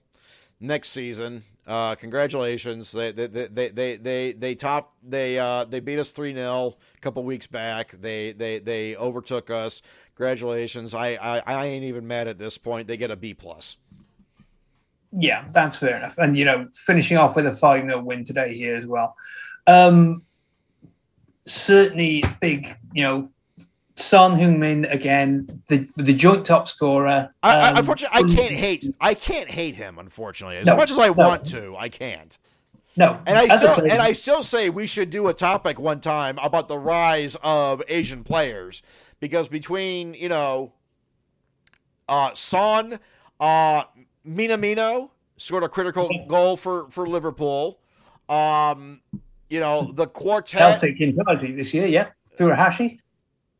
[0.60, 1.44] next season.
[1.66, 2.92] Uh, congratulations!
[2.92, 7.00] They they they they they they topped they uh, they beat us three 0 a
[7.00, 7.94] couple weeks back.
[8.00, 9.80] They they they overtook us.
[10.14, 10.92] Congratulations!
[10.92, 12.86] I, I I ain't even mad at this point.
[12.86, 13.76] They get a B plus.
[15.16, 16.18] Yeah, that's fair enough.
[16.18, 19.14] And you know, finishing off with a 5 0 win today here as well.
[19.66, 20.22] Um
[21.46, 23.30] certainly big, you know,
[23.96, 27.30] Son Heung-min again, the the joint top scorer.
[27.42, 28.94] I, I, Um, unfortunately, I can't hate.
[29.00, 29.98] I can't hate him.
[29.98, 31.12] Unfortunately, as No, much as I no.
[31.12, 32.36] want to, I can't.
[32.96, 36.38] No, And I still and I still say we should do a topic one time
[36.38, 38.82] about the rise of Asian players
[39.18, 40.72] because between you know,
[42.08, 43.00] uh, Son,
[43.40, 43.84] uh,
[44.26, 47.80] Minamino scored a critical goal for for Liverpool.
[48.28, 49.02] Um,
[49.50, 50.80] you know the quartet.
[50.80, 51.86] Celtic in this year.
[51.86, 52.08] Yeah,
[52.38, 53.00] Furuhashi.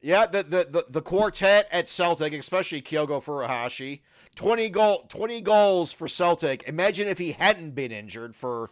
[0.05, 4.01] Yeah, the, the the the quartet at Celtic, especially Kyogo Furuhashi,
[4.35, 6.63] twenty goal, twenty goals for Celtic.
[6.67, 8.71] Imagine if he hadn't been injured for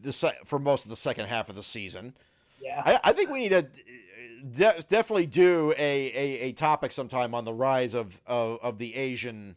[0.00, 2.14] the se- for most of the second half of the season.
[2.62, 7.34] Yeah, I, I think we need to de- definitely do a, a, a topic sometime
[7.34, 9.56] on the rise of, of of the Asian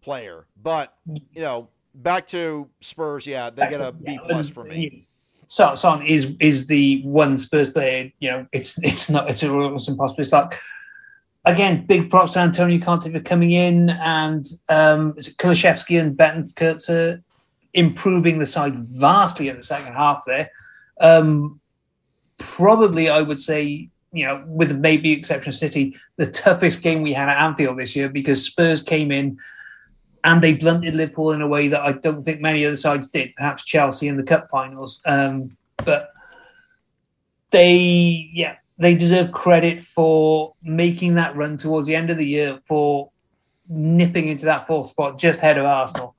[0.00, 0.46] player.
[0.56, 3.26] But you know, back to Spurs.
[3.26, 5.06] Yeah, they get a B plus for me.
[5.52, 8.10] Son, Son is is the one Spurs player.
[8.20, 10.22] You know, it's it's not it's almost impossible.
[10.22, 10.58] It's like
[11.44, 17.22] again, big props to Antonio Conte for coming in and um, Kulusevski and Bentancur
[17.74, 20.24] improving the side vastly in the second half.
[20.26, 20.50] There,
[21.00, 21.60] um,
[22.38, 23.90] probably I would say.
[24.14, 27.96] You know, with maybe exception of City, the toughest game we had at Anfield this
[27.96, 29.38] year because Spurs came in
[30.24, 33.34] and they blunted Liverpool in a way that I don't think many other sides did.
[33.36, 36.10] Perhaps Chelsea in the cup finals, um, but
[37.50, 42.58] they, yeah, they deserve credit for making that run towards the end of the year
[42.66, 43.10] for
[43.68, 46.14] nipping into that fourth spot just ahead of Arsenal.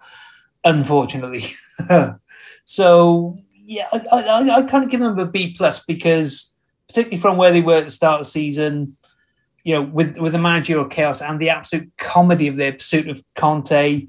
[0.66, 1.52] Unfortunately,
[2.66, 6.54] so yeah, I, I, I kind of give them a B plus because
[6.88, 8.96] particularly from where they were at the start of the season
[9.64, 13.24] you know, with with the managerial chaos and the absolute comedy of their pursuit of
[13.36, 14.08] Conte,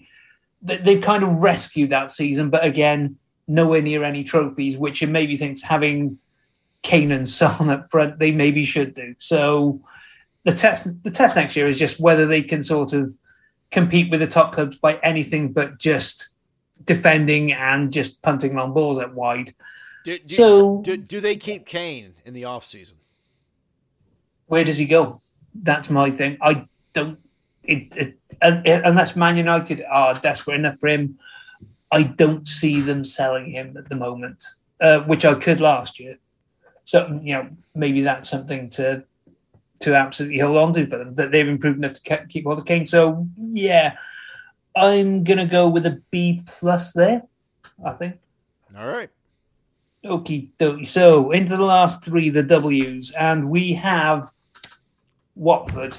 [0.62, 2.50] they, they've kind of rescued that season.
[2.50, 3.16] But again,
[3.46, 6.18] nowhere near any trophies, which it maybe thinks having
[6.82, 9.14] Kane and Son up front, they maybe should do.
[9.18, 9.80] So
[10.42, 13.16] the test the test next year is just whether they can sort of
[13.70, 16.36] compete with the top clubs by anything but just
[16.84, 19.54] defending and just punting long balls at wide.
[20.04, 22.96] Do, do, So- do, do they keep Kane in the off season?
[24.46, 25.20] where does he go?
[25.54, 26.38] That's my thing.
[26.40, 27.18] I don't.
[27.62, 31.18] It, it, un- unless Man United are desperate enough for him,
[31.90, 34.44] I don't see them selling him at the moment,
[34.80, 36.18] uh, which I could last year.
[36.84, 39.04] So you know, maybe that's something to
[39.80, 42.58] to absolutely hold on to for them that they've improved enough to ke- keep hold
[42.58, 42.86] of Kane.
[42.86, 43.96] So yeah,
[44.76, 47.22] I'm gonna go with a B plus there.
[47.84, 48.16] I think.
[48.76, 49.10] All right.
[50.04, 50.88] Okie dokie.
[50.88, 54.30] So into the last three, the W's, and we have
[55.34, 55.96] Watford.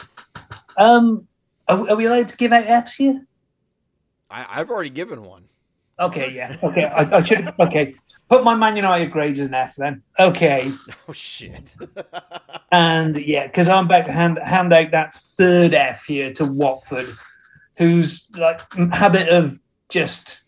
[0.78, 1.28] Um,
[1.68, 3.26] are, are we allowed to give out F's here?
[4.30, 5.45] I, I've already given one.
[5.99, 6.57] Okay, yeah.
[6.62, 7.53] Okay, I, I should.
[7.60, 7.95] Okay,
[8.30, 10.03] put my Man United grades as an F then.
[10.20, 10.72] Okay,
[11.07, 11.76] Oh shit.
[12.72, 17.07] and yeah, because I'm about to hand hand out that third F here to Watford,
[17.78, 19.60] whose like habit of
[19.90, 20.44] just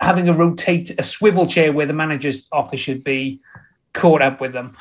[0.00, 3.40] having a rotate a swivel chair where the manager's office should be
[3.94, 4.76] caught up with them.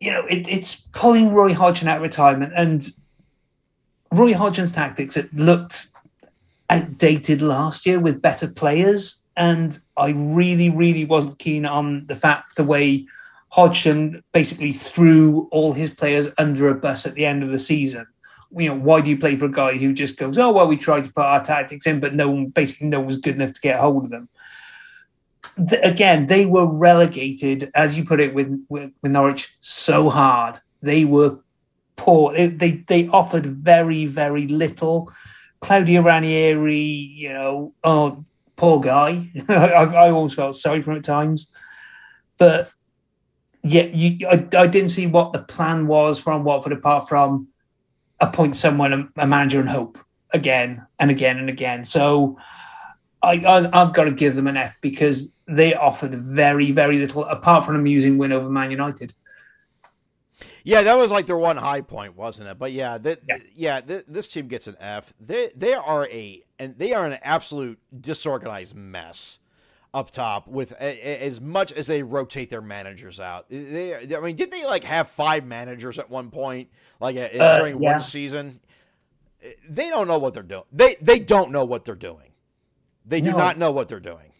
[0.00, 2.86] You know, it, it's pulling Roy Hodgson out of retirement, and
[4.12, 5.88] Roy Hodgson's tactics it looked
[6.70, 12.56] outdated last year with better players, and I really, really wasn't keen on the fact
[12.56, 13.06] the way
[13.48, 18.06] Hodgson basically threw all his players under a bus at the end of the season.
[18.56, 20.76] You know, why do you play for a guy who just goes, "Oh well, we
[20.76, 23.52] tried to put our tactics in, but no one, basically, no one was good enough
[23.52, 24.28] to get hold of them."
[25.68, 30.58] Th- again, they were relegated, as you put it, with with, with Norwich so hard.
[30.82, 31.38] They were
[31.96, 32.32] poor.
[32.32, 35.12] They, they they offered very very little.
[35.60, 38.24] Claudio Ranieri, you know, oh
[38.56, 39.30] poor guy.
[39.48, 41.50] I, I always felt sorry for him at times,
[42.38, 42.70] but
[43.62, 47.48] yeah, you, I, I didn't see what the plan was from Watford apart from
[48.20, 49.98] appoint someone, a, a manager, and hope
[50.32, 51.84] again and again and again.
[51.84, 52.38] So
[53.22, 57.24] I, I, I've got to give them an F because they offered very, very little
[57.24, 59.14] apart from an amusing win over Man United.
[60.66, 62.58] Yeah, that was like their one high point, wasn't it?
[62.58, 63.16] But yeah, Yeah.
[63.54, 65.12] yeah, th- this team gets an F.
[65.20, 69.38] They they are a and they are an absolute disorganized mess
[69.92, 70.48] up top.
[70.48, 74.50] With a, a- as much as they rotate their managers out, they I mean, did
[74.50, 77.92] they like have five managers at one point, like uh, Uh, during yeah.
[77.92, 78.60] one season?
[79.68, 80.64] They don't know what they're doing.
[80.72, 82.32] They they don't know what they're doing.
[83.04, 83.36] They do No.
[83.36, 84.32] not know what they're doing.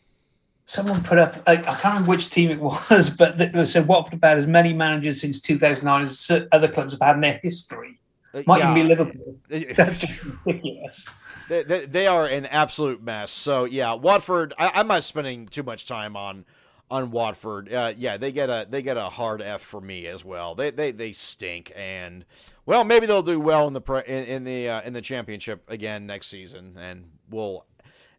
[0.67, 2.61] Someone put up, I, I can't remember which team it
[2.91, 6.93] was, but they said Watford have had as many managers since 2009 as other clubs
[6.93, 7.99] have had in their history.
[8.33, 8.73] Uh, Might yeah.
[8.73, 9.37] even be Liverpool.
[9.77, 11.07] That's ridiculous.
[11.49, 13.31] They, they, they are an absolute mess.
[13.31, 14.55] So yeah, Watford.
[14.59, 16.45] I, I'm not spending too much time on
[16.91, 17.73] on Watford.
[17.73, 20.55] Uh, yeah, they get a they get a hard F for me as well.
[20.55, 22.25] They they they stink, and
[22.67, 26.07] well, maybe they'll do well in the in, in the uh, in the championship again
[26.07, 27.67] next season, and we'll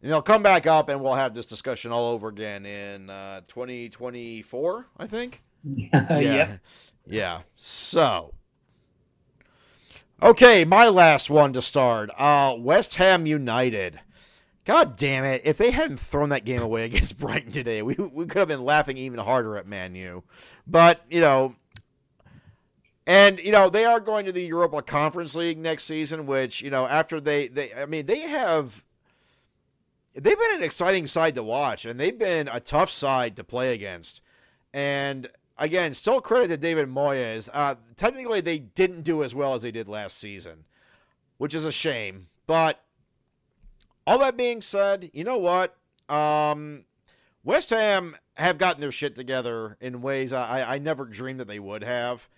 [0.06, 3.40] and they'll come back up, and we'll have this discussion all over again in uh,
[3.48, 5.42] 2024, I think.
[5.64, 6.18] yeah.
[6.20, 6.56] yeah,
[7.08, 7.40] yeah.
[7.56, 8.32] So.
[10.22, 12.10] Okay, my last one to start.
[12.16, 13.98] Uh, West Ham United.
[14.64, 15.42] God damn it!
[15.44, 18.64] If they hadn't thrown that game away against Brighton today, we we could have been
[18.64, 20.22] laughing even harder at Man U.
[20.68, 21.56] But you know,
[23.08, 26.70] and you know they are going to the Europa Conference League next season, which you
[26.70, 28.84] know after they they I mean they have
[30.16, 33.74] they've been an exciting side to watch, and they've been a tough side to play
[33.74, 34.22] against.
[34.72, 35.28] And
[35.58, 37.48] again, still credit to David Moyes.
[37.52, 40.64] Uh, technically, they didn't do as well as they did last season,
[41.38, 42.28] which is a shame.
[42.46, 42.80] But
[44.06, 45.76] all that being said, you know what?
[46.08, 46.84] Um,
[47.44, 51.58] West Ham have gotten their shit together in ways I, I never dreamed that they
[51.58, 52.28] would have.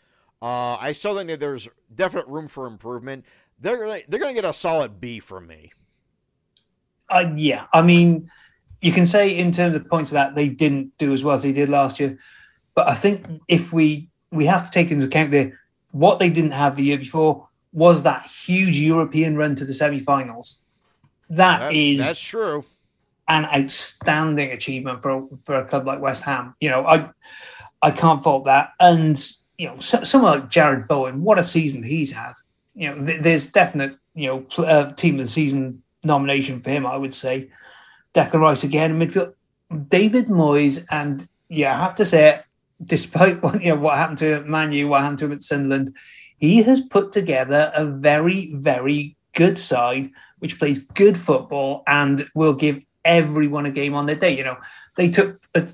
[0.40, 3.24] Uh, I still think that there's definite room for improvement.
[3.58, 5.72] They're gonna, they're going to get a solid B from me.
[7.10, 8.30] Uh, yeah, I mean,
[8.80, 11.42] you can say in terms of points of that they didn't do as well as
[11.42, 12.18] they did last year,
[12.74, 15.52] but I think if we we have to take into account the
[15.92, 20.62] what they didn't have the year before was that huge European run to the semi-finals.
[21.30, 22.64] That, that is that's true.
[23.28, 26.54] An outstanding achievement for for a club like West Ham.
[26.60, 27.10] You know, I
[27.82, 28.70] I can't fault that.
[28.80, 29.18] And
[29.58, 32.34] you know, so, someone like Jarrod Bowen, what a season he's had.
[32.74, 36.70] You know, th- there's definite you know pl- uh, team of the season nomination for
[36.70, 36.86] him.
[36.86, 37.50] I would say
[38.14, 39.34] Declan Rice again midfield.
[39.88, 42.44] David Moyes, and yeah, I have to say, it,
[42.84, 45.94] despite what you know what happened to Man U, what happened to him at Sunderland,
[46.38, 52.54] he has put together a very, very good side which plays good football and will
[52.54, 54.36] give everyone a game on their day.
[54.36, 54.56] You know,
[54.96, 55.68] they took a,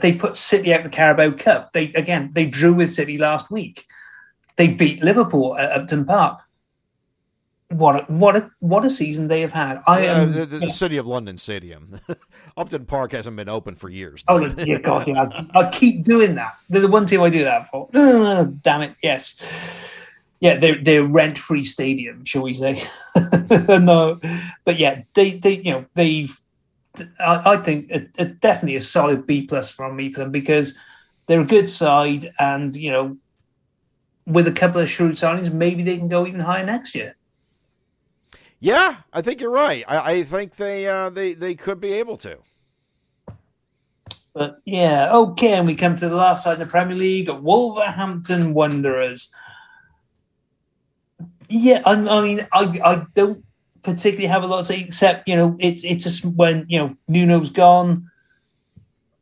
[0.00, 1.72] they put City out the Carabao Cup.
[1.72, 3.86] They again they drew with City last week.
[4.56, 6.40] They beat Liverpool at Upton Park.
[7.70, 9.82] What a, what a what a season they have had.
[9.88, 12.00] I am the, the, City of London Stadium.
[12.56, 14.22] Upton Park hasn't been open for years.
[14.28, 15.46] Oh no, yeah, God, yeah.
[15.52, 16.56] I, I keep doing that.
[16.70, 17.88] They're the one team I do that for.
[17.92, 19.42] Ugh, damn it, yes.
[20.38, 22.84] Yeah, they're they're rent free stadium, shall we say?
[23.68, 24.20] no,
[24.64, 26.38] but yeah, they they you know they've.
[27.18, 30.78] I, I think a, a, definitely a solid B plus from me for them because
[31.26, 33.16] they're a good side, and you know,
[34.24, 37.15] with a couple of shrewd signings, maybe they can go even higher next year.
[38.60, 39.84] Yeah, I think you're right.
[39.86, 42.38] I, I think they uh, they they could be able to.
[44.32, 48.52] But yeah, okay, and we come to the last side of the Premier League, Wolverhampton
[48.52, 49.32] Wanderers.
[51.48, 53.42] Yeah, I, I mean, I, I don't
[53.82, 56.96] particularly have a lot to say, except you know, it's it's just when you know
[57.08, 58.10] Nuno's gone,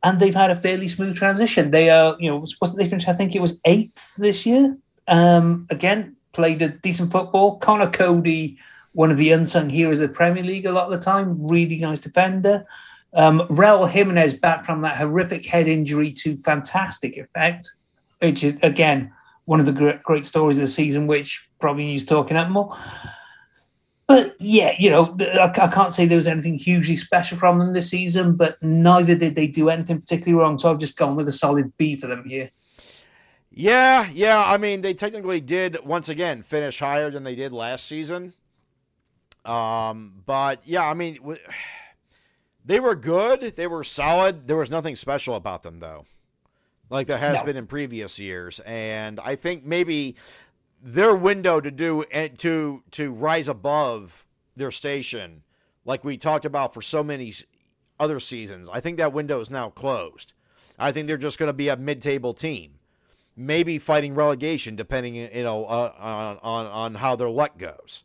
[0.03, 1.71] and they've had a fairly smooth transition.
[1.71, 3.07] They are, you know, wasn't they finished?
[3.07, 4.77] I think it was eighth this year.
[5.07, 7.57] Um, again, played a decent football.
[7.57, 8.57] Conor Coady,
[8.95, 11.77] one of the unsung heroes of the Premier League, a lot of the time, really
[11.77, 12.65] nice defender.
[13.13, 17.69] Um, Raul Jimenez back from that horrific head injury to fantastic effect,
[18.19, 19.11] which is again
[19.43, 22.75] one of the great, great stories of the season, which probably needs talking up more.
[24.07, 27.73] But yeah, you know, I, I can't say there was anything hugely special from them
[27.73, 30.57] this season, but neither did they do anything particularly wrong.
[30.57, 32.49] So I've just gone with a solid B for them here.
[33.51, 34.43] Yeah, yeah.
[34.45, 38.33] I mean, they technically did once again finish higher than they did last season.
[39.45, 41.39] Um, but yeah, I mean, w-
[42.65, 43.41] they were good.
[43.55, 44.47] They were solid.
[44.47, 46.05] There was nothing special about them, though,
[46.89, 47.43] like there has No.
[47.45, 48.59] been in previous years.
[48.61, 50.15] And I think maybe
[50.81, 55.43] their window to do and to to rise above their station,
[55.83, 57.33] like we talked about for so many
[57.99, 60.33] other seasons, I think that window is now closed.
[60.77, 62.79] I think they're just going to be a mid-table team,
[63.37, 68.03] maybe fighting relegation, depending you know uh, on on on how their luck goes.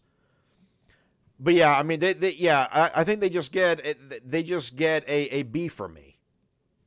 [1.43, 3.81] But yeah, I mean, they, they yeah, I, I think they just get
[4.29, 6.19] they just get a, a B from me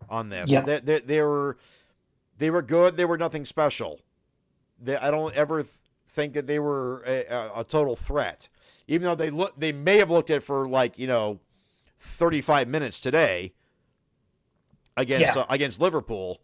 [0.10, 0.50] on this.
[0.52, 0.62] Yeah.
[0.62, 1.58] They, they, they were
[2.38, 2.96] they were good.
[2.96, 4.00] They were nothing special.
[4.80, 5.74] They, I don't ever th-
[6.08, 8.48] think that they were a, a, a total threat,
[8.88, 11.40] even though they look they may have looked at for like you know
[11.98, 13.54] thirty five minutes today
[14.96, 15.42] against Yeah.
[15.42, 16.42] uh, against Liverpool.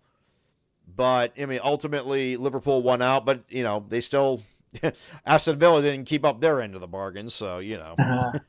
[0.96, 3.24] But I mean, ultimately Liverpool won out.
[3.24, 4.42] But you know, they still
[5.26, 7.30] Aston Villa didn't keep up their end of the bargain.
[7.30, 8.40] So you know, Uh,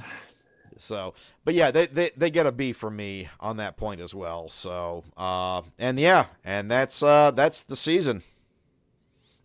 [0.76, 1.14] so
[1.44, 4.48] but yeah, they they, they get a B from me on that point as well.
[4.48, 8.22] So uh, and yeah, and that's uh, that's the season.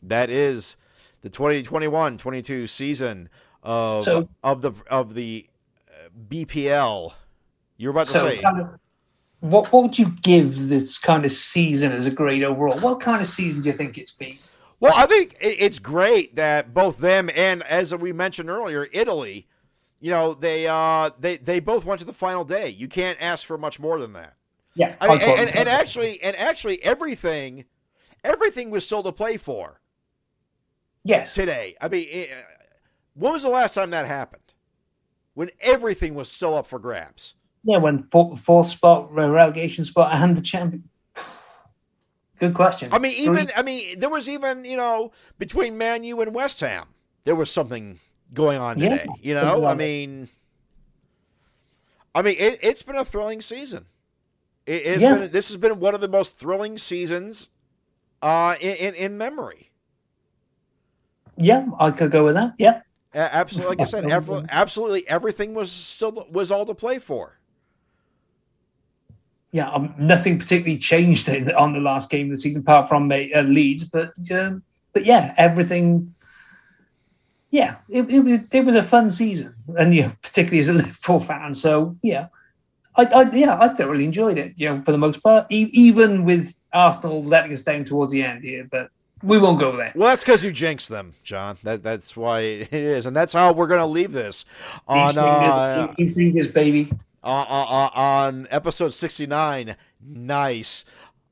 [0.03, 0.77] That is
[1.21, 3.29] the 2021-22 season
[3.61, 5.47] of So- of the of the
[5.87, 7.13] uh, BPL.
[7.77, 8.79] You're about to so say kind of-
[9.39, 12.77] what what would you give this kind of season as a grade overall?
[12.79, 14.35] What kind of season do you think it's been?
[14.81, 19.47] Well, I think it's great that both them and, as we mentioned earlier, Italy,
[19.99, 22.69] you know, they uh, they they both went to the final day.
[22.69, 24.33] You can't ask for much more than that.
[24.73, 27.65] Yeah, I mean, and, and, and actually, and actually, everything,
[28.23, 29.79] everything was still to play for
[31.03, 31.75] yes, today.
[31.79, 32.25] I mean, eh,
[33.13, 34.41] when was the last time that happened?
[35.35, 37.35] When everything was still up for grabs.
[37.63, 37.77] yeah.
[37.77, 40.89] When fourth, fourth spot, relegation spot, and the champion.
[42.41, 42.89] Good question.
[42.91, 46.59] I mean, even I mean, there was even you know between Man U and West
[46.61, 46.87] Ham,
[47.23, 47.99] there was something
[48.33, 49.07] going on Yeah, today.
[49.21, 50.27] you know, I mean,
[52.15, 53.85] I mean, it, it's been a thrilling season.
[54.65, 55.19] It, it's Yeah.
[55.19, 57.49] been this has been one of the most thrilling seasons
[58.23, 59.71] uh, in, in in memory.
[61.37, 62.55] yeah, I could go with that.
[62.57, 62.81] Yeah,
[63.13, 67.37] Absolutely, like I said, ev- absolutely everything was still was all to play for.
[69.51, 69.69] Yeah.
[69.69, 73.41] Um, nothing particularly changed in, on the last game of the season, apart from uh,
[73.41, 73.83] Leeds.
[73.83, 74.63] But um,
[74.93, 76.13] but yeah, everything.
[77.49, 81.19] Yeah, it, it, was- it was a fun season, and yeah, particularly as a Liverpool
[81.19, 81.53] fan.
[81.53, 82.27] So yeah,
[82.95, 84.53] I, I yeah I thoroughly enjoyed it.
[84.55, 88.23] You know, for the most part, e- even with Arsenal letting us down towards the
[88.23, 88.89] end here, but
[89.21, 89.91] we won't go there.
[89.95, 91.57] Well, that's because you jinxed them, Jon.
[91.63, 94.45] That that's why it is, and that's how we're going to leave this
[94.87, 96.89] on These uh, fingers, baby.
[97.23, 100.85] Uh, uh, on episode 69 nice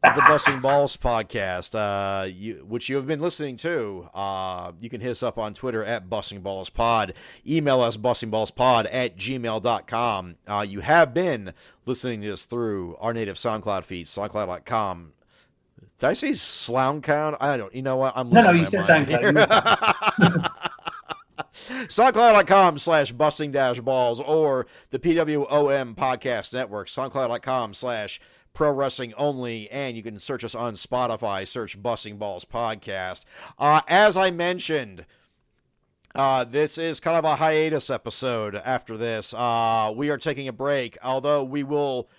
[0.03, 4.89] of the busting balls podcast uh, you, which you have been listening to uh, you
[4.89, 7.13] can hit us up on twitter at busting balls pod
[7.47, 11.51] email us busting balls pod at gmail.com uh, you have been
[11.85, 15.11] listening to us through our native soundcloud feed soundcloud.com
[15.97, 17.37] did I say SoundCloud?
[17.41, 17.75] I don't.
[17.75, 18.13] You know what?
[18.15, 20.69] I'm No, no, losing you said mind SoundCloud.
[21.53, 28.19] SoundCloud.com slash busting dash balls or the PWOM podcast network, SoundCloud.com slash
[28.53, 29.69] pro wrestling only.
[29.71, 33.25] And you can search us on Spotify, search Busting Balls Podcast.
[33.57, 35.05] Uh, as I mentioned,
[36.15, 39.33] uh, this is kind of a hiatus episode after this.
[39.33, 42.09] Uh, we are taking a break, although we will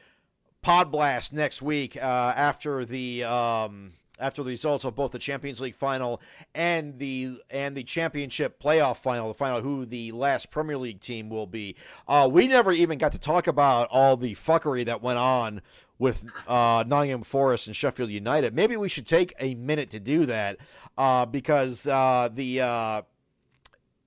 [0.62, 5.60] pod blast next week uh, after the um, after the results of both the Champions
[5.60, 6.20] League final
[6.54, 11.28] and the and the championship playoff final, the final who the last Premier League team
[11.28, 11.76] will be.
[12.06, 15.62] Uh, we never even got to talk about all the fuckery that went on
[15.98, 18.54] with uh, Nottingham Forest and Sheffield United.
[18.54, 20.56] Maybe we should take a minute to do that
[20.96, 23.02] uh, because uh, the uh,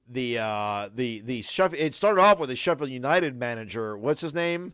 [0.09, 3.97] the uh, the the Sheff- it started off with the Sheffield United manager.
[3.97, 4.73] What's his name?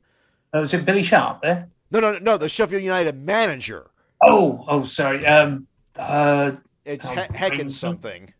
[0.53, 1.69] Oh, was it Billy Sharp there?
[1.91, 2.37] No, no, no, no.
[2.37, 3.88] The Sheffield United manager.
[4.23, 5.25] Oh, oh, sorry.
[5.25, 5.67] Um,
[5.97, 6.51] uh,
[6.85, 8.33] It's Oh, he- Heckin something.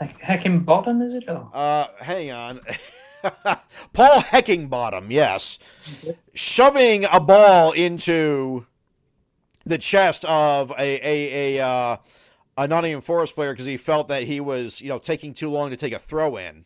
[0.00, 1.24] Heckin Bottom, is it?
[1.28, 2.60] Oh, Uh, hang on.
[3.92, 5.60] Paul Heckingbottom, yes,
[6.34, 8.66] shoving a ball into
[9.64, 10.74] the chest of a
[11.06, 11.96] a a, uh,
[12.58, 15.70] a Nottingham Forest player because he felt that he was you know taking too long
[15.70, 16.64] to take a throw in.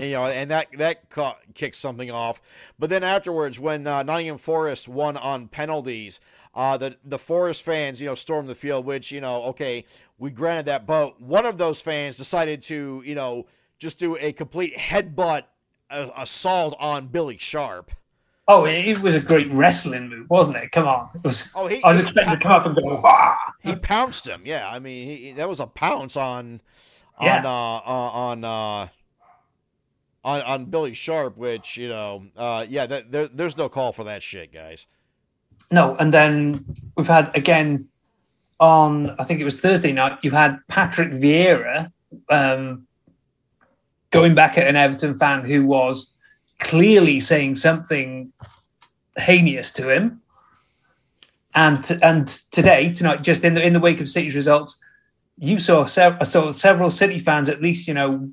[0.00, 2.42] You know, and that that caught, kicked something off.
[2.78, 6.18] But then afterwards, when uh, Nottingham Forest won on penalties,
[6.54, 8.86] uh, the the Forest fans, you know, stormed the field.
[8.86, 9.84] Which you know, okay,
[10.18, 13.46] we granted that, but one of those fans decided to, you know,
[13.78, 15.42] just do a complete headbutt
[15.90, 17.92] uh, assault on Billy Sharp.
[18.48, 20.72] oh, it, was a great wrestling move, wasn't it?
[20.72, 21.50] Come on, it was.
[21.54, 23.00] Oh, he I was he, expecting to come up and go.
[23.00, 23.36] Wah!
[23.62, 24.42] he pounced him.
[24.44, 26.60] Yeah, I mean, he, that was a pounce on
[27.16, 27.42] on Yeah.
[27.44, 27.48] uh,
[27.86, 28.88] uh, on uh,
[30.24, 31.36] on on Billy Sharp.
[31.36, 34.86] Which you know, uh, yeah, that, there, there's no call for that shit, guys.
[35.70, 36.64] No, and then
[36.96, 37.88] we've had again
[38.60, 40.18] on I think it was Thursday night.
[40.22, 41.90] You had Patrick Vieira
[42.28, 42.86] um,
[44.10, 46.14] going back at an Everton fan who was
[46.60, 48.32] clearly saying something
[49.16, 50.20] heinous to him.
[51.54, 54.80] And and today tonight, just in the in the wake of City's results,
[55.38, 58.28] you saw, saw several City fans at least you know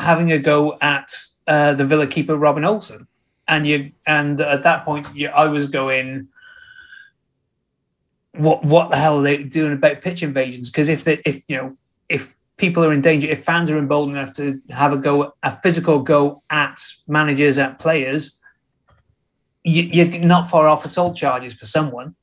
[0.00, 1.12] having a go at
[1.46, 3.06] uh, the Villa keeper Robin Olsen.
[3.48, 6.28] And you and at that point you, I was going
[8.34, 10.70] what what the hell are they doing about pitch invasions?
[10.70, 11.76] Because if they if you know
[12.08, 15.60] if people are in danger if fans are emboldened enough to have a go a
[15.62, 18.38] physical go at managers at players
[19.64, 22.14] you, you're not far off assault charges for someone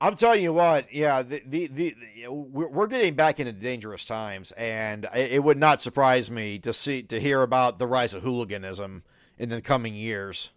[0.00, 4.04] I'm telling you what, yeah, the the, the, the we're, we're getting back into dangerous
[4.04, 8.14] times, and it, it would not surprise me to see to hear about the rise
[8.14, 9.04] of hooliganism
[9.38, 10.50] in the coming years.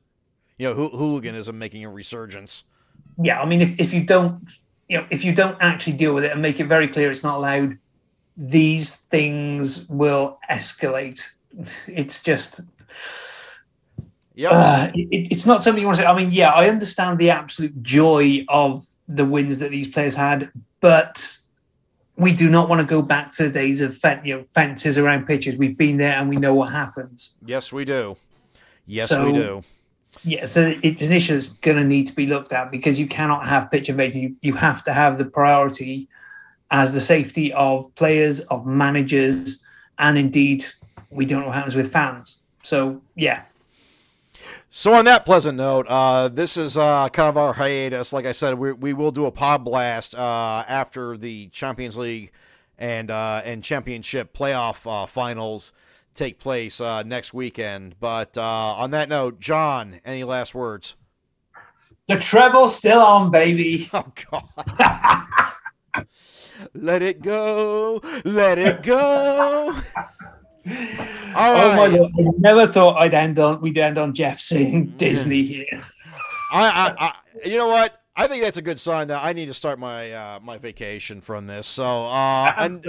[0.58, 2.66] You know, hoo- hooliganism making a resurgence.
[3.22, 4.44] yeah i mean if, if you don't
[4.88, 7.24] you know if you don't actually deal with it and make it very clear it's
[7.24, 7.78] not allowed
[8.38, 11.22] these things will escalate
[11.88, 12.62] it's just
[14.36, 14.52] Yep.
[14.52, 16.08] uh, it, it's not something you want to say.
[16.08, 20.50] I mean, yeah, I understand the absolute joy of the wins that these players had,
[20.80, 21.36] but
[22.16, 24.98] we do not want to go back to the days of fen- you know, fences
[24.98, 25.56] around pitches.
[25.58, 27.38] We've been there and we know what happens.
[27.46, 28.16] yes, we do.
[28.86, 29.64] Yes, So- we do.
[30.24, 33.08] Yeah, so it's an issue that's going to need to be looked at because you
[33.08, 34.20] cannot have pitch invasion.
[34.22, 36.10] You, you have to have the priority
[36.72, 39.64] as the safety of players, of managers,
[39.98, 40.66] and indeed,
[41.10, 42.40] we don't know what happens with fans.
[42.64, 43.44] So, yeah,
[44.72, 48.14] So on that pleasant note, uh, this is uh, kind of our hiatus.
[48.14, 52.32] Like I said, we, we will do a pod blast uh, after the Champions League
[52.78, 55.74] and uh, and Championship playoff uh, finals
[56.14, 57.96] take place uh, next weekend.
[58.00, 60.96] But uh, on that note, Jon, any last words?
[62.08, 63.88] the treble's still on, baby.
[63.94, 65.26] Oh God,
[66.74, 69.76] let it go, let it go.
[71.36, 72.12] All Oh my god!
[72.18, 75.84] I never thought I'd end on we'd end on Jeff saying Disney here.
[76.52, 78.02] I, I, I, you know what?
[78.16, 81.22] I think that's a good sign that I need to start my uh, my vacation
[81.22, 81.68] from this.
[81.68, 82.86] So, uh, and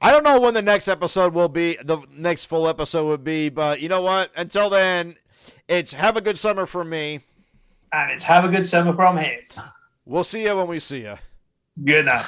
[0.00, 1.76] I don't know when the next episode will be.
[1.82, 4.30] The next full episode would be, but you know what?
[4.36, 5.16] Until then,
[5.66, 7.20] it's have a good summer from me.
[7.92, 9.40] And it's have a good summer from him.
[10.04, 11.16] We'll see you when we see you.
[11.82, 12.24] Good night.